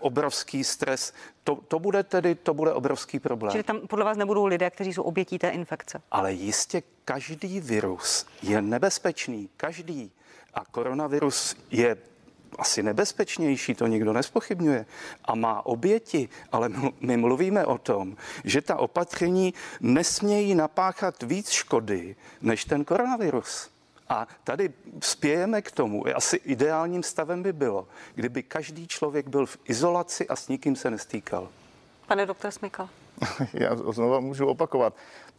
obrovský 0.00 0.64
stres 0.64 1.12
to, 1.46 1.54
to 1.54 1.78
bude 1.78 2.02
tedy, 2.02 2.34
to 2.34 2.54
bude 2.54 2.72
obrovský 2.72 3.18
problém. 3.18 3.52
Čili 3.52 3.62
tam 3.62 3.80
podle 3.80 4.04
vás 4.04 4.16
nebudou 4.16 4.46
lidé, 4.46 4.70
kteří 4.70 4.92
jsou 4.92 5.02
obětí 5.02 5.38
té 5.38 5.48
infekce? 5.48 6.02
Ale 6.10 6.32
jistě 6.32 6.82
každý 7.04 7.60
virus 7.60 8.26
je 8.42 8.62
nebezpečný, 8.62 9.48
každý. 9.56 10.12
A 10.54 10.64
koronavirus 10.64 11.56
je 11.70 11.96
asi 12.58 12.82
nebezpečnější, 12.82 13.74
to 13.74 13.86
nikdo 13.86 14.12
nespochybňuje, 14.12 14.86
a 15.24 15.34
má 15.34 15.66
oběti, 15.66 16.28
ale 16.52 16.70
my 17.00 17.16
mluvíme 17.16 17.66
o 17.66 17.78
tom, 17.78 18.16
že 18.44 18.60
ta 18.60 18.76
opatření 18.76 19.54
nesmějí 19.80 20.54
napáchat 20.54 21.22
víc 21.22 21.50
škody 21.50 22.16
než 22.42 22.64
ten 22.64 22.84
koronavirus. 22.84 23.70
A 24.08 24.26
tady 24.44 24.72
spějeme 25.02 25.62
k 25.62 25.70
tomu, 25.70 26.04
asi 26.14 26.36
ideálním 26.36 27.02
stavem 27.02 27.42
by 27.42 27.52
bylo, 27.52 27.88
kdyby 28.14 28.42
každý 28.42 28.86
člověk 28.86 29.28
byl 29.28 29.46
v 29.46 29.58
izolaci 29.64 30.28
a 30.28 30.36
s 30.36 30.48
nikým 30.48 30.76
se 30.76 30.90
nestýkal. 30.90 31.48
Pane 32.06 32.26
doktor 32.26 32.50
Smykal. 32.50 32.88
Já 33.52 33.76
znovu 33.76 34.20
můžu 34.20 34.46
opakovat. 34.46 34.94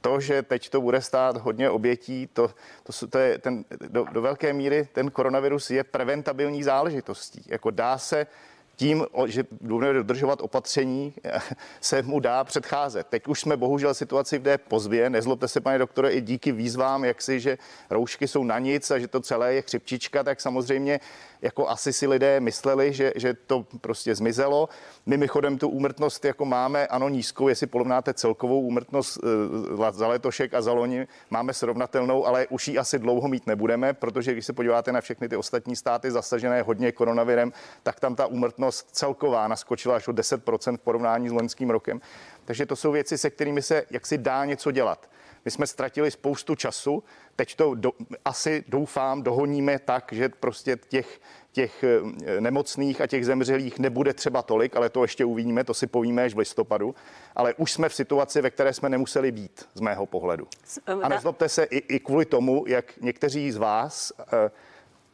To, 0.08 0.20
že 0.20 0.41
teď 0.41 0.70
to 0.70 0.82
bude 0.82 1.02
stát 1.02 1.38
hodně 1.38 1.70
obětí, 1.70 2.30
to, 2.34 2.48
to, 2.84 3.08
to 3.08 3.17
je 3.17 3.38
ten, 3.38 3.65
do, 3.88 4.06
do 4.12 4.22
velké 4.22 4.54
míry 4.54 4.88
ten 4.93 5.12
koronavirus 5.12 5.72
je 5.72 5.84
preventabilní 5.84 6.63
záležitostí. 6.63 7.41
Jako 7.48 7.72
dá 7.72 7.98
se 7.98 8.28
tím, 8.76 9.06
že 9.26 9.43
budeme 9.62 9.93
dodržovat 9.93 10.41
opatření, 10.41 11.13
se 11.82 12.02
mu 12.02 12.20
dá 12.20 12.43
předcházet. 12.43 13.08
Teď 13.08 13.28
už 13.28 13.39
jsme 13.39 13.58
bohužel 13.58 13.93
situaci, 13.93 14.39
kde 14.39 14.60
je. 14.91 15.10
Nezlobte 15.10 15.48
se, 15.48 15.62
pane 15.62 15.78
doktore, 15.78 16.12
i 16.12 16.22
díky 16.22 16.52
výzvám, 16.52 17.06
jak 17.06 17.22
si, 17.22 17.39
že 17.39 17.58
roušky 17.89 18.28
jsou 18.28 18.43
na 18.43 18.60
nic 18.60 18.91
a 18.91 19.00
že 19.00 19.08
to 19.08 19.20
celé 19.20 19.54
je 19.54 19.62
chřipčička, 19.62 20.24
tak 20.24 20.41
samozřejmě 20.41 21.00
jako 21.41 21.69
asi 21.69 21.93
si 21.93 22.08
lidé 22.08 22.39
mysleli, 22.39 22.93
že, 22.93 23.12
že 23.15 23.34
to 23.34 23.65
prostě 23.82 24.15
zmizelo. 24.15 24.69
My 25.06 25.17
mimochodem 25.17 25.58
tu 25.58 25.69
úmrtnost 25.69 26.26
jako 26.26 26.45
máme, 26.45 26.88
ano, 26.88 27.10
nízkou, 27.10 27.47
jestli 27.47 27.67
porovnáte 27.67 28.13
celkovou 28.13 28.62
úmrtnost 28.62 29.17
e, 29.17 29.91
za 29.91 30.08
letošek 30.08 30.54
a 30.54 30.62
za 30.62 30.73
loni, 30.73 31.08
máme 31.30 31.54
srovnatelnou, 31.54 32.26
ale 32.26 32.47
už 32.47 32.67
ji 32.67 32.78
asi 32.78 33.00
dlouho 33.00 33.28
mít 33.28 33.47
nebudeme, 33.47 33.93
protože 33.93 34.34
když 34.34 34.45
se 34.45 34.54
podíváte 34.54 34.91
na 34.91 35.02
všechny 35.02 35.30
ty 35.30 35.36
ostatní 35.36 35.76
státy 35.76 36.12
zasažené 36.12 36.62
hodně 36.62 36.91
koronavirem, 36.91 37.54
tak 37.84 38.00
tam 38.00 38.15
ta 38.15 38.26
úmrtnost 38.26 38.88
celková 38.91 39.47
naskočila 39.47 39.95
až 39.95 40.08
o 40.08 40.12
10% 40.12 40.78
v 40.78 40.82
porovnání 40.82 41.30
s 41.30 41.32
loňským 41.32 41.69
rokem. 41.69 42.02
Takže 42.45 42.65
to 42.65 42.76
jsou 42.76 42.91
věci, 42.91 43.17
se 43.17 43.30
kterými 43.30 43.62
se 43.62 43.84
jaksi 43.89 44.17
dá 44.17 44.45
něco 44.45 44.71
dělat. 44.71 45.10
My 45.48 45.52
jsme 45.52 45.68
ztratili 45.68 46.12
spoustu 46.12 46.56
času, 46.56 47.04
teď 47.36 47.56
to 47.56 47.76
do, 47.76 47.92
asi 48.26 48.64
doufám 48.68 49.24
dohoníme 49.24 49.80
tak, 49.80 50.14
že 50.14 50.30
prostě 50.30 50.78
těch, 50.90 51.22
těch 51.52 51.84
eh, 51.84 52.42
nemocných 52.42 53.02
a 53.02 53.08
těch 53.08 53.26
zemřelých 53.26 53.80
nebude 53.80 54.14
třeba 54.14 54.42
tolik, 54.42 54.76
ale 54.76 54.90
to 54.90 55.02
ještě 55.02 55.26
uvidíme, 55.26 55.64
to 55.64 55.74
si 55.74 55.88
povíme 55.88 56.24
až 56.24 56.34
v 56.34 56.38
listopadu. 56.38 56.96
Ale 57.36 57.54
už 57.54 57.72
jsme 57.72 57.90
v 57.90 57.96
situaci, 57.96 58.42
ve 58.42 58.50
které 58.50 58.74
jsme 58.74 58.90
nemuseli 58.90 59.32
být, 59.32 59.70
z 59.74 59.80
mého 59.82 60.06
pohledu. 60.06 60.48
Eh, 60.88 60.92
a 60.92 61.10
nezlobte 61.10 61.50
se 61.50 61.64
i, 61.64 61.78
i 61.96 62.00
kvůli 62.00 62.26
tomu, 62.26 62.64
jak 62.68 62.98
někteří 63.02 63.52
z 63.52 63.58
vás 63.58 64.14
eh, 64.20 64.52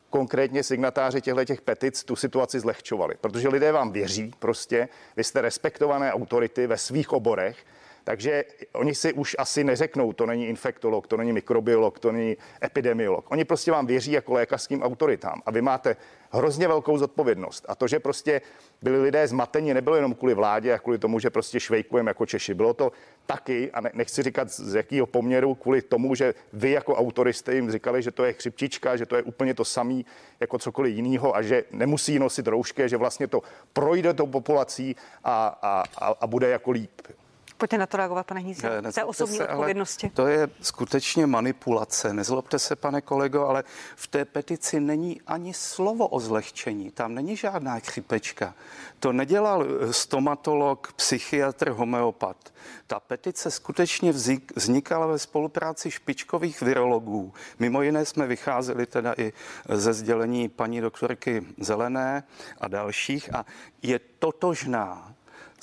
konkrétně 0.10 0.64
signatáři 0.64 1.22
těchto 1.22 1.46
těch 1.46 1.62
petic 1.62 2.04
tu 2.04 2.16
situaci 2.16 2.60
zlehčovali. 2.60 3.16
Protože 3.22 3.50
lidé 3.50 3.72
vám 3.72 3.92
věří 3.92 4.34
prostě, 4.40 4.90
vy 5.18 5.24
jste 5.24 5.42
respektované 5.42 6.14
autority 6.14 6.68
ve 6.68 6.78
svých 6.78 7.14
oborech 7.14 7.66
takže 8.04 8.44
oni 8.74 8.96
si 8.96 9.14
už 9.14 9.36
asi 9.40 9.64
neřeknou, 9.64 10.14
to 10.14 10.26
není 10.26 10.48
infektolog, 10.48 11.08
to 11.08 11.18
není 11.18 11.34
mikrobiolog, 11.34 12.00
to 12.00 12.12
není 12.12 12.38
epidemiolog. 12.64 13.32
Oni 13.32 13.46
prostě 13.46 13.72
vám 13.72 13.88
věří 13.88 14.12
jako 14.12 14.34
lékařským 14.34 14.84
autoritám 14.84 15.42
a 15.46 15.52
vy 15.52 15.62
máte 15.62 15.96
hrozně 16.32 16.68
velkou 16.68 16.98
zodpovědnost. 16.98 17.66
A 17.68 17.76
to, 17.76 17.88
že 17.88 18.00
prostě 18.00 18.42
byli 18.82 19.02
lidé 19.02 19.28
zmateni, 19.28 19.74
nebylo 19.74 19.96
jenom 19.96 20.14
kvůli 20.14 20.34
vládě 20.34 20.74
a 20.74 20.80
kvůli 20.80 20.98
tomu, 20.98 21.20
že 21.20 21.30
prostě 21.30 21.60
švejkujeme 21.60 22.10
jako 22.10 22.26
Češi. 22.26 22.54
Bylo 22.54 22.74
to 22.74 22.92
taky, 23.26 23.72
a 23.72 23.82
nechci 23.94 24.24
říkat 24.24 24.50
z 24.50 24.76
jakého 24.76 25.08
poměru, 25.08 25.56
kvůli 25.56 25.82
tomu, 25.82 26.16
že 26.16 26.34
vy 26.54 26.72
jako 26.72 26.96
autoristé 26.96 27.56
jim 27.56 27.72
říkali, 27.72 28.02
že 28.02 28.12
to 28.12 28.26
je 28.26 28.34
chřipčička, 28.34 28.96
že 28.96 29.06
to 29.06 29.16
je 29.16 29.24
úplně 29.24 29.54
to 29.54 29.66
samé 29.66 30.02
jako 30.40 30.60
cokoliv 30.60 30.96
jiného 30.96 31.36
a 31.36 31.42
že 31.42 31.64
nemusí 31.72 32.20
nosit 32.20 32.48
roušky, 32.48 32.90
že 32.90 32.98
vlastně 32.98 33.28
to 33.28 33.42
projde 33.74 34.14
tou 34.14 34.28
populací 34.28 34.96
a, 35.24 35.48
a, 35.62 35.84
a, 35.98 36.08
a 36.22 36.28
bude 36.28 36.50
jako 36.50 36.72
líp. 36.72 37.02
Pojďte 37.64 37.78
na 37.78 37.86
to 37.86 37.98
reagovat, 37.98 38.26
pane 38.26 38.40
Hnízdě. 38.40 38.70
Té 38.94 39.04
osobní 39.04 39.38
se, 39.38 39.48
odpovědnosti. 39.48 40.10
To 40.10 40.28
je 40.28 40.50
skutečně 40.62 41.28
manipulace. 41.28 42.14
Nezlobte 42.14 42.60
se, 42.60 42.76
pane 42.76 43.02
kolego, 43.02 43.48
ale 43.48 43.64
v 43.96 44.08
té 44.08 44.26
petici 44.26 44.80
není 44.80 45.22
ani 45.28 45.54
slovo 45.54 46.08
o 46.08 46.20
zlehčení. 46.20 46.92
Tam 46.92 47.16
není 47.16 47.36
žádná 47.36 47.80
chřipečka. 47.80 48.54
To 49.00 49.14
nedělal 49.14 49.66
eh, 49.66 49.94
stomatolog, 49.94 50.94
psychiatr, 50.94 51.70
homeopat. 51.70 52.54
Ta 52.88 53.00
petice 53.00 53.52
skutečně 53.52 54.12
vznikala 54.56 55.08
ve 55.08 55.20
spolupráci 55.20 55.92
špičkových 55.92 56.62
virologů. 56.62 57.34
Mimo 57.60 57.82
jiné 57.82 58.06
jsme 58.06 58.28
vycházeli 58.28 58.86
teda 58.86 59.14
i 59.18 59.34
ze 59.70 59.94
sdělení 59.94 60.50
paní 60.50 60.82
doktorky 60.82 61.46
Zelené 61.58 62.24
a 62.62 62.68
dalších 62.68 63.36
a 63.36 63.46
je 63.82 64.00
totožná 64.00 65.14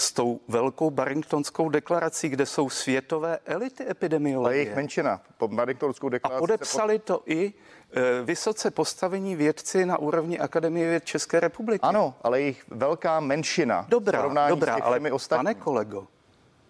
s 0.00 0.12
tou 0.12 0.40
velkou 0.48 0.90
Barringtonskou 0.90 1.68
deklarací, 1.68 2.28
kde 2.28 2.46
jsou 2.46 2.70
světové 2.70 3.38
elity 3.46 3.90
epidemiologie. 3.90 4.46
Ale 4.46 4.56
jejich 4.56 4.76
menšina. 4.76 5.20
Po 5.38 5.48
Barringtonskou 5.48 6.08
deklaraci 6.08 6.36
a 6.36 6.40
podepsali 6.40 6.98
pod... 6.98 7.04
to 7.04 7.22
i 7.26 7.52
e, 7.92 8.22
vysoce 8.22 8.70
postavení 8.70 9.36
vědci 9.36 9.86
na 9.86 9.98
úrovni 9.98 10.38
Akademie 10.38 10.88
věd 10.90 11.04
České 11.04 11.40
republiky. 11.40 11.82
Ano, 11.82 12.14
ale 12.22 12.40
jejich 12.40 12.64
velká 12.68 13.20
menšina. 13.20 13.86
Dobrá, 13.88 14.48
dobrá, 14.48 14.74
ale 14.82 15.12
ostatní. 15.12 15.38
pane 15.38 15.54
kolego, 15.54 16.06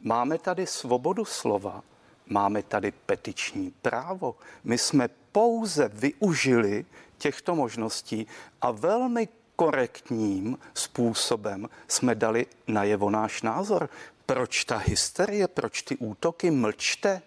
máme 0.01 0.39
tady 0.39 0.67
svobodu 0.67 1.25
slova, 1.25 1.83
máme 2.27 2.63
tady 2.63 2.93
petiční 3.07 3.73
právo. 3.83 4.35
My 4.65 4.79
jsme 4.79 5.09
pouze 5.33 5.89
využili 5.89 6.85
těchto 7.19 7.55
možností 7.55 8.27
a 8.61 8.71
velmi 8.71 9.29
korektním 9.61 10.59
způsobem 10.75 11.69
jsme 11.89 12.15
dali 12.15 12.47
najevo 12.67 13.11
náš 13.11 13.43
názor. 13.43 13.89
Proč 14.27 14.65
ta 14.65 14.77
hysterie, 14.77 15.49
proč 15.49 15.83
ty 15.83 15.97
útoky, 15.97 16.51
mlčte? 16.51 17.23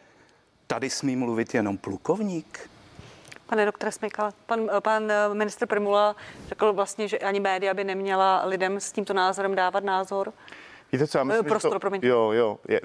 Tady 0.68 0.90
smí 0.90 1.16
mluvit 1.16 1.54
jenom 1.54 1.78
plukovník. 1.78 2.70
Pane 3.46 3.66
doktore 3.66 3.92
Smykal, 3.92 4.32
pan, 4.46 4.70
pan 4.84 5.12
ministr 5.34 5.66
Primula 5.66 6.16
řekl 6.48 6.74
vlastně, 6.74 7.08
že 7.08 7.20
ani 7.20 7.40
média 7.40 7.74
by 7.74 7.84
neměla 7.84 8.46
lidem 8.46 8.80
s 8.80 8.92
tímto 8.92 9.14
názorem 9.14 9.56
dávat 9.56 9.84
názor. 9.84 10.34
Víte 10.92 11.08
co, 11.08 11.18
já 11.18 11.24
myslím, 11.24 11.46
Prostor, 11.46 11.72
že 11.72 11.74
to, 11.74 11.80
promiň. 11.80 12.02
Jo, 12.04 12.32
jo, 12.32 12.60
je, 12.68 12.82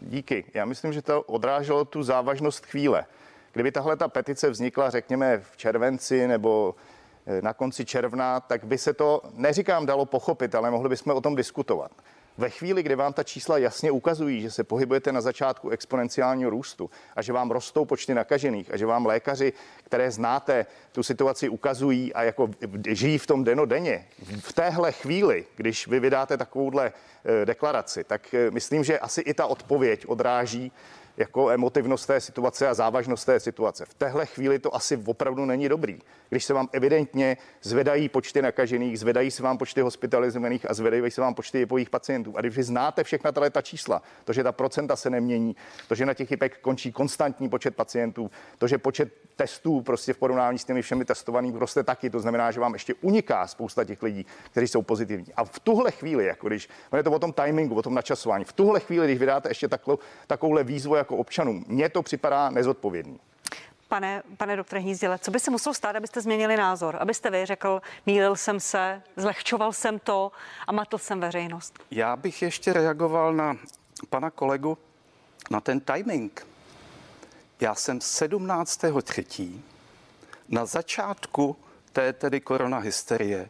díky. 0.00 0.44
Já 0.54 0.64
myslím, 0.64 0.92
že 0.92 1.02
to 1.02 1.22
odráželo 1.22 1.84
tu 1.84 2.02
závažnost 2.02 2.66
chvíle. 2.66 3.06
Kdyby 3.52 3.72
tahle 3.72 3.96
ta 3.96 4.08
petice 4.08 4.50
vznikla, 4.50 4.90
řekněme, 4.90 5.38
v 5.38 5.56
červenci 5.56 6.26
nebo 6.26 6.74
eh, 6.78 6.93
na 7.40 7.52
konci 7.52 7.84
června, 7.84 8.40
tak 8.40 8.64
by 8.64 8.78
se 8.78 8.92
to, 8.92 9.22
neříkám, 9.34 9.86
dalo 9.86 10.06
pochopit, 10.06 10.54
ale 10.54 10.70
mohli 10.70 10.88
bychom 10.88 11.16
o 11.16 11.20
tom 11.20 11.36
diskutovat. 11.36 11.90
Ve 12.38 12.50
chvíli, 12.50 12.82
kdy 12.82 12.94
vám 12.94 13.12
ta 13.12 13.22
čísla 13.22 13.58
jasně 13.58 13.90
ukazují, 13.90 14.40
že 14.40 14.50
se 14.50 14.64
pohybujete 14.64 15.12
na 15.12 15.20
začátku 15.20 15.70
exponenciálního 15.70 16.50
růstu 16.50 16.90
a 17.16 17.22
že 17.22 17.32
vám 17.32 17.50
rostou 17.50 17.84
počty 17.84 18.14
nakažených 18.14 18.70
a 18.74 18.76
že 18.76 18.86
vám 18.86 19.06
lékaři, 19.06 19.52
které 19.84 20.10
znáte, 20.10 20.66
tu 20.92 21.02
situaci 21.02 21.48
ukazují 21.48 22.14
a 22.14 22.22
jako 22.22 22.50
žijí 22.88 23.18
v 23.18 23.26
tom 23.26 23.44
denodenně, 23.44 24.06
v 24.40 24.52
téhle 24.52 24.92
chvíli, 24.92 25.44
když 25.56 25.86
vy 25.86 26.00
vydáte 26.00 26.36
takovouhle 26.36 26.92
eh, 27.24 27.46
deklaraci, 27.46 28.04
tak 28.04 28.34
eh, 28.34 28.50
myslím, 28.50 28.84
že 28.84 28.98
asi 28.98 29.20
i 29.20 29.34
ta 29.34 29.46
odpověď 29.46 30.06
odráží 30.06 30.72
jako 31.16 31.50
emotivnost 31.50 32.06
té 32.06 32.20
situace 32.20 32.68
a 32.68 32.74
závažnost 32.74 33.26
té 33.26 33.40
situace. 33.40 33.84
V 33.84 33.94
téhle 33.94 34.26
chvíli 34.26 34.58
to 34.58 34.74
asi 34.74 35.02
opravdu 35.06 35.44
není 35.44 35.68
dobrý. 35.68 35.98
Když 36.28 36.44
se 36.44 36.54
vám 36.54 36.68
evidentně 36.72 37.36
zvedají 37.62 38.08
počty 38.08 38.42
nakažených, 38.42 38.98
zvedají 38.98 39.30
se 39.30 39.42
vám 39.42 39.58
počty 39.58 39.80
hospitalizovaných 39.80 40.70
a 40.70 40.74
zvedají 40.74 41.10
se 41.10 41.20
vám 41.20 41.34
počty 41.34 41.66
jejich 41.72 41.90
pacientů. 41.90 42.32
A 42.36 42.40
když 42.40 42.56
vy 42.56 42.62
znáte 42.62 43.04
všechna 43.04 43.32
tato 43.32 43.50
ta 43.50 43.62
čísla, 43.62 44.02
to, 44.24 44.32
že 44.32 44.42
ta 44.42 44.52
procenta 44.52 44.96
se 44.96 45.10
nemění, 45.10 45.56
to, 45.88 45.94
že 45.94 46.06
na 46.06 46.14
těch 46.14 46.30
hypek 46.30 46.60
končí 46.60 46.92
konstantní 46.92 47.48
počet 47.48 47.76
pacientů, 47.76 48.30
to, 48.58 48.66
že 48.66 48.78
počet 48.78 49.12
testů 49.36 49.80
prostě 49.80 50.12
v 50.12 50.18
porovnání 50.18 50.58
s 50.58 50.64
těmi 50.64 50.82
všemi 50.82 51.04
testovanými 51.04 51.58
roste 51.58 51.82
taky, 51.82 52.10
to 52.10 52.20
znamená, 52.20 52.50
že 52.50 52.60
vám 52.60 52.72
ještě 52.72 52.94
uniká 52.94 53.46
spousta 53.46 53.84
těch 53.84 54.02
lidí, 54.02 54.26
kteří 54.50 54.68
jsou 54.68 54.82
pozitivní. 54.82 55.26
A 55.36 55.44
v 55.44 55.58
tuhle 55.58 55.90
chvíli, 55.90 56.26
jako 56.26 56.48
když, 56.48 56.68
je 56.96 57.02
to 57.02 57.12
o 57.12 57.18
tom 57.18 57.32
timingu, 57.32 57.74
o 57.74 57.82
tom 57.82 57.94
načasování, 57.94 58.44
v 58.44 58.52
tuhle 58.52 58.80
chvíli, 58.80 59.06
když 59.06 59.18
vydáte 59.18 59.50
ještě 59.50 59.68
takovou, 59.68 59.98
takovouhle 60.26 60.64
výzvu 60.64 60.94
jako 61.04 61.16
občanům. 61.16 61.64
Mně 61.68 61.88
to 61.88 62.02
připadá 62.02 62.50
nezodpovědný. 62.50 63.20
Pane, 63.88 64.22
pane 64.36 64.56
doktore 64.56 64.80
Hnízděle, 64.80 65.18
co 65.18 65.30
by 65.30 65.40
se 65.40 65.50
muselo 65.50 65.74
stát, 65.74 65.96
abyste 65.96 66.20
změnili 66.20 66.56
názor? 66.56 66.96
Abyste 67.00 67.30
vy 67.30 67.46
řekl, 67.46 67.82
mýlil 68.06 68.36
jsem 68.36 68.60
se, 68.60 69.02
zlehčoval 69.16 69.72
jsem 69.72 69.98
to 69.98 70.32
a 70.66 70.72
matl 70.72 70.98
jsem 70.98 71.20
veřejnost? 71.20 71.78
Já 71.90 72.16
bych 72.16 72.42
ještě 72.42 72.72
reagoval 72.72 73.34
na 73.34 73.56
pana 74.10 74.30
kolegu 74.30 74.78
na 75.50 75.60
ten 75.60 75.80
timing. 75.80 76.46
Já 77.60 77.74
jsem 77.74 77.98
17.3. 77.98 79.60
na 80.48 80.66
začátku 80.66 81.56
té 81.92 82.12
tedy 82.12 82.40
korona 82.40 82.78
hysterie 82.78 83.48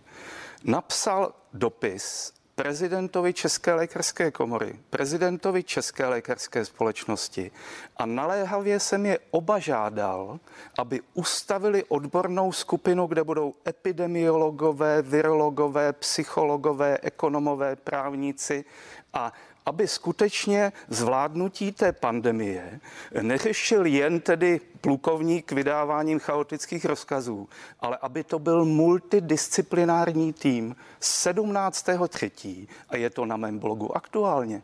napsal 0.64 1.34
dopis 1.52 2.32
prezidentovi 2.54 3.32
České 3.32 3.74
lékařské 3.74 4.30
komory, 4.30 4.78
prezidentovi 4.90 5.62
České 5.62 6.06
lékařské 6.06 6.64
společnosti. 6.64 7.50
A 7.96 8.06
naléhavě 8.06 8.80
jsem 8.80 9.06
je 9.06 9.18
oba 9.30 9.58
žádal, 9.58 10.40
aby 10.78 11.00
ustavili 11.14 11.84
odbornou 11.84 12.52
skupinu, 12.52 13.06
kde 13.06 13.24
budou 13.24 13.54
epidemiologové, 13.68 15.02
virologové, 15.02 15.92
psychologové, 15.92 16.98
ekonomové, 17.02 17.76
právníci 17.76 18.64
a 19.12 19.32
aby 19.66 19.88
skutečně 19.88 20.72
zvládnutí 20.88 21.72
té 21.72 21.92
pandemie 21.92 22.80
neřešil 23.22 23.86
jen 23.86 24.20
tedy 24.20 24.60
plukovník 24.80 25.52
vydáváním 25.52 26.18
chaotických 26.18 26.84
rozkazů, 26.84 27.48
ale 27.80 27.98
aby 28.02 28.24
to 28.24 28.38
byl 28.38 28.64
multidisciplinární 28.64 30.32
tým 30.32 30.76
17.3. 31.00 32.66
a 32.88 32.96
je 32.96 33.10
to 33.10 33.26
na 33.26 33.36
mém 33.36 33.58
blogu 33.58 33.96
aktuálně. 33.96 34.62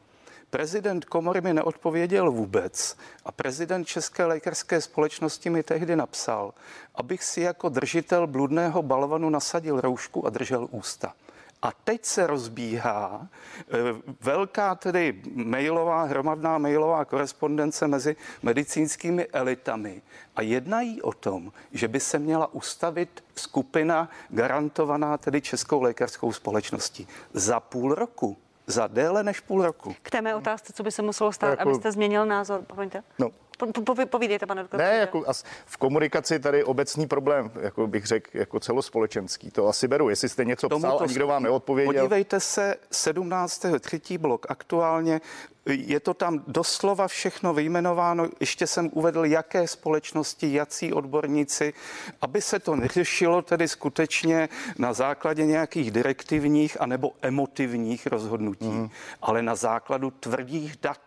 Prezident 0.50 1.04
komory 1.04 1.40
mi 1.40 1.54
neodpověděl 1.54 2.30
vůbec 2.30 2.96
a 3.24 3.32
prezident 3.32 3.84
České 3.84 4.24
lékařské 4.24 4.80
společnosti 4.80 5.50
mi 5.50 5.62
tehdy 5.62 5.96
napsal, 5.96 6.54
abych 6.94 7.24
si 7.24 7.40
jako 7.40 7.68
držitel 7.68 8.26
bludného 8.26 8.82
balvanu 8.82 9.30
nasadil 9.30 9.80
roušku 9.80 10.26
a 10.26 10.30
držel 10.30 10.68
ústa. 10.70 11.14
A 11.62 11.72
teď 11.72 12.04
se 12.04 12.26
rozbíhá 12.26 13.28
eh, 13.58 13.66
velká 14.20 14.74
tedy 14.74 15.22
mailová, 15.34 16.02
hromadná 16.02 16.58
mailová 16.58 17.04
korespondence 17.04 17.88
mezi 17.88 18.16
medicínskými 18.42 19.26
elitami 19.26 20.02
a 20.36 20.42
jednají 20.42 21.02
o 21.02 21.12
tom, 21.12 21.52
že 21.72 21.88
by 21.88 22.00
se 22.00 22.18
měla 22.18 22.54
ustavit 22.54 23.24
skupina 23.34 24.08
garantovaná 24.28 25.18
tedy 25.18 25.40
Českou 25.40 25.82
lékařskou 25.82 26.32
společností 26.32 27.08
za 27.32 27.60
půl 27.60 27.94
roku 27.94 28.36
za 28.66 28.86
déle 28.86 29.22
než 29.22 29.40
půl 29.40 29.62
roku. 29.62 29.94
K 30.02 30.10
té 30.10 30.20
mé 30.20 30.34
otázce, 30.34 30.72
co 30.72 30.82
by 30.82 30.90
se 30.90 31.02
muselo 31.02 31.32
stát, 31.32 31.50
jako... 31.50 31.62
abyste 31.62 31.92
změnil 31.92 32.26
názor, 32.26 32.62
promiňte? 32.62 33.02
No, 33.18 33.30
Povídejte, 34.10 34.46
pane 34.46 34.62
doktor. 34.62 34.80
Ne, 34.80 34.96
jako 34.96 35.24
v 35.66 35.76
komunikaci 35.76 36.38
tady 36.38 36.64
obecný 36.64 37.06
problém, 37.06 37.50
jako 37.60 37.86
bych 37.86 38.06
řekl, 38.06 38.30
jako 38.34 38.60
celospolečenský. 38.60 39.50
To 39.50 39.68
asi 39.68 39.88
beru. 39.88 40.08
Jestli 40.08 40.28
jste 40.28 40.44
něco 40.44 40.68
Tomu 40.68 40.82
psal 40.82 40.98
a 41.02 41.06
nikdo 41.06 41.26
vám 41.26 41.42
neodpověděl. 41.42 42.02
Podívejte 42.02 42.40
se, 42.40 42.76
17. 42.90 43.66
třetí 43.80 44.18
blok 44.18 44.46
aktuálně 44.48 45.20
je 45.66 46.00
to 46.00 46.14
tam 46.14 46.44
doslova 46.46 47.08
všechno 47.08 47.54
vyjmenováno. 47.54 48.28
Ještě 48.40 48.66
jsem 48.66 48.90
uvedl, 48.92 49.24
jaké 49.24 49.68
společnosti, 49.68 50.52
jací 50.52 50.92
odborníci, 50.92 51.72
aby 52.20 52.42
se 52.42 52.58
to 52.58 52.76
neřešilo 52.76 53.42
tedy 53.42 53.68
skutečně 53.68 54.48
na 54.78 54.92
základě 54.92 55.46
nějakých 55.46 55.90
direktivních 55.90 56.80
anebo 56.80 57.12
emotivních 57.22 58.06
rozhodnutí, 58.06 58.68
mm. 58.68 58.90
ale 59.22 59.42
na 59.42 59.54
základu 59.54 60.10
tvrdých 60.10 60.76
dat 60.82 61.00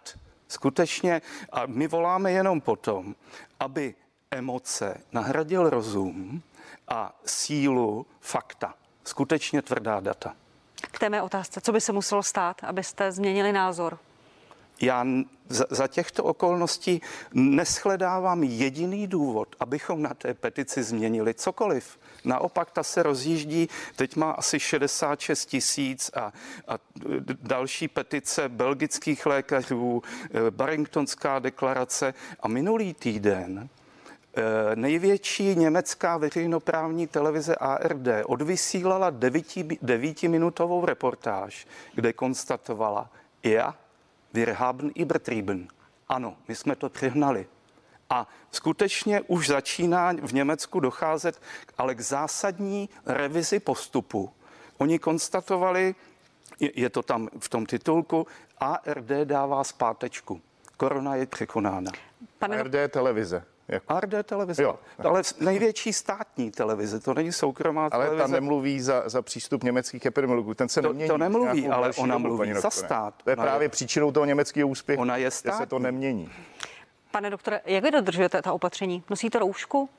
skutečně, 0.54 1.22
a 1.52 1.66
my 1.66 1.88
voláme 1.88 2.32
jenom 2.32 2.62
potom, 2.62 3.16
aby 3.60 3.96
emoce 4.32 5.02
nahradil 5.12 5.70
rozum 5.70 6.42
a 6.88 7.20
sílu 7.26 8.06
fakta, 8.20 8.74
skutečně 9.04 9.62
tvrdá 9.62 10.00
data. 10.00 10.36
K 10.92 11.00
té 11.00 11.10
mé 11.10 11.22
otázce, 11.22 11.62
co 11.62 11.72
by 11.72 11.82
se 11.82 11.92
muselo 11.92 12.24
stát, 12.24 12.64
abyste 12.64 13.12
změnili 13.12 13.52
názor? 13.52 13.98
Já 14.82 15.06
za, 15.50 15.66
za 15.70 15.88
těchto 15.88 16.24
okolností 16.24 17.02
neschledávám 17.34 18.44
jediný 18.44 19.08
důvod, 19.08 19.56
abychom 19.60 20.02
na 20.02 20.14
té 20.14 20.34
petici 20.34 20.84
změnili 20.84 21.34
cokoliv. 21.34 22.00
Naopak 22.26 22.72
ta 22.72 22.84
se 22.84 23.04
rozjíždí, 23.04 23.70
teď 23.96 24.16
má 24.16 24.32
asi 24.32 24.60
66 24.60 25.46
tisíc 25.46 26.12
a, 26.16 26.34
a 26.68 26.78
další 27.42 27.88
petice 27.88 28.50
belgických 28.50 29.26
lékařů, 29.26 30.04
eh, 30.04 30.52
Barringtonská 30.52 31.40
deklarace 31.40 32.14
a 32.40 32.48
minulý 32.48 32.94
týden 32.94 33.70
eh, 34.36 34.76
Největší 34.76 35.56
německá 35.56 36.18
veřejnoprávní 36.18 37.08
televize 37.08 37.56
ARD 37.56 38.08
odvysílala 38.26 39.10
devíti, 39.10 39.68
devítiminutovou 39.82 40.86
reportáž, 40.86 41.68
kde 41.96 42.14
konstatovala, 42.14 43.10
ja, 43.44 43.76
wir 44.34 44.50
haben 44.50 44.92
übertrieben. 44.96 45.68
Ano, 46.10 46.38
my 46.48 46.56
jsme 46.56 46.76
to 46.76 46.90
přehnali. 46.90 47.46
A 48.14 48.28
skutečně 48.52 49.22
už 49.22 49.48
začíná 49.48 50.14
v 50.22 50.34
Německu 50.34 50.80
docházet 50.80 51.42
ale 51.78 51.96
k 51.96 52.02
zásadní 52.02 52.90
revizi 53.06 53.60
postupu. 53.60 54.32
Oni 54.78 55.00
konstatovali, 55.00 55.96
je 56.60 56.90
to 56.90 57.04
tam 57.04 57.30
v 57.40 57.50
tom 57.50 57.66
titulku, 57.66 58.28
ARD 58.58 59.12
dává 59.24 59.64
zpátečku. 59.64 60.42
Korona 60.78 61.16
je 61.16 61.26
překonána. 61.26 61.92
Pane... 62.40 62.60
ARD 62.60 62.76
televize. 62.90 63.44
Jako... 63.68 63.94
ARD 63.94 64.14
televize. 64.24 64.64
Jo. 64.64 64.80
Ale 65.04 65.22
největší 65.40 65.94
státní 65.94 66.52
televize, 66.52 67.00
to 67.00 67.14
není 67.14 67.32
soukromá 67.32 67.82
ale 67.82 67.90
televize. 67.90 68.24
Ale 68.24 68.32
ta 68.32 68.34
nemluví 68.34 68.82
za, 68.82 69.10
za 69.10 69.22
přístup 69.22 69.64
německých 69.64 70.06
epidemiologů, 70.06 70.54
ten 70.54 70.70
se 70.70 70.82
to, 70.82 70.88
nemění. 70.88 71.10
To 71.10 71.18
nemluví, 71.18 71.68
ale 71.68 71.92
ona 71.98 72.18
mluví 72.18 72.54
za 72.54 72.70
stát. 72.70 73.14
To 73.24 73.30
je 73.30 73.36
ona 73.36 73.44
právě 73.44 73.66
je... 73.66 73.70
příčinou 73.70 74.12
toho 74.12 74.26
německého 74.26 74.70
úspěchu, 74.70 75.02
ona 75.02 75.18
je 75.18 75.32
státní. 75.32 75.60
se 75.60 75.66
to 75.66 75.80
nemění. 75.80 76.30
Pane 77.14 77.30
doktore, 77.30 77.62
jak 77.66 77.84
vy 77.84 77.92
dodržujete 77.92 78.42
ta 78.42 78.54
opatření? 78.54 79.04
Nosíte 79.10 79.40
roušku? 79.40 79.90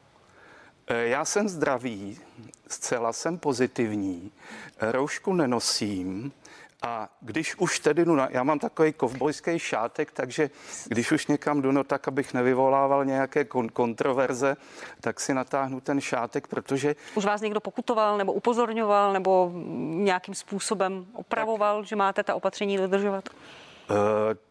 Eh, 0.87 1.07
já 1.07 1.25
jsem 1.25 1.49
zdravý, 1.49 2.21
zcela 2.69 3.13
jsem 3.13 3.39
pozitivní, 3.39 4.33
roušku 4.81 5.33
nenosím 5.33 6.33
A 6.83 7.09
když 7.21 7.57
už 7.59 7.79
tedy 7.79 8.05
jdu, 8.05 8.15
na, 8.15 8.29
já 8.31 8.43
mám 8.43 8.59
takový 8.59 8.93
kovbojský 8.93 9.59
šátek, 9.59 10.13
takže 10.13 10.51
když 10.87 11.13
už 11.13 11.27
někam 11.27 11.63
jdu, 11.63 11.73
no 11.73 11.85
tak 11.85 12.09
abych 12.09 12.35
nevyvolával 12.35 13.05
nějaké 13.05 13.43
kon- 13.43 13.71
kontroverze, 13.71 14.57
tak 15.01 15.21
si 15.21 15.35
natáhnu 15.35 15.81
ten 15.81 16.01
šátek, 16.01 16.47
protože... 16.47 16.97
Už 17.15 17.25
vás 17.25 17.41
někdo 17.41 17.61
pokutoval 17.61 18.19
nebo 18.19 18.33
upozorňoval 18.33 19.13
nebo 19.13 19.53
nějakým 19.81 20.35
způsobem 20.35 21.07
opravoval, 21.13 21.81
tak. 21.81 21.89
že 21.89 21.97
máte 21.97 22.23
ta 22.23 22.35
opatření 22.35 22.77
dodržovat? 22.77 23.29
Uh, 23.91 23.97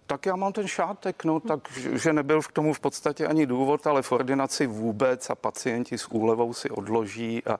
tak 0.08 0.26
já 0.26 0.36
mám 0.36 0.54
ten 0.54 0.68
šátek, 0.68 1.24
no, 1.24 1.40
tak, 1.40 1.60
že 1.78 2.14
nebyl 2.14 2.42
k 2.42 2.52
tomu 2.52 2.74
v 2.74 2.80
podstatě 2.80 3.28
ani 3.28 3.46
důvod, 3.46 3.88
ale 3.88 4.02
v 4.02 4.12
ordinaci 4.12 4.68
vůbec 4.68 5.30
a 5.30 5.36
pacienti 5.36 5.98
s 5.98 6.08
úlevou 6.08 6.54
si 6.54 6.70
odloží. 6.70 7.44
A, 7.46 7.60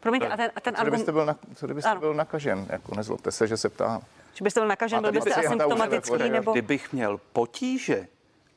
Promiňte, 0.00 0.28
a 0.28 0.36
ten, 0.36 0.50
a 0.56 0.60
ten 0.60 0.74
co 0.74 0.82
kdybyste, 0.82 1.12
byl, 1.12 1.26
na, 1.26 1.36
co 1.54 1.66
kdybyste 1.66 1.94
byl 1.98 2.14
nakažen? 2.14 2.66
Jako 2.70 2.94
nezlobte 2.94 3.32
se, 3.32 3.46
že 3.46 3.56
se 3.56 3.68
ptám. 3.68 4.00
Že 4.34 4.44
byste 4.44 4.60
byl 4.60 4.68
nakažen, 4.68 5.02
byl 5.02 5.12
byste 5.12 5.34
asymptomatický 5.34 6.28
nebo... 6.28 6.52
Kdybych 6.52 6.92
měl 6.92 7.20
potíže, 7.32 8.08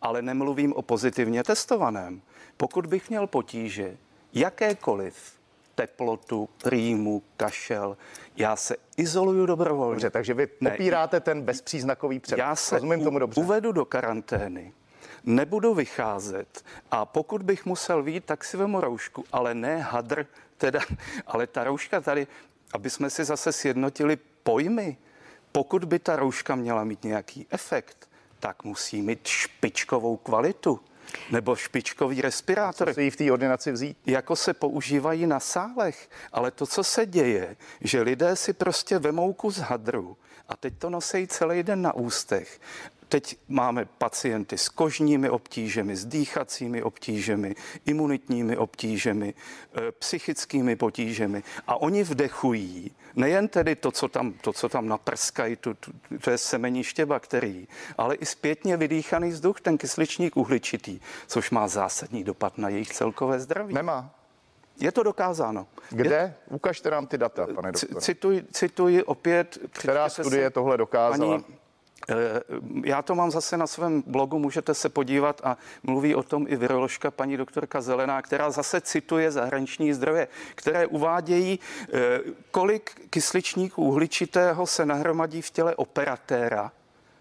ale 0.02 0.22
nemluvím 0.22 0.74
o 0.74 0.82
pozitivně 0.82 1.44
testovaném, 1.44 2.22
pokud 2.58 2.86
bych 2.86 3.10
měl 3.10 3.28
potíže, 3.28 3.98
jakékoliv, 4.34 5.37
teplotu, 5.78 6.50
rýmu, 6.66 7.24
kašel. 7.38 7.98
Já 8.38 8.56
se 8.56 8.76
izoluju 8.98 9.46
dobrovolně. 9.46 9.94
Dobře, 9.94 10.10
takže 10.10 10.34
vy 10.34 10.48
popíráte 10.48 11.18
ne, 11.18 11.22
ten 11.22 11.42
bezpříznakový 11.42 12.20
před. 12.20 12.38
Já 12.38 12.56
se 12.56 12.76
Rozumím 12.76 13.04
tomu 13.04 13.20
dobře. 13.20 13.42
uvedu 13.42 13.72
do 13.72 13.86
karantény, 13.86 14.74
nebudu 15.24 15.74
vycházet 15.74 16.66
a 16.92 17.06
pokud 17.06 17.42
bych 17.42 17.66
musel 17.66 18.04
vít, 18.04 18.26
tak 18.26 18.44
si 18.44 18.58
vemu 18.58 18.82
roušku, 18.82 19.26
ale 19.32 19.54
ne 19.54 19.78
hadr, 19.78 20.26
teda, 20.58 20.80
ale 21.28 21.48
ta 21.48 21.64
rouška 21.64 22.02
tady, 22.02 22.28
aby 22.74 22.90
jsme 22.90 23.10
si 23.10 23.24
zase 23.24 23.52
sjednotili 23.52 24.18
pojmy, 24.44 24.98
pokud 25.52 25.86
by 25.86 26.00
ta 26.00 26.16
rouška 26.16 26.56
měla 26.56 26.84
mít 26.84 27.04
nějaký 27.04 27.48
efekt, 27.50 28.10
tak 28.40 28.64
musí 28.64 29.02
mít 29.02 29.28
špičkovou 29.28 30.18
kvalitu 30.18 30.80
nebo 31.32 31.56
špičkový 31.56 32.22
respirátor. 32.22 32.88
Co 32.88 32.94
se 32.94 33.04
jí 33.04 33.10
v 33.10 33.16
té 33.16 33.32
ordinaci 33.32 33.72
vzít? 33.72 33.98
Jako 34.06 34.36
se 34.36 34.54
používají 34.54 35.28
na 35.28 35.40
sálech. 35.40 36.10
Ale 36.32 36.52
to, 36.52 36.68
co 36.68 36.84
se 36.84 37.06
děje, 37.06 37.56
že 37.82 38.02
lidé 38.02 38.36
si 38.36 38.54
prostě 38.54 39.00
vemou 39.00 39.34
kus 39.34 39.58
hadru 39.58 40.18
a 40.50 40.56
teď 40.56 40.74
to 40.78 40.90
nosejí 40.90 41.28
celý 41.28 41.64
den 41.64 41.82
na 41.82 41.94
ústech 41.96 42.60
Teď 43.10 43.38
máme 43.48 43.86
pacienty 43.86 44.58
s 44.58 44.70
kožními 44.70 45.30
obtížemi, 45.30 45.96
s 45.96 46.06
dýchacími 46.06 46.84
obtížemi, 46.84 47.56
imunitními 47.86 48.58
obtížemi, 48.58 49.34
e, 49.88 49.92
psychickými 49.92 50.76
potížemi 50.76 51.44
a 51.68 51.76
oni 51.76 52.04
vdechují 52.04 52.92
nejen 53.18 53.48
tedy 53.48 53.76
to, 53.76 53.92
co 53.92 54.08
tam, 54.08 54.34
to, 54.34 54.54
co 54.54 54.70
tam 54.70 54.88
naprskají, 54.88 55.56
to, 55.56 55.74
to, 55.74 55.92
to 56.22 56.32
je 56.32 56.38
semeniště 56.38 57.06
bakterií, 57.06 57.68
ale 57.98 58.16
i 58.16 58.26
zpětně 58.26 58.78
vydýchaný 58.78 59.30
vzduch, 59.30 59.62
ten 59.62 59.78
kysličník 59.78 60.38
uhličitý, 60.38 61.00
což 61.28 61.52
má 61.52 61.68
zásadní 61.68 62.24
dopad 62.24 62.58
na 62.58 62.70
jejich 62.70 62.90
celkové 62.90 63.40
zdraví. 63.40 63.74
Nemá. 63.74 64.14
Je 64.80 64.92
to 64.92 65.04
dokázáno. 65.04 65.68
Kde? 65.90 66.16
Je... 66.16 66.36
Ukažte 66.50 66.90
nám 66.90 67.08
ty 67.08 67.18
data, 67.18 67.48
pane 67.56 67.72
doktore. 67.72 68.02
Cituji, 68.02 68.44
cituji 68.52 69.04
opět. 69.04 69.58
Která 69.72 70.10
studie 70.10 70.44
se, 70.44 70.50
tohle 70.50 70.78
dokázala? 70.78 71.40
Paní, 71.40 71.46
Eh, 71.54 71.67
já 72.84 73.02
to 73.02 73.16
mám 73.16 73.32
zase 73.32 73.58
na 73.58 73.68
svém 73.68 74.04
blogu, 74.08 74.40
můžete 74.40 74.74
se 74.74 74.90
podívat 74.90 75.42
a 75.44 75.58
mluví 75.84 76.16
o 76.16 76.24
tom 76.24 76.46
i 76.50 76.56
viroložka 76.56 77.12
paní 77.12 77.38
doktorka 77.38 77.82
Zelená, 77.82 78.22
která 78.22 78.52
zase 78.52 78.82
cituje 78.82 79.32
zahraniční 79.32 79.94
zdroje, 79.94 80.28
které 80.56 80.88
uvádějí, 80.88 81.60
eh, 81.60 82.20
kolik 82.52 83.08
kysličníků 83.10 83.84
uhličitého 83.84 84.68
se 84.68 84.86
nahromadí 84.86 85.42
v 85.42 85.50
těle 85.50 85.76
operatéra 85.76 86.72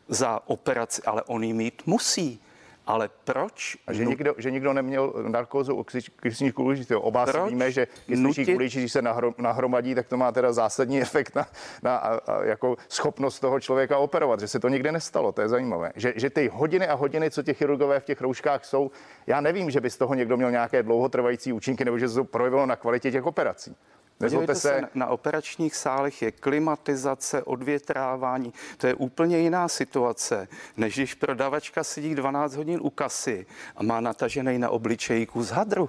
za 0.08 0.40
operaci, 0.46 1.02
ale 1.02 1.22
on 1.22 1.44
ji 1.44 1.52
mít 1.52 1.82
musí. 1.86 2.40
Ale 2.86 3.10
proč? 3.24 3.76
A 3.86 3.92
že, 3.92 4.04
nu... 4.04 4.10
nikdo, 4.10 4.34
že 4.38 4.50
nikdo 4.50 4.72
neměl 4.72 5.12
narkózu 5.28 5.84
kysličníku 6.22 6.62
uhličitého. 6.62 7.00
Oba 7.00 7.26
si 7.26 7.38
víme, 7.48 7.72
že 7.72 7.86
kysličník 7.86 8.48
nutit... 8.48 8.56
když 8.56 8.92
se 8.92 9.02
nahromadí, 9.38 9.94
tak 9.94 10.08
to 10.08 10.16
má 10.16 10.32
teda 10.32 10.52
zásadní 10.52 11.00
efekt 11.02 11.34
na, 11.34 11.46
na 11.82 11.96
a, 11.96 12.18
a, 12.18 12.42
jako 12.44 12.76
schopnost 12.88 13.40
toho 13.40 13.60
člověka 13.60 13.98
operovat. 13.98 14.40
Že 14.40 14.48
se 14.48 14.60
to 14.60 14.68
nikdy 14.68 14.92
nestalo, 14.92 15.32
to 15.32 15.40
je 15.40 15.48
zajímavé. 15.48 15.92
Že, 15.96 16.12
že 16.16 16.30
ty 16.30 16.50
hodiny 16.52 16.86
a 16.86 16.94
hodiny, 16.94 17.30
co 17.30 17.42
těch 17.42 17.58
chirurgové 17.58 18.00
v 18.00 18.04
těch 18.04 18.20
rouškách 18.20 18.64
jsou, 18.64 18.90
já 19.26 19.40
nevím, 19.40 19.70
že 19.70 19.80
by 19.80 19.90
z 19.90 19.96
toho 19.96 20.14
někdo 20.14 20.36
měl 20.36 20.50
nějaké 20.50 20.82
dlouhotrvající 20.82 21.52
účinky 21.52 21.84
nebo 21.84 21.98
že 21.98 22.08
se 22.08 22.14
to 22.14 22.24
projevilo 22.24 22.66
na 22.66 22.76
kvalitě 22.76 23.10
těch 23.10 23.26
operací. 23.26 23.76
Nezlobte 24.20 24.54
se. 24.54 24.60
se. 24.60 24.88
Na 24.94 25.06
operačních 25.06 25.76
sálech 25.76 26.22
je 26.22 26.32
klimatizace, 26.32 27.42
odvětrávání. 27.42 28.52
To 28.78 28.86
je 28.86 28.94
úplně 28.94 29.38
jiná 29.38 29.68
situace, 29.68 30.48
než 30.76 30.94
když 30.94 31.14
prodavačka 31.14 31.84
sedí 31.84 32.14
12 32.14 32.54
hodin 32.56 32.80
u 32.82 32.90
kasy 32.90 33.46
a 33.76 33.82
má 33.82 34.00
natažený 34.00 34.58
na 34.58 34.70
obličeji 34.70 35.26
kus 35.26 35.48
hadru. 35.50 35.88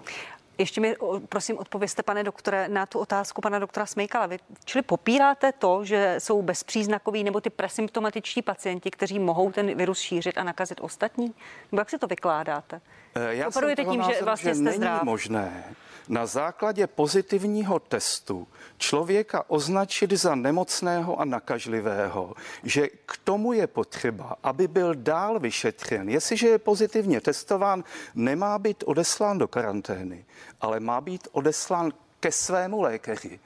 Ještě 0.58 0.82
mi 0.82 0.96
prosím 1.30 1.58
odpověste, 1.58 2.04
pane 2.04 2.24
doktore, 2.24 2.68
na 2.68 2.86
tu 2.86 3.00
otázku 3.00 3.42
pana 3.42 3.60
doktora 3.60 3.86
Smejkala. 3.86 4.26
Vy 4.26 4.40
čili 4.66 4.82
popíráte 4.82 5.52
to, 5.52 5.86
že 5.86 6.16
jsou 6.20 6.42
bezpříznakoví 6.42 7.24
nebo 7.24 7.42
ty 7.42 7.50
presymptomatičtí 7.50 8.42
pacienti, 8.42 8.92
kteří 8.92 9.20
mohou 9.20 9.52
ten 9.52 9.78
virus 9.78 10.00
šířit 10.00 10.38
a 10.38 10.44
nakazit 10.44 10.82
ostatní? 10.82 11.34
Nebo 11.72 11.82
jak 11.82 11.90
si 11.90 11.98
to 11.98 12.08
vykládáte? 12.08 12.82
Eh, 13.16 13.36
já 13.36 13.48
Operujete 13.48 13.86
tím, 13.86 14.00
názor, 14.00 14.16
že 14.16 14.22
vlastně 14.24 14.52
že 14.52 14.56
jste 14.56 14.64
není 14.64 14.78
zdrav? 14.78 15.04
možné 15.04 15.64
na 16.10 16.26
základě 16.26 16.88
pozitivního 16.88 17.80
testu 17.80 18.48
člověka 18.78 19.44
označit 19.48 20.12
za 20.12 20.36
nemocného 20.36 21.20
a 21.20 21.26
nakažlivého, 21.26 22.34
že 22.64 22.88
k 23.06 23.18
tomu 23.24 23.54
je 23.54 23.68
potřeba, 23.68 24.36
aby 24.44 24.68
byl 24.68 24.96
dál 24.96 25.40
vyšetřen. 25.40 26.10
Jestliže 26.10 26.48
je 26.48 26.60
pozitivně 26.60 27.22
testován, 27.22 27.84
nemá 28.16 28.60
být 28.60 28.84
odeslán 28.88 29.38
do 29.38 29.48
karantény, 29.48 30.26
ale 30.62 30.80
má 30.80 31.02
být 31.02 31.28
odeslán 31.32 31.92
ke 32.20 32.32
svému 32.32 32.82
lékaři, 32.82 33.40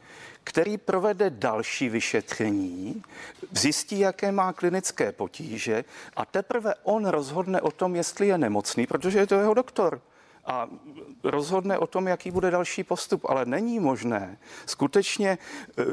který 0.44 0.78
provede 0.78 1.30
další 1.30 1.90
vyšetření, 1.90 3.04
zjistí, 3.52 4.00
jaké 4.00 4.32
má 4.32 4.54
klinické 4.54 5.12
potíže 5.12 5.86
a 6.16 6.26
teprve 6.26 6.74
on 6.84 7.06
rozhodne 7.06 7.62
o 7.62 7.72
tom, 7.72 7.96
jestli 7.96 8.28
je 8.28 8.38
nemocný, 8.38 8.88
protože 8.88 9.20
je 9.20 9.28
to 9.28 9.36
jeho 9.36 9.54
doktor 9.54 10.02
a 10.46 10.68
rozhodne 11.24 11.78
o 11.78 11.88
tom, 11.88 12.08
jaký 12.08 12.32
bude 12.32 12.52
další 12.52 12.84
postup. 12.84 13.26
Ale 13.30 13.46
není 13.46 13.80
možné 13.80 14.38
skutečně 14.66 15.30
e, 15.30 15.38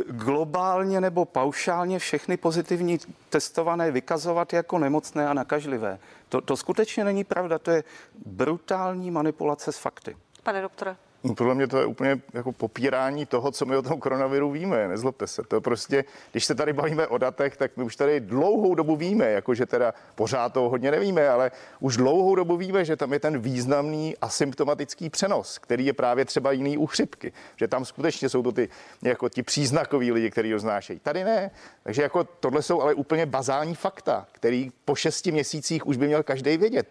globálně 0.09 1.01
nebo 1.01 1.25
paušálně 1.25 1.99
všechny 1.99 2.37
pozitivní 2.37 2.99
testované 3.29 3.91
vykazovat 3.91 4.53
jako 4.53 4.79
nemocné 4.79 5.29
a 5.29 5.35
nakažlivé. 5.35 5.99
To, 6.29 6.41
to 6.41 6.57
skutečně 6.57 7.05
není 7.05 7.25
pravda, 7.25 7.59
to 7.59 7.71
je 7.71 7.85
brutální 8.27 9.11
manipulace 9.11 9.73
s 9.73 9.79
fakty. 9.79 10.17
Pane 10.43 10.63
doktore. 10.63 10.97
No, 11.25 11.35
podle 11.35 11.55
mě 11.55 11.67
to 11.67 11.79
je 11.79 11.87
úplně 11.87 12.21
jako 12.35 12.53
popírání 12.53 13.27
toho, 13.27 13.51
co 13.51 13.67
my 13.67 13.77
o 13.77 13.83
tom 13.83 14.01
koronaviru 14.01 14.51
víme. 14.51 14.89
Nezlobte 14.89 15.27
se. 15.27 15.43
To 15.49 15.61
prostě, 15.61 16.05
když 16.33 16.45
se 16.45 16.55
tady 16.55 16.73
bavíme 16.73 17.07
o 17.07 17.19
datech, 17.19 17.57
tak 17.57 17.77
my 17.77 17.85
už 17.85 17.97
tady 17.97 18.21
dlouhou 18.21 18.75
dobu 18.75 18.97
víme, 18.97 19.31
jakože 19.31 19.67
teda 19.67 19.95
pořád 20.15 20.53
to 20.53 20.61
hodně 20.61 20.91
nevíme, 20.91 21.29
ale 21.29 21.51
už 21.81 21.97
dlouhou 21.97 22.35
dobu 22.35 22.57
víme, 22.57 22.85
že 22.85 22.97
tam 22.97 23.13
je 23.13 23.21
ten 23.21 23.39
významný 23.39 24.17
asymptomatický 24.21 25.11
přenos, 25.11 25.59
který 25.59 25.87
je 25.87 25.93
právě 25.93 26.25
třeba 26.25 26.53
jiný 26.53 26.79
u 26.79 26.87
chřipky. 26.87 27.33
Že 27.57 27.69
tam 27.69 27.85
skutečně 27.85 28.29
jsou 28.29 28.43
to 28.43 28.53
ty, 28.53 28.69
jako 29.03 29.29
ti 29.29 29.43
příznakoví 29.43 30.13
lidi, 30.13 30.31
kteří 30.31 30.53
ho 30.53 30.59
znášejí. 30.59 30.99
Tady 30.99 31.25
ne. 31.25 31.51
Takže 31.83 32.03
jako 32.03 32.25
tohle 32.25 32.63
jsou 32.63 32.81
ale 32.81 32.95
úplně 32.95 33.27
bazální 33.27 33.75
fakta, 33.75 34.27
který 34.33 34.71
po 34.85 34.95
šesti 34.95 35.33
měsících 35.33 35.87
už 35.87 35.97
by 35.97 36.07
měl 36.07 36.23
každý 36.23 36.57
vědět. 36.57 36.89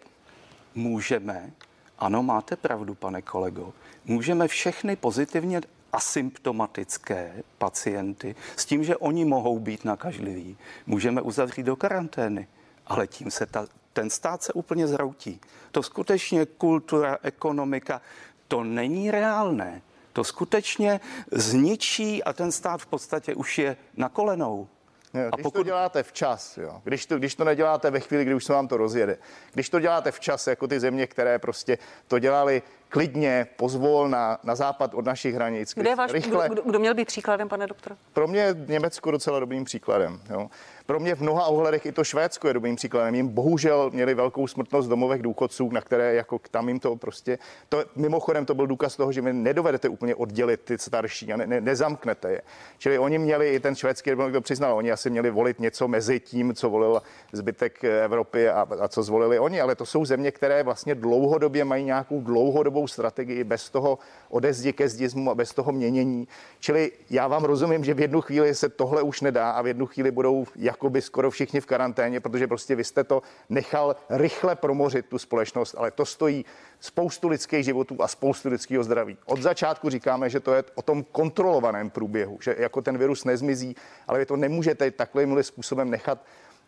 Můžeme 0.74 1.50
ano, 1.98 2.22
máte 2.22 2.56
pravdu, 2.56 2.94
pane 2.94 3.22
kolego. 3.22 3.72
Můžeme 4.04 4.48
všechny 4.48 4.96
pozitivně 4.96 5.60
asymptomatické 5.92 7.42
pacienty 7.58 8.36
s 8.56 8.64
tím, 8.64 8.84
že 8.84 8.96
oni 8.96 9.24
mohou 9.24 9.58
být 9.58 9.84
nakažliví, 9.84 10.56
můžeme 10.86 11.20
uzavřít 11.22 11.62
do 11.62 11.76
karantény. 11.76 12.48
Ale 12.86 13.06
tím 13.06 13.30
se 13.30 13.46
ta, 13.46 13.66
ten 13.92 14.10
stát 14.10 14.42
se 14.42 14.52
úplně 14.52 14.86
zhroutí. 14.86 15.40
To 15.72 15.82
skutečně 15.82 16.46
kultura, 16.46 17.18
ekonomika, 17.22 18.00
to 18.48 18.64
není 18.64 19.10
reálné. 19.10 19.82
To 20.12 20.24
skutečně 20.24 21.00
zničí 21.30 22.24
a 22.24 22.32
ten 22.32 22.52
stát 22.52 22.82
v 22.82 22.86
podstatě 22.86 23.34
už 23.34 23.58
je 23.58 23.76
na 23.96 24.08
kolenou. 24.08 24.68
Jo, 25.14 25.20
když 25.20 25.32
a 25.32 25.36
pokud... 25.42 25.58
to 25.58 25.62
děláte 25.62 26.02
včas, 26.02 26.58
jo, 26.58 26.80
když, 26.84 27.06
to, 27.06 27.18
když 27.18 27.34
to 27.34 27.44
neděláte 27.44 27.90
ve 27.90 28.00
chvíli, 28.00 28.24
kdy 28.24 28.34
už 28.34 28.44
se 28.44 28.52
vám 28.52 28.68
to 28.68 28.76
rozjede, 28.76 29.18
když 29.52 29.68
to 29.68 29.80
děláte 29.80 30.12
včas, 30.12 30.46
jako 30.46 30.68
ty 30.68 30.80
země, 30.80 31.06
které 31.06 31.38
prostě 31.38 31.78
to 32.08 32.18
dělali 32.18 32.62
klidně, 32.88 33.46
pozvol 33.56 34.08
na, 34.08 34.38
na 34.44 34.54
západ 34.54 34.94
od 34.94 35.04
našich 35.04 35.34
hranic. 35.34 35.74
Kdo, 35.74 35.90
je 35.90 35.96
váš, 35.96 36.12
rychle. 36.12 36.48
Kdo, 36.48 36.62
kdo 36.62 36.78
měl 36.78 36.94
být 36.94 37.04
příkladem, 37.04 37.48
pane 37.48 37.66
doktor? 37.66 37.96
Pro 38.12 38.28
mě 38.28 38.54
Německo 38.66 39.10
docela 39.10 39.40
dobrým 39.40 39.64
příkladem. 39.64 40.20
Jo. 40.30 40.48
Pro 40.86 41.00
mě 41.00 41.14
v 41.14 41.20
mnoha 41.20 41.46
ohledech 41.46 41.86
i 41.86 41.92
to 41.92 42.04
Švédsko 42.04 42.48
je 42.48 42.54
dobrým 42.54 42.76
příkladem. 42.76 43.14
Jim 43.14 43.28
bohužel 43.28 43.90
měli 43.94 44.14
velkou 44.14 44.46
smrtnost 44.46 44.86
v 44.86 44.90
domovech 44.90 45.22
důchodců, 45.22 45.70
na 45.70 45.80
které 45.80 46.14
jako 46.14 46.40
tam 46.50 46.68
jim 46.68 46.80
to 46.80 46.96
prostě, 46.96 47.38
to, 47.68 47.84
mimochodem 47.96 48.46
to 48.46 48.54
byl 48.54 48.66
důkaz 48.66 48.96
toho, 48.96 49.12
že 49.12 49.20
vy 49.20 49.32
nedovedete 49.32 49.88
úplně 49.88 50.14
oddělit 50.14 50.60
ty 50.60 50.78
starší 50.78 51.32
a 51.32 51.36
ne, 51.36 51.46
ne, 51.46 51.60
nezamknete 51.60 52.30
je. 52.32 52.42
Čili 52.78 52.98
oni 52.98 53.18
měli, 53.18 53.54
i 53.54 53.60
ten 53.60 53.74
švédský 53.74 54.10
to 54.32 54.40
přiznal, 54.40 54.76
oni 54.76 54.92
asi 54.92 55.10
měli 55.10 55.30
volit 55.30 55.60
něco 55.60 55.88
mezi 55.88 56.20
tím, 56.20 56.54
co 56.54 56.70
volil 56.70 57.02
zbytek 57.32 57.84
Evropy 57.84 58.48
a, 58.48 58.66
a 58.80 58.88
co 58.88 59.02
zvolili 59.02 59.38
oni, 59.38 59.60
ale 59.60 59.74
to 59.74 59.86
jsou 59.86 60.04
země, 60.04 60.30
které 60.30 60.62
vlastně 60.62 60.94
dlouhodobě 60.94 61.64
mají 61.64 61.84
nějakou 61.84 62.20
dlouhodobou 62.20 62.77
strategii 62.86 63.44
bez 63.44 63.70
toho 63.70 63.98
odezdi 64.28 64.72
ke 64.72 64.88
zdizmu 64.88 65.30
a 65.30 65.34
bez 65.34 65.54
toho 65.54 65.72
měnění. 65.72 66.28
Čili 66.60 66.92
já 67.10 67.28
vám 67.28 67.44
rozumím, 67.44 67.84
že 67.84 67.94
v 67.94 68.00
jednu 68.00 68.20
chvíli 68.20 68.54
se 68.54 68.68
tohle 68.68 69.02
už 69.02 69.20
nedá 69.20 69.50
a 69.50 69.62
v 69.62 69.66
jednu 69.66 69.86
chvíli 69.86 70.10
budou 70.10 70.46
jakoby 70.56 71.02
skoro 71.02 71.30
všichni 71.30 71.60
v 71.60 71.66
karanténě, 71.66 72.20
protože 72.20 72.46
prostě 72.46 72.74
vy 72.74 72.84
jste 72.84 73.04
to 73.04 73.22
nechal 73.48 73.96
rychle 74.10 74.56
promořit 74.56 75.06
tu 75.06 75.18
společnost, 75.18 75.74
ale 75.78 75.90
to 75.90 76.06
stojí 76.06 76.44
spoustu 76.80 77.28
lidských 77.28 77.64
životů 77.64 77.96
a 78.02 78.08
spoustu 78.08 78.48
lidského 78.48 78.84
zdraví. 78.84 79.16
Od 79.26 79.42
začátku 79.42 79.90
říkáme, 79.90 80.30
že 80.30 80.40
to 80.40 80.54
je 80.54 80.64
o 80.74 80.82
tom 80.82 81.04
kontrolovaném 81.12 81.90
průběhu, 81.90 82.38
že 82.42 82.56
jako 82.58 82.82
ten 82.82 82.98
virus 82.98 83.24
nezmizí, 83.24 83.76
ale 84.06 84.18
vy 84.18 84.26
to 84.26 84.36
nemůžete 84.36 84.90
takovým 84.90 85.42
způsobem 85.42 85.90
nechat 85.90 86.18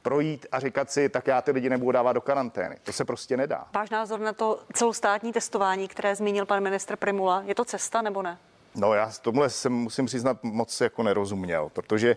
projít 0.03 0.47
a 0.53 0.61
říkat 0.61 0.91
si, 0.91 1.09
tak 1.09 1.27
já 1.27 1.43
ty 1.43 1.51
lidi 1.51 1.71
nebudu 1.71 1.93
dávat 1.93 2.13
do 2.13 2.21
karantény. 2.21 2.77
To 2.85 2.93
se 2.93 3.05
prostě 3.05 3.37
nedá. 3.37 3.67
Váš 3.75 3.91
názor 3.91 4.21
na 4.21 4.33
to 4.33 4.61
celostátní 4.73 5.33
testování, 5.33 5.89
které 5.89 6.17
zmínil 6.17 6.47
pan 6.47 6.63
ministr 6.63 6.97
Primula, 6.97 7.43
je 7.47 7.55
to 7.55 7.65
cesta 7.65 8.03
nebo 8.03 8.23
ne? 8.23 8.39
No 8.75 8.95
já 8.95 9.13
tomuhle 9.23 9.51
jsem 9.51 9.73
musím 9.73 10.07
přiznat 10.07 10.43
moc 10.43 10.81
jako 10.81 11.03
nerozuměl, 11.03 11.71
protože 11.73 12.17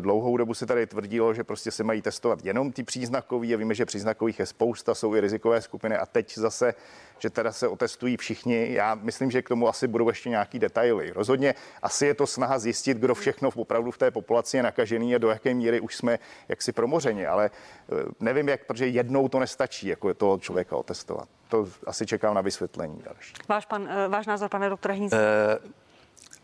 dlouhou 0.00 0.36
dobu 0.36 0.54
se 0.54 0.66
tady 0.66 0.86
tvrdilo, 0.86 1.34
že 1.34 1.44
prostě 1.44 1.70
se 1.70 1.84
mají 1.84 2.02
testovat 2.02 2.44
jenom 2.44 2.72
ty 2.72 2.82
příznakový 2.82 3.54
a 3.54 3.56
víme, 3.56 3.74
že 3.74 3.84
příznakových 3.84 4.38
je 4.38 4.46
spousta, 4.46 4.94
jsou 4.94 5.14
i 5.14 5.20
rizikové 5.20 5.60
skupiny 5.60 5.96
a 5.96 6.06
teď 6.06 6.38
zase, 6.38 6.74
že 7.18 7.30
teda 7.30 7.52
se 7.52 7.68
otestují 7.68 8.16
všichni. 8.16 8.72
Já 8.72 8.94
myslím, 8.94 9.30
že 9.30 9.42
k 9.42 9.48
tomu 9.48 9.68
asi 9.68 9.88
budou 9.88 10.08
ještě 10.08 10.30
nějaký 10.30 10.58
detaily. 10.58 11.12
Rozhodně 11.14 11.54
asi 11.82 12.06
je 12.06 12.14
to 12.14 12.26
snaha 12.26 12.58
zjistit, 12.58 12.96
kdo 12.98 13.14
všechno 13.14 13.50
v 13.50 13.56
opravdu 13.56 13.90
v 13.90 13.98
té 13.98 14.10
populaci 14.10 14.56
je 14.56 14.62
nakažený 14.62 15.14
a 15.14 15.18
do 15.18 15.28
jaké 15.28 15.54
míry 15.54 15.80
už 15.80 15.96
jsme 15.96 16.18
jaksi 16.48 16.72
promořeni, 16.72 17.26
ale 17.26 17.50
eh, 17.50 18.04
nevím 18.20 18.48
jak, 18.48 18.64
protože 18.64 18.86
jednou 18.86 19.28
to 19.28 19.38
nestačí, 19.38 19.86
jako 19.86 20.14
toho 20.14 20.38
člověka 20.38 20.76
otestovat. 20.76 21.28
To 21.48 21.68
asi 21.86 22.06
čekám 22.06 22.34
na 22.34 22.40
vysvětlení 22.40 23.02
další. 23.04 23.34
Váš, 23.48 23.66
pan, 23.66 23.88
eh, 23.90 24.08
váš 24.08 24.26
názor, 24.26 24.48
pane 24.48 24.68
doktore 24.68 24.94
Hnízd? 24.94 25.14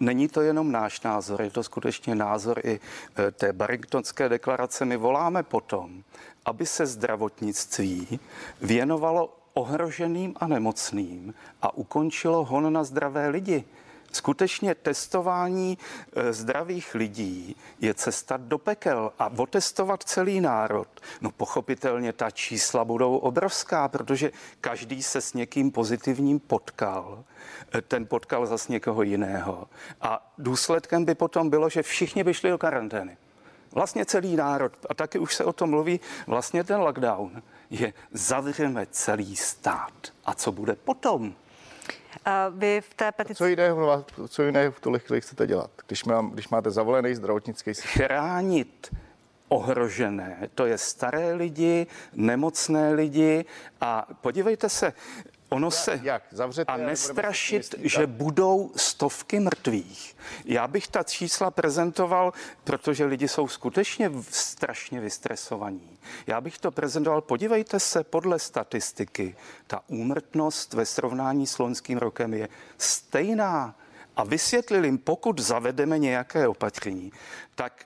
Není 0.00 0.28
to 0.28 0.40
jenom 0.40 0.72
náš 0.72 1.00
názor, 1.00 1.42
je 1.42 1.50
to 1.50 1.62
skutečně 1.62 2.14
názor 2.14 2.60
i 2.64 2.80
e, 3.18 3.30
té 3.30 3.52
Barringtonské 3.52 4.28
deklarace. 4.28 4.84
My 4.84 4.96
voláme 4.96 5.42
potom, 5.42 6.02
aby 6.44 6.66
se 6.66 6.86
zdravotnictví 6.86 8.20
věnovalo 8.60 9.36
ohroženým 9.54 10.34
a 10.36 10.46
nemocným 10.46 11.34
a 11.62 11.74
ukončilo 11.76 12.44
hon 12.44 12.72
na 12.72 12.84
zdravé 12.84 13.28
lidi. 13.28 13.64
Skutečně 14.12 14.74
testování 14.74 15.78
e, 16.12 16.32
zdravých 16.32 16.94
lidí 16.94 17.56
je 17.80 17.94
cesta 17.94 18.36
do 18.36 18.58
pekel 18.58 19.12
a 19.18 19.32
otestovat 19.36 20.02
celý 20.02 20.40
národ. 20.40 20.88
No 21.20 21.30
pochopitelně 21.30 22.12
ta 22.12 22.30
čísla 22.30 22.84
budou 22.84 23.16
obrovská, 23.16 23.88
protože 23.88 24.30
každý 24.60 25.02
se 25.02 25.20
s 25.20 25.34
někým 25.34 25.70
pozitivním 25.70 26.40
potkal. 26.40 27.24
E, 27.74 27.82
ten 27.82 28.06
potkal 28.06 28.46
zas 28.46 28.68
někoho 28.68 29.02
jiného. 29.02 29.68
A 30.00 30.32
důsledkem 30.38 31.04
by 31.04 31.14
potom 31.14 31.50
bylo, 31.50 31.68
že 31.68 31.82
všichni 31.82 32.24
by 32.24 32.34
šli 32.34 32.50
do 32.50 32.58
karantény. 32.58 33.16
Vlastně 33.72 34.04
celý 34.04 34.36
národ, 34.36 34.72
a 34.88 34.94
taky 34.94 35.18
už 35.18 35.34
se 35.34 35.44
o 35.44 35.52
tom 35.52 35.70
mluví, 35.70 36.00
vlastně 36.26 36.64
ten 36.64 36.80
lockdown 36.80 37.42
je 37.70 37.92
zavřeme 38.12 38.86
celý 38.90 39.36
stát. 39.36 39.92
A 40.24 40.34
co 40.34 40.52
bude 40.52 40.74
potom? 40.74 41.34
Vy 42.50 42.80
v 42.80 42.94
té 42.94 43.12
petici... 43.12 43.38
Co 43.38 43.46
jiného, 43.46 44.04
co 44.28 44.42
jiného 44.42 44.72
v 44.72 44.80
tuhle 44.80 44.98
chvíli 44.98 45.20
chcete 45.20 45.46
dělat, 45.46 45.70
když, 45.86 46.04
mám, 46.04 46.30
když 46.30 46.48
máte 46.48 46.70
zavolený 46.70 47.14
zdravotnický 47.14 47.74
systém? 47.74 47.92
Chránit 47.92 48.96
ohrožené, 49.48 50.48
to 50.54 50.66
je 50.66 50.78
staré 50.78 51.34
lidi, 51.34 51.86
nemocné 52.12 52.92
lidi 52.92 53.44
a 53.80 54.06
podívejte 54.20 54.68
se, 54.68 54.92
Ono 55.48 55.70
se 55.70 56.00
Jak? 56.02 56.22
Zavřete, 56.30 56.72
a 56.72 56.76
nestrašit, 56.76 57.74
že 57.78 58.06
budou 58.06 58.72
stovky 58.76 59.40
mrtvých. 59.40 60.16
Já 60.44 60.68
bych 60.68 60.88
ta 60.88 61.02
čísla 61.02 61.50
prezentoval, 61.50 62.32
protože 62.64 63.04
lidi 63.04 63.28
jsou 63.28 63.48
skutečně 63.48 64.10
strašně 64.30 65.00
vystresovaní. 65.00 65.98
Já 66.26 66.40
bych 66.40 66.58
to 66.58 66.70
prezentoval, 66.70 67.20
podívejte 67.20 67.80
se, 67.80 68.04
podle 68.04 68.38
statistiky, 68.38 69.36
ta 69.66 69.80
úmrtnost 69.86 70.74
ve 70.74 70.86
srovnání 70.86 71.46
s 71.46 71.58
loňským 71.58 71.98
rokem 71.98 72.34
je 72.34 72.48
stejná. 72.78 73.74
A 74.16 74.24
vysvětlil 74.24 74.84
jim, 74.84 74.98
pokud 74.98 75.38
zavedeme 75.38 75.98
nějaké 75.98 76.48
opatření, 76.48 77.12
tak 77.54 77.84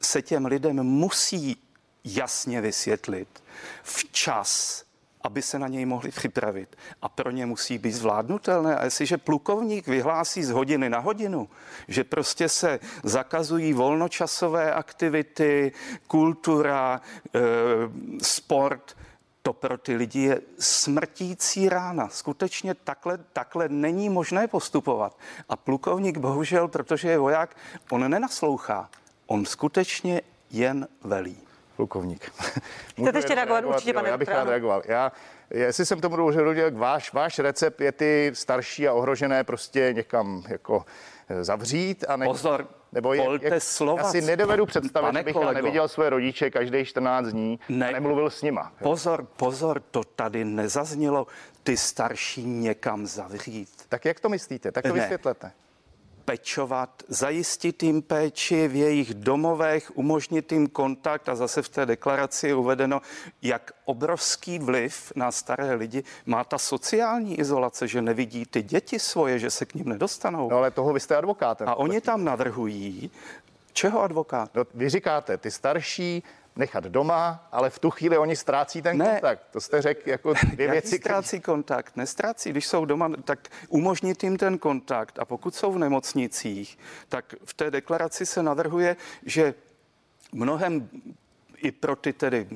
se 0.00 0.22
těm 0.22 0.46
lidem 0.46 0.76
musí 0.76 1.56
jasně 2.04 2.60
vysvětlit 2.60 3.42
včas, 3.82 4.85
aby 5.26 5.42
se 5.42 5.58
na 5.58 5.68
něj 5.68 5.84
mohli 5.84 6.10
připravit. 6.10 6.76
A 7.02 7.08
pro 7.08 7.30
ně 7.30 7.46
musí 7.46 7.78
být 7.78 7.92
zvládnutelné. 7.92 8.76
A 8.76 8.84
jestliže 8.84 9.18
plukovník 9.18 9.86
vyhlásí 9.86 10.42
z 10.42 10.50
hodiny 10.50 10.90
na 10.90 10.98
hodinu, 10.98 11.48
že 11.88 12.04
prostě 12.04 12.48
se 12.48 12.80
zakazují 13.02 13.72
volnočasové 13.72 14.74
aktivity, 14.74 15.72
kultura, 16.06 17.00
e, 17.34 17.40
sport, 18.22 18.96
to 19.42 19.52
pro 19.52 19.78
ty 19.78 19.94
lidi 19.96 20.20
je 20.20 20.40
smrtící 20.58 21.68
rána. 21.68 22.08
Skutečně 22.08 22.74
takhle, 22.74 23.18
takhle 23.32 23.68
není 23.68 24.08
možné 24.08 24.48
postupovat. 24.48 25.18
A 25.48 25.56
plukovník 25.56 26.18
bohužel, 26.18 26.68
protože 26.68 27.10
je 27.10 27.18
voják, 27.18 27.56
on 27.90 28.10
nenaslouchá. 28.10 28.90
On 29.26 29.44
skutečně 29.44 30.20
jen 30.50 30.88
velí 31.04 31.45
plukovník. 31.76 32.30
Chcete 33.00 33.18
ještě 33.18 33.34
reagovat, 33.34 33.64
určitě, 33.64 33.92
pane 33.92 34.08
Já 34.08 34.18
bych 34.18 34.28
rád 34.28 34.48
reagoval. 34.48 34.82
Já, 34.84 35.12
jestli 35.50 35.86
jsem 35.86 36.00
tomu 36.00 36.16
rozuměl, 36.16 36.70
váš, 36.70 37.12
váš 37.12 37.38
recept 37.38 37.80
je 37.80 37.92
ty 37.92 38.30
starší 38.34 38.88
a 38.88 38.92
ohrožené 38.92 39.44
prostě 39.44 39.92
někam 39.96 40.42
jako 40.48 40.84
eh, 41.28 41.44
zavřít 41.44 42.04
a 42.08 42.16
ne, 42.16 42.26
Pozor, 42.26 42.68
nebo 42.92 43.14
je, 43.14 43.24
je, 43.40 43.60
slova. 43.60 44.02
Já 44.02 44.08
si 44.08 44.20
nedovedu 44.20 44.66
představit, 44.66 45.16
že 45.16 45.22
bych 45.22 45.32
kolego. 45.32 45.52
neviděl 45.52 45.88
své 45.88 46.10
rodiče 46.10 46.50
každý 46.50 46.84
14 46.84 47.26
dní 47.26 47.58
ne, 47.68 47.88
a 47.88 47.92
nemluvil 47.92 48.30
s 48.30 48.42
nima. 48.42 48.72
Pozor, 48.82 49.26
pozor, 49.36 49.82
to 49.90 50.04
tady 50.04 50.44
nezaznělo. 50.44 51.26
Ty 51.62 51.76
starší 51.76 52.44
někam 52.44 53.06
zavřít. 53.06 53.70
Tak 53.88 54.04
jak 54.04 54.20
to 54.20 54.28
myslíte? 54.28 54.72
Tak 54.72 54.82
to 54.82 54.94
ne. 54.94 55.00
vysvětlete 55.00 55.52
pečovat, 56.26 57.02
zajistit 57.08 57.82
jim 57.82 58.02
péči 58.02 58.68
v 58.68 58.74
jejich 58.74 59.14
domovech, 59.14 59.96
umožnit 59.96 60.52
jim 60.52 60.66
kontakt 60.66 61.28
a 61.28 61.34
zase 61.34 61.62
v 61.62 61.68
té 61.68 61.86
deklaraci 61.86 62.48
je 62.48 62.54
uvedeno, 62.54 63.00
jak 63.42 63.72
obrovský 63.84 64.58
vliv 64.58 65.12
na 65.16 65.32
staré 65.32 65.74
lidi 65.74 66.04
má 66.26 66.44
ta 66.44 66.58
sociální 66.58 67.38
izolace, 67.38 67.88
že 67.88 68.02
nevidí 68.02 68.46
ty 68.46 68.62
děti 68.62 68.98
svoje, 68.98 69.38
že 69.38 69.50
se 69.50 69.66
k 69.66 69.74
ním 69.74 69.88
nedostanou. 69.88 70.50
No 70.50 70.56
ale 70.56 70.70
toho 70.70 70.92
vy 70.92 71.00
jste 71.00 71.16
advokátem. 71.16 71.68
A 71.68 71.74
oni 71.74 72.00
tam 72.00 72.24
navrhují, 72.24 73.10
čeho 73.72 74.02
advokát? 74.02 74.50
No, 74.54 74.64
vy 74.74 74.88
říkáte, 74.88 75.36
ty 75.36 75.50
starší 75.50 76.22
nechat 76.56 76.84
doma, 76.84 77.48
ale 77.52 77.70
v 77.70 77.78
tu 77.78 77.90
chvíli 77.90 78.18
oni 78.18 78.36
ztrácí 78.36 78.82
ten 78.82 78.98
ne. 78.98 79.10
kontakt. 79.10 79.42
To 79.50 79.60
jste 79.60 79.82
řekl 79.82 80.08
jako 80.08 80.34
dvě 80.52 80.70
věci. 80.70 80.98
ztrácí 80.98 81.28
který... 81.28 81.40
kontakt? 81.40 81.96
Nestrácí. 81.96 82.50
Když 82.50 82.66
jsou 82.66 82.84
doma, 82.84 83.10
tak 83.24 83.48
umožnit 83.68 84.24
jim 84.24 84.36
ten 84.36 84.58
kontakt. 84.58 85.18
A 85.18 85.24
pokud 85.24 85.54
jsou 85.54 85.72
v 85.72 85.78
nemocnicích, 85.78 86.78
tak 87.08 87.34
v 87.44 87.54
té 87.54 87.70
deklaraci 87.70 88.26
se 88.26 88.42
navrhuje, 88.42 88.96
že 89.22 89.54
mnohem 90.32 90.88
i 91.56 91.72
pro 91.72 91.96
ty 91.96 92.12
tedy 92.12 92.48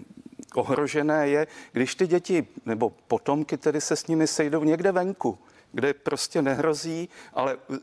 ohrožené 0.55 1.28
je, 1.28 1.46
když 1.72 1.94
ty 1.94 2.07
děti 2.07 2.46
nebo 2.66 2.90
potomky 2.90 3.57
tedy 3.57 3.80
se 3.80 3.96
s 3.96 4.07
nimi 4.07 4.26
sejdou 4.26 4.64
někde 4.64 4.92
venku 4.92 5.38
kde 5.72 5.94
prostě 5.94 6.42
nehrozí, 6.42 7.09
ale 7.34 7.57
uh, 7.57 7.76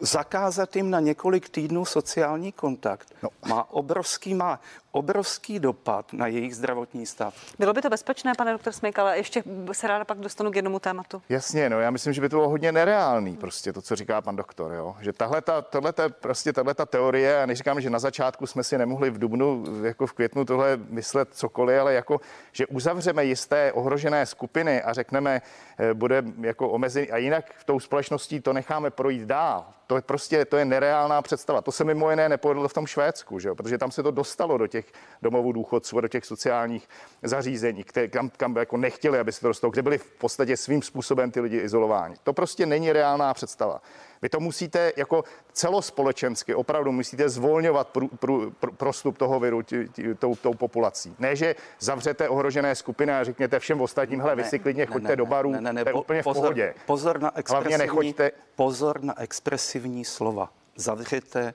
zakázat 0.00 0.76
jim 0.76 0.90
na 0.90 1.00
několik 1.00 1.48
týdnů 1.48 1.84
sociální 1.84 2.52
kontakt 2.52 3.14
no. 3.22 3.28
má 3.48 3.70
obrovský, 3.70 4.34
má 4.34 4.60
obrovský 4.92 5.58
dopad 5.58 6.12
na 6.12 6.26
jejich 6.26 6.56
zdravotní 6.56 7.06
stav. 7.06 7.34
Bylo 7.58 7.72
by 7.72 7.82
to 7.82 7.90
bezpečné, 7.90 8.32
pane 8.38 8.52
doktor 8.52 8.72
Smyk, 8.72 8.98
ale 8.98 9.16
ještě 9.16 9.42
se 9.72 9.88
ráda 9.88 10.04
pak 10.04 10.18
dostanu 10.18 10.50
k 10.50 10.56
jednomu 10.56 10.78
tématu. 10.78 11.22
Jasně, 11.28 11.70
no 11.70 11.80
já 11.80 11.90
myslím, 11.90 12.12
že 12.12 12.20
by 12.20 12.28
to 12.28 12.36
bylo 12.36 12.48
hodně 12.48 12.72
nereálný, 12.72 13.36
prostě 13.36 13.72
to, 13.72 13.82
co 13.82 13.96
říká 13.96 14.20
pan 14.20 14.36
doktor, 14.36 14.72
jo. 14.72 14.96
Že 15.00 15.12
tahle 15.12 15.40
ta, 15.40 15.62
tohle 15.62 15.92
ta, 15.92 16.08
prostě 16.08 16.52
tahle 16.52 16.74
ta 16.74 16.86
teorie, 16.86 17.42
a 17.42 17.46
neříkám, 17.46 17.80
že 17.80 17.90
na 17.90 17.98
začátku 17.98 18.46
jsme 18.46 18.64
si 18.64 18.78
nemohli 18.78 19.10
v 19.10 19.18
Dubnu, 19.18 19.64
jako 19.82 20.06
v 20.06 20.12
květnu 20.12 20.44
tohle 20.44 20.76
myslet 20.76 21.28
cokoliv, 21.32 21.80
ale 21.80 21.94
jako, 21.94 22.20
že 22.52 22.66
uzavřeme 22.66 23.24
jisté 23.24 23.72
ohrožené 23.72 24.26
skupiny 24.26 24.82
a 24.82 24.92
řekneme, 24.92 25.42
eh, 25.78 25.94
bude 25.94 26.22
jako 26.40 26.68
omezený 26.68 27.10
a 27.10 27.16
jinak 27.16 27.54
v 27.58 27.64
tou 27.64 27.80
společností 27.80 28.40
to 28.40 28.52
necháme 28.52 28.90
projít 28.90 29.22
dál. 29.22 29.66
To 29.86 29.96
je 29.96 30.02
prostě, 30.02 30.44
to 30.44 30.56
je 30.56 30.64
nereálná 30.64 31.22
představa. 31.22 31.60
To 31.60 31.72
se 31.72 31.84
mimo 31.84 32.10
jiné 32.10 32.28
nepovedlo 32.28 32.68
v 32.68 32.74
tom 32.74 32.86
Švédsku, 32.86 33.38
že 33.38 33.48
jo? 33.48 33.54
protože 33.54 33.78
tam 33.78 33.90
se 33.90 34.02
to 34.02 34.10
dostalo 34.10 34.58
do 34.58 34.66
těch 34.66 34.81
domovů 35.22 35.52
důchodců 35.52 35.98
a 35.98 36.00
do 36.00 36.08
těch 36.08 36.26
sociálních 36.26 36.88
zařízení, 37.22 37.84
které, 37.84 38.08
kam, 38.08 38.30
kam 38.36 38.56
jako 38.56 38.76
nechtěli, 38.76 39.18
aby 39.18 39.32
se 39.32 39.40
to 39.40 39.48
dostalo, 39.48 39.70
kde 39.70 39.82
byli 39.82 39.98
v 39.98 40.10
podstatě 40.10 40.56
svým 40.56 40.82
způsobem 40.82 41.30
ty 41.30 41.40
lidi 41.40 41.58
izolováni. 41.58 42.14
To 42.24 42.32
prostě 42.32 42.66
není 42.66 42.92
reálná 42.92 43.34
představa. 43.34 43.82
Vy 44.22 44.28
to 44.28 44.40
musíte 44.40 44.92
jako 44.96 45.24
celospolečensky 45.52 46.54
opravdu 46.54 46.92
musíte 46.92 47.28
zvolňovat 47.28 47.88
pr, 47.88 48.04
pr, 48.20 48.30
pr, 48.60 48.70
prostup 48.70 49.18
toho 49.18 49.40
viru 49.40 49.62
tí, 49.62 49.88
tí, 49.88 50.14
tou, 50.14 50.36
tou 50.36 50.54
populací. 50.54 51.16
Ne, 51.18 51.36
že 51.36 51.54
zavřete 51.80 52.28
ohrožené 52.28 52.74
skupiny 52.74 53.12
a 53.12 53.24
řekněte 53.24 53.58
všem 53.58 53.80
ostatním, 53.80 54.20
hele, 54.20 54.36
vy 54.36 54.44
si 54.44 54.58
klidně 54.58 54.86
choďte 54.86 55.08
ne, 55.08 55.16
do 55.16 55.26
barů, 55.26 55.52
ne, 55.52 55.60
ne, 55.60 55.72
ne, 55.72 55.84
to 55.84 55.90
je 55.90 55.94
úplně 55.94 56.22
pozor, 56.22 56.40
v 56.40 56.42
pohodě. 56.42 56.74
Pozor 56.86 57.20
na 57.20 57.38
expresivní, 57.38 57.78
nechoďte... 57.78 58.30
pozor 58.56 59.02
na 59.02 59.20
expresivní 59.20 60.04
slova. 60.04 60.52
Zavřete 60.76 61.54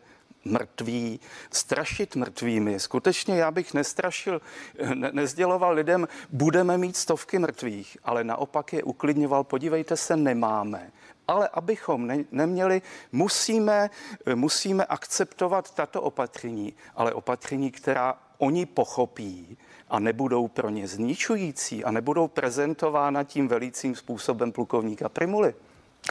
mrtví, 0.51 1.19
strašit 1.51 2.15
mrtvými. 2.15 2.79
Skutečně 2.79 3.37
já 3.37 3.51
bych 3.51 3.73
nestrašil, 3.73 4.41
ne, 4.93 5.09
nezděloval 5.13 5.73
lidem, 5.73 6.07
budeme 6.29 6.77
mít 6.77 6.97
stovky 6.97 7.39
mrtvých, 7.39 7.97
ale 8.03 8.23
naopak 8.23 8.73
je 8.73 8.83
uklidňoval, 8.83 9.43
podívejte 9.43 9.97
se, 9.97 10.17
nemáme 10.17 10.91
ale 11.27 11.49
abychom 11.53 12.07
ne, 12.07 12.23
neměli, 12.31 12.81
musíme, 13.11 13.89
musíme 14.35 14.85
akceptovat 14.85 15.75
tato 15.75 16.01
opatření, 16.01 16.73
ale 16.95 17.13
opatření, 17.13 17.71
která 17.71 18.17
oni 18.37 18.65
pochopí 18.65 19.57
a 19.89 19.99
nebudou 19.99 20.47
pro 20.47 20.69
ně 20.69 20.87
zničující 20.87 21.83
a 21.83 21.91
nebudou 21.91 22.27
prezentována 22.27 23.23
tím 23.23 23.47
velícím 23.47 23.95
způsobem 23.95 24.51
plukovníka 24.51 25.09
Primuly. 25.09 25.55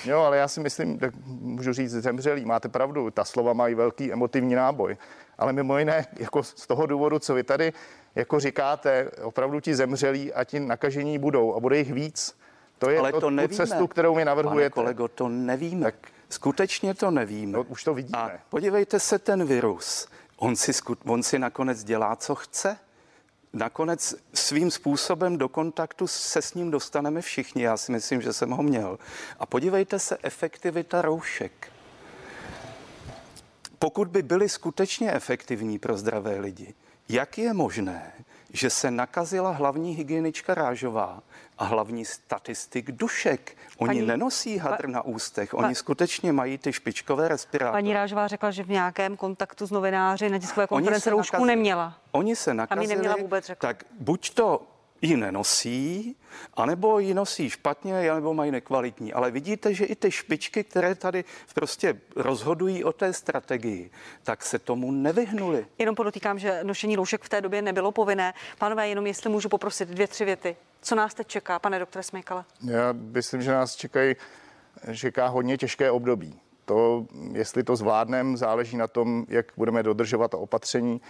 Jo, 0.05 0.21
ale 0.21 0.37
já 0.37 0.49
si 0.49 0.61
myslím, 0.61 0.99
tak 0.99 1.15
můžu 1.27 1.73
říct 1.73 1.91
zemřelý, 1.91 2.45
máte 2.45 2.69
pravdu, 2.69 3.11
ta 3.11 3.25
slova 3.25 3.53
mají 3.53 3.75
velký 3.75 4.13
emotivní 4.13 4.55
náboj. 4.55 4.97
Ale 5.39 5.53
mimo 5.53 5.79
jiné, 5.79 6.07
jako 6.19 6.43
z 6.43 6.67
toho 6.67 6.87
důvodu, 6.87 7.19
co 7.19 7.35
vy 7.35 7.43
tady 7.43 7.73
jako 8.15 8.41
říkáte, 8.41 9.11
opravdu 9.23 9.61
ti 9.61 9.75
zemřelí 9.75 10.33
a 10.33 10.45
ti 10.45 10.61
nakažení 10.61 11.19
budou 11.19 11.55
a 11.55 11.61
bude 11.61 11.79
jich 11.79 11.93
víc. 11.93 12.37
To 12.79 12.91
je 12.91 12.99
Ale 12.99 13.13
to, 13.13 13.21
to 13.21 13.31
nevíme. 13.31 13.67
cestu, 13.67 13.87
kterou 13.87 14.15
mi 14.15 14.25
navrhujete. 14.25 14.75
Pane 14.75 14.85
kolego, 14.85 15.09
to 15.09 15.29
nevíme. 15.29 15.85
Tak, 15.85 15.95
Skutečně 16.29 16.95
to 16.95 17.11
nevíme. 17.11 17.53
No, 17.53 17.63
už 17.63 17.85
to 17.85 17.95
vidíme. 17.95 18.19
A 18.19 18.31
podívejte 18.49 19.01
se, 19.01 19.19
ten 19.19 19.45
virus, 19.45 20.09
on 20.37 20.57
si, 20.57 20.73
on 21.07 21.23
si 21.23 21.39
nakonec 21.39 21.85
dělá, 21.85 22.17
co 22.17 22.35
chce. 22.35 22.79
Nakonec 23.57 24.15
svým 24.35 24.71
způsobem 24.71 25.39
do 25.39 25.49
kontaktu 25.49 26.07
se 26.07 26.43
s 26.43 26.55
ním 26.55 26.71
dostaneme 26.71 27.23
všichni. 27.23 27.63
Já 27.63 27.77
si 27.77 27.93
myslím, 27.93 28.23
že 28.23 28.33
jsem 28.33 28.51
ho 28.51 28.63
měl. 28.63 28.99
A 29.39 29.47
podívejte 29.47 29.99
se, 29.99 30.19
efektivita 30.23 31.03
roušek. 31.03 31.73
Pokud 33.79 34.09
by 34.09 34.23
byly 34.23 34.49
skutečně 34.49 35.13
efektivní 35.13 35.79
pro 35.79 35.97
zdravé 35.97 36.41
lidi, 36.41 36.75
jak 37.09 37.39
je 37.39 37.53
možné, 37.53 38.13
že 38.57 38.71
se 38.71 38.91
nakazila 38.91 39.51
hlavní 39.51 39.95
hygienička 39.95 40.55
Rážová 40.55 41.23
a 41.59 41.65
hlavní 41.65 42.05
statistik 42.05 42.93
Dušek. 42.93 43.57
Oni 43.79 43.89
paní, 43.89 44.07
nenosí 44.07 44.59
hadr 44.59 44.83
pa, 44.83 44.93
na 44.93 45.03
ústech, 45.03 45.55
oni 45.55 45.69
pa, 45.69 45.75
skutečně 45.75 46.33
mají 46.33 46.59
ty 46.59 46.73
špičkové 46.73 47.29
respirátory. 47.29 47.83
Paní 47.83 47.93
Rážová 47.93 48.29
řekla, 48.29 48.51
že 48.51 48.63
v 48.63 48.69
nějakém 48.69 49.17
kontaktu 49.17 49.67
s 49.67 49.71
novináři 49.71 50.29
na 50.29 50.39
tiskové 50.39 50.67
konference 50.67 51.11
roušku 51.11 51.45
neměla. 51.45 51.99
Oni 52.13 52.37
se 52.37 52.55
nakazili. 52.55 52.87
A 52.87 52.97
neměla 52.97 53.17
vůbec 53.21 53.47
řekla. 53.47 53.69
Tak 53.69 53.85
buď 54.01 54.35
to 54.35 54.63
ji 55.03 55.17
nenosí, 55.17 56.17
anebo 56.55 56.99
ji 56.99 57.15
nosí 57.15 57.51
špatně, 57.51 58.15
nebo 58.15 58.35
mají 58.35 58.51
nekvalitní. 58.51 59.13
Ale 59.13 59.31
vidíte, 59.31 59.75
že 59.75 59.85
i 59.85 59.95
ty 59.95 60.11
špičky, 60.11 60.65
které 60.65 60.95
tady 60.95 61.25
prostě 61.55 62.01
rozhodují 62.17 62.85
o 62.85 62.93
té 62.93 63.13
strategii, 63.13 63.91
tak 64.23 64.43
se 64.43 64.59
tomu 64.59 64.91
nevyhnuli. 64.91 65.67
Jenom 65.79 65.95
podotýkám, 65.95 66.39
že 66.39 66.61
nošení 66.63 66.97
roušek 66.97 67.23
v 67.23 67.29
té 67.29 67.41
době 67.41 67.63
nebylo 67.63 67.93
povinné. 67.93 68.35
Pánové, 68.59 68.89
jenom 68.89 69.07
jestli 69.07 69.31
můžu 69.31 69.49
poprosit 69.49 69.89
dvě, 69.89 70.09
tři 70.09 70.25
věty. 70.25 70.57
Co 70.83 70.95
nás 70.95 71.15
teď 71.15 71.27
čeká, 71.27 71.59
pane 71.59 71.79
doktore 71.79 72.03
Smejkale? 72.03 72.45
Já 72.65 72.93
myslím, 72.93 73.43
že 73.43 73.53
nás 73.53 73.77
čekají, 73.77 74.15
čeká 74.95 75.27
hodně 75.27 75.59
těžké 75.59 75.91
období. 75.91 76.41
To, 76.65 77.07
jestli 77.33 77.65
to 77.65 77.77
zvládneme, 77.77 78.37
záleží 78.37 78.77
na 78.77 78.87
tom, 78.87 79.27
jak 79.29 79.47
budeme 79.57 79.83
dodržovat 79.83 80.35
opatření. 80.35 81.01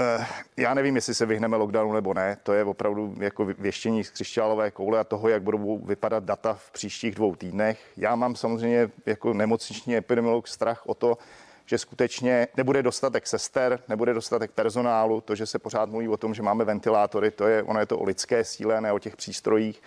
Eh, 0.00 0.26
já 0.56 0.74
nevím, 0.74 0.96
jestli 0.96 1.14
se 1.14 1.26
vyhneme 1.26 1.56
lockdownu 1.56 1.92
nebo 1.92 2.14
ne. 2.14 2.36
To 2.42 2.52
je 2.52 2.64
opravdu 2.64 3.14
jako 3.20 3.44
věštění 3.44 4.04
z 4.04 4.10
křišťálové 4.10 4.70
koule 4.70 4.98
a 4.98 5.04
toho, 5.04 5.28
jak 5.28 5.42
budou 5.42 5.78
vypadat 5.78 6.24
data 6.24 6.54
v 6.54 6.70
příštích 6.70 7.14
dvou 7.14 7.36
týdnech. 7.36 7.80
Já 7.96 8.16
mám 8.16 8.36
samozřejmě 8.36 8.90
jako 9.06 9.34
nemocniční 9.34 9.96
epidemiolog 9.96 10.48
strach 10.48 10.82
o 10.86 10.94
to, 10.94 11.18
že 11.66 11.78
skutečně 11.78 12.48
nebude 12.56 12.82
dostatek 12.82 13.26
sester, 13.26 13.80
nebude 13.88 14.14
dostatek 14.14 14.50
personálu, 14.50 15.20
to, 15.20 15.34
že 15.34 15.46
se 15.46 15.58
pořád 15.58 15.90
mluví 15.90 16.08
o 16.08 16.16
tom, 16.16 16.34
že 16.34 16.42
máme 16.42 16.64
ventilátory, 16.64 17.30
to 17.30 17.46
je, 17.46 17.62
ono 17.62 17.80
je 17.80 17.86
to 17.86 17.98
o 17.98 18.04
lidské 18.04 18.44
síle, 18.44 18.80
ne 18.80 18.92
o 18.92 18.98
těch 18.98 19.16
přístrojích. 19.16 19.82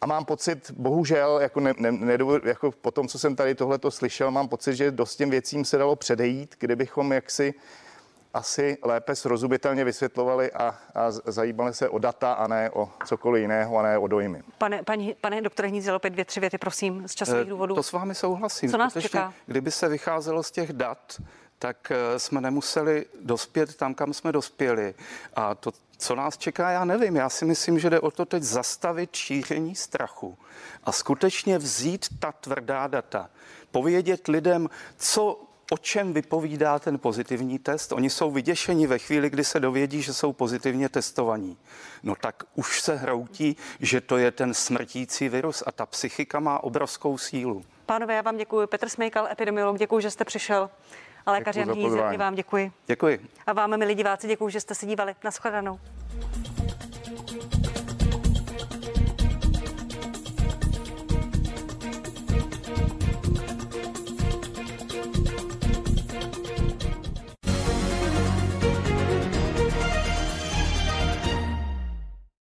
A 0.00 0.06
mám 0.06 0.24
pocit, 0.24 0.70
bohužel, 0.70 1.38
jako, 1.42 1.60
ne, 1.60 1.74
ne, 1.78 1.92
ne, 1.92 2.18
jako 2.44 2.70
po 2.72 2.90
tom, 2.90 3.08
co 3.08 3.18
jsem 3.18 3.36
tady 3.36 3.54
tohleto 3.54 3.90
slyšel, 3.90 4.30
mám 4.30 4.48
pocit, 4.48 4.74
že 4.74 4.90
dost 4.90 5.16
těm 5.16 5.30
věcím 5.30 5.64
se 5.64 5.78
dalo 5.78 5.96
předejít, 5.96 6.54
kdybychom 6.58 7.12
jaksi 7.12 7.54
asi 8.34 8.78
lépe 8.82 9.16
srozumitelně 9.16 9.84
vysvětlovali 9.84 10.52
a, 10.52 10.74
a 10.94 11.10
zajímali 11.10 11.74
se 11.74 11.88
o 11.88 11.98
data 11.98 12.32
a 12.32 12.46
ne 12.46 12.70
o 12.70 12.90
cokoliv 13.06 13.40
jiného 13.40 13.78
a 13.78 13.82
ne 13.82 13.98
o 13.98 14.06
dojmy. 14.06 14.42
Pane, 14.58 14.82
paní, 14.82 15.16
pane 15.20 15.42
doktore 15.42 15.68
Hnízel, 15.68 15.96
opět 15.96 16.10
dvě, 16.10 16.24
tři 16.24 16.40
věty, 16.40 16.58
prosím, 16.58 17.08
z 17.08 17.14
časových 17.14 17.46
eh, 17.46 17.50
důvodů. 17.50 17.74
To 17.74 17.82
s 17.82 17.92
vámi 17.92 18.14
souhlasím. 18.14 18.70
Co 18.70 18.78
nás 18.78 18.92
Skutečně, 18.92 19.08
čeká? 19.08 19.34
Kdyby 19.46 19.70
se 19.70 19.88
vycházelo 19.88 20.42
z 20.42 20.50
těch 20.50 20.72
dat, 20.72 21.20
tak 21.58 21.92
eh, 21.92 22.18
jsme 22.18 22.40
nemuseli 22.40 23.06
dospět 23.20 23.76
tam, 23.76 23.94
kam 23.94 24.12
jsme 24.12 24.32
dospěli. 24.32 24.94
A 25.34 25.54
to, 25.54 25.70
co 25.96 26.14
nás 26.14 26.38
čeká, 26.38 26.70
já 26.70 26.84
nevím. 26.84 27.16
Já 27.16 27.28
si 27.28 27.44
myslím, 27.44 27.78
že 27.78 27.90
jde 27.90 28.00
o 28.00 28.10
to 28.10 28.24
teď 28.24 28.42
zastavit 28.42 29.14
šíření 29.14 29.74
strachu 29.74 30.38
a 30.84 30.92
skutečně 30.92 31.58
vzít 31.58 32.06
ta 32.18 32.32
tvrdá 32.32 32.86
data. 32.86 33.30
Povědět 33.70 34.28
lidem, 34.28 34.70
co 34.96 35.47
o 35.70 35.78
čem 35.78 36.12
vypovídá 36.12 36.78
ten 36.78 36.98
pozitivní 36.98 37.58
test? 37.58 37.92
Oni 37.92 38.10
jsou 38.10 38.30
vyděšeni 38.30 38.86
ve 38.86 38.98
chvíli, 38.98 39.30
kdy 39.30 39.44
se 39.44 39.60
dovědí, 39.60 40.02
že 40.02 40.14
jsou 40.14 40.32
pozitivně 40.32 40.88
testovaní. 40.88 41.56
No 42.02 42.14
tak 42.20 42.42
už 42.54 42.80
se 42.80 42.96
hroutí, 42.96 43.56
že 43.80 44.00
to 44.00 44.16
je 44.16 44.30
ten 44.30 44.54
smrtící 44.54 45.28
virus 45.28 45.62
a 45.66 45.72
ta 45.72 45.86
psychika 45.86 46.40
má 46.40 46.64
obrovskou 46.64 47.18
sílu. 47.18 47.64
Pánové, 47.86 48.14
já 48.14 48.22
vám 48.22 48.36
děkuji. 48.36 48.66
Petr 48.66 48.88
Smejkal, 48.88 49.26
epidemiolog, 49.26 49.78
děkuji, 49.78 50.00
že 50.00 50.10
jste 50.10 50.24
přišel. 50.24 50.70
A 51.26 51.32
lékař 51.32 51.56
Jan 51.56 52.16
vám 52.16 52.34
děkuji. 52.34 52.72
Děkuji. 52.86 53.26
A 53.46 53.52
vám, 53.52 53.76
milí 53.76 53.94
diváci, 53.94 54.28
děkuji, 54.28 54.48
že 54.48 54.60
jste 54.60 54.74
se 54.74 54.86
dívali. 54.86 55.14
Naschledanou. 55.24 55.78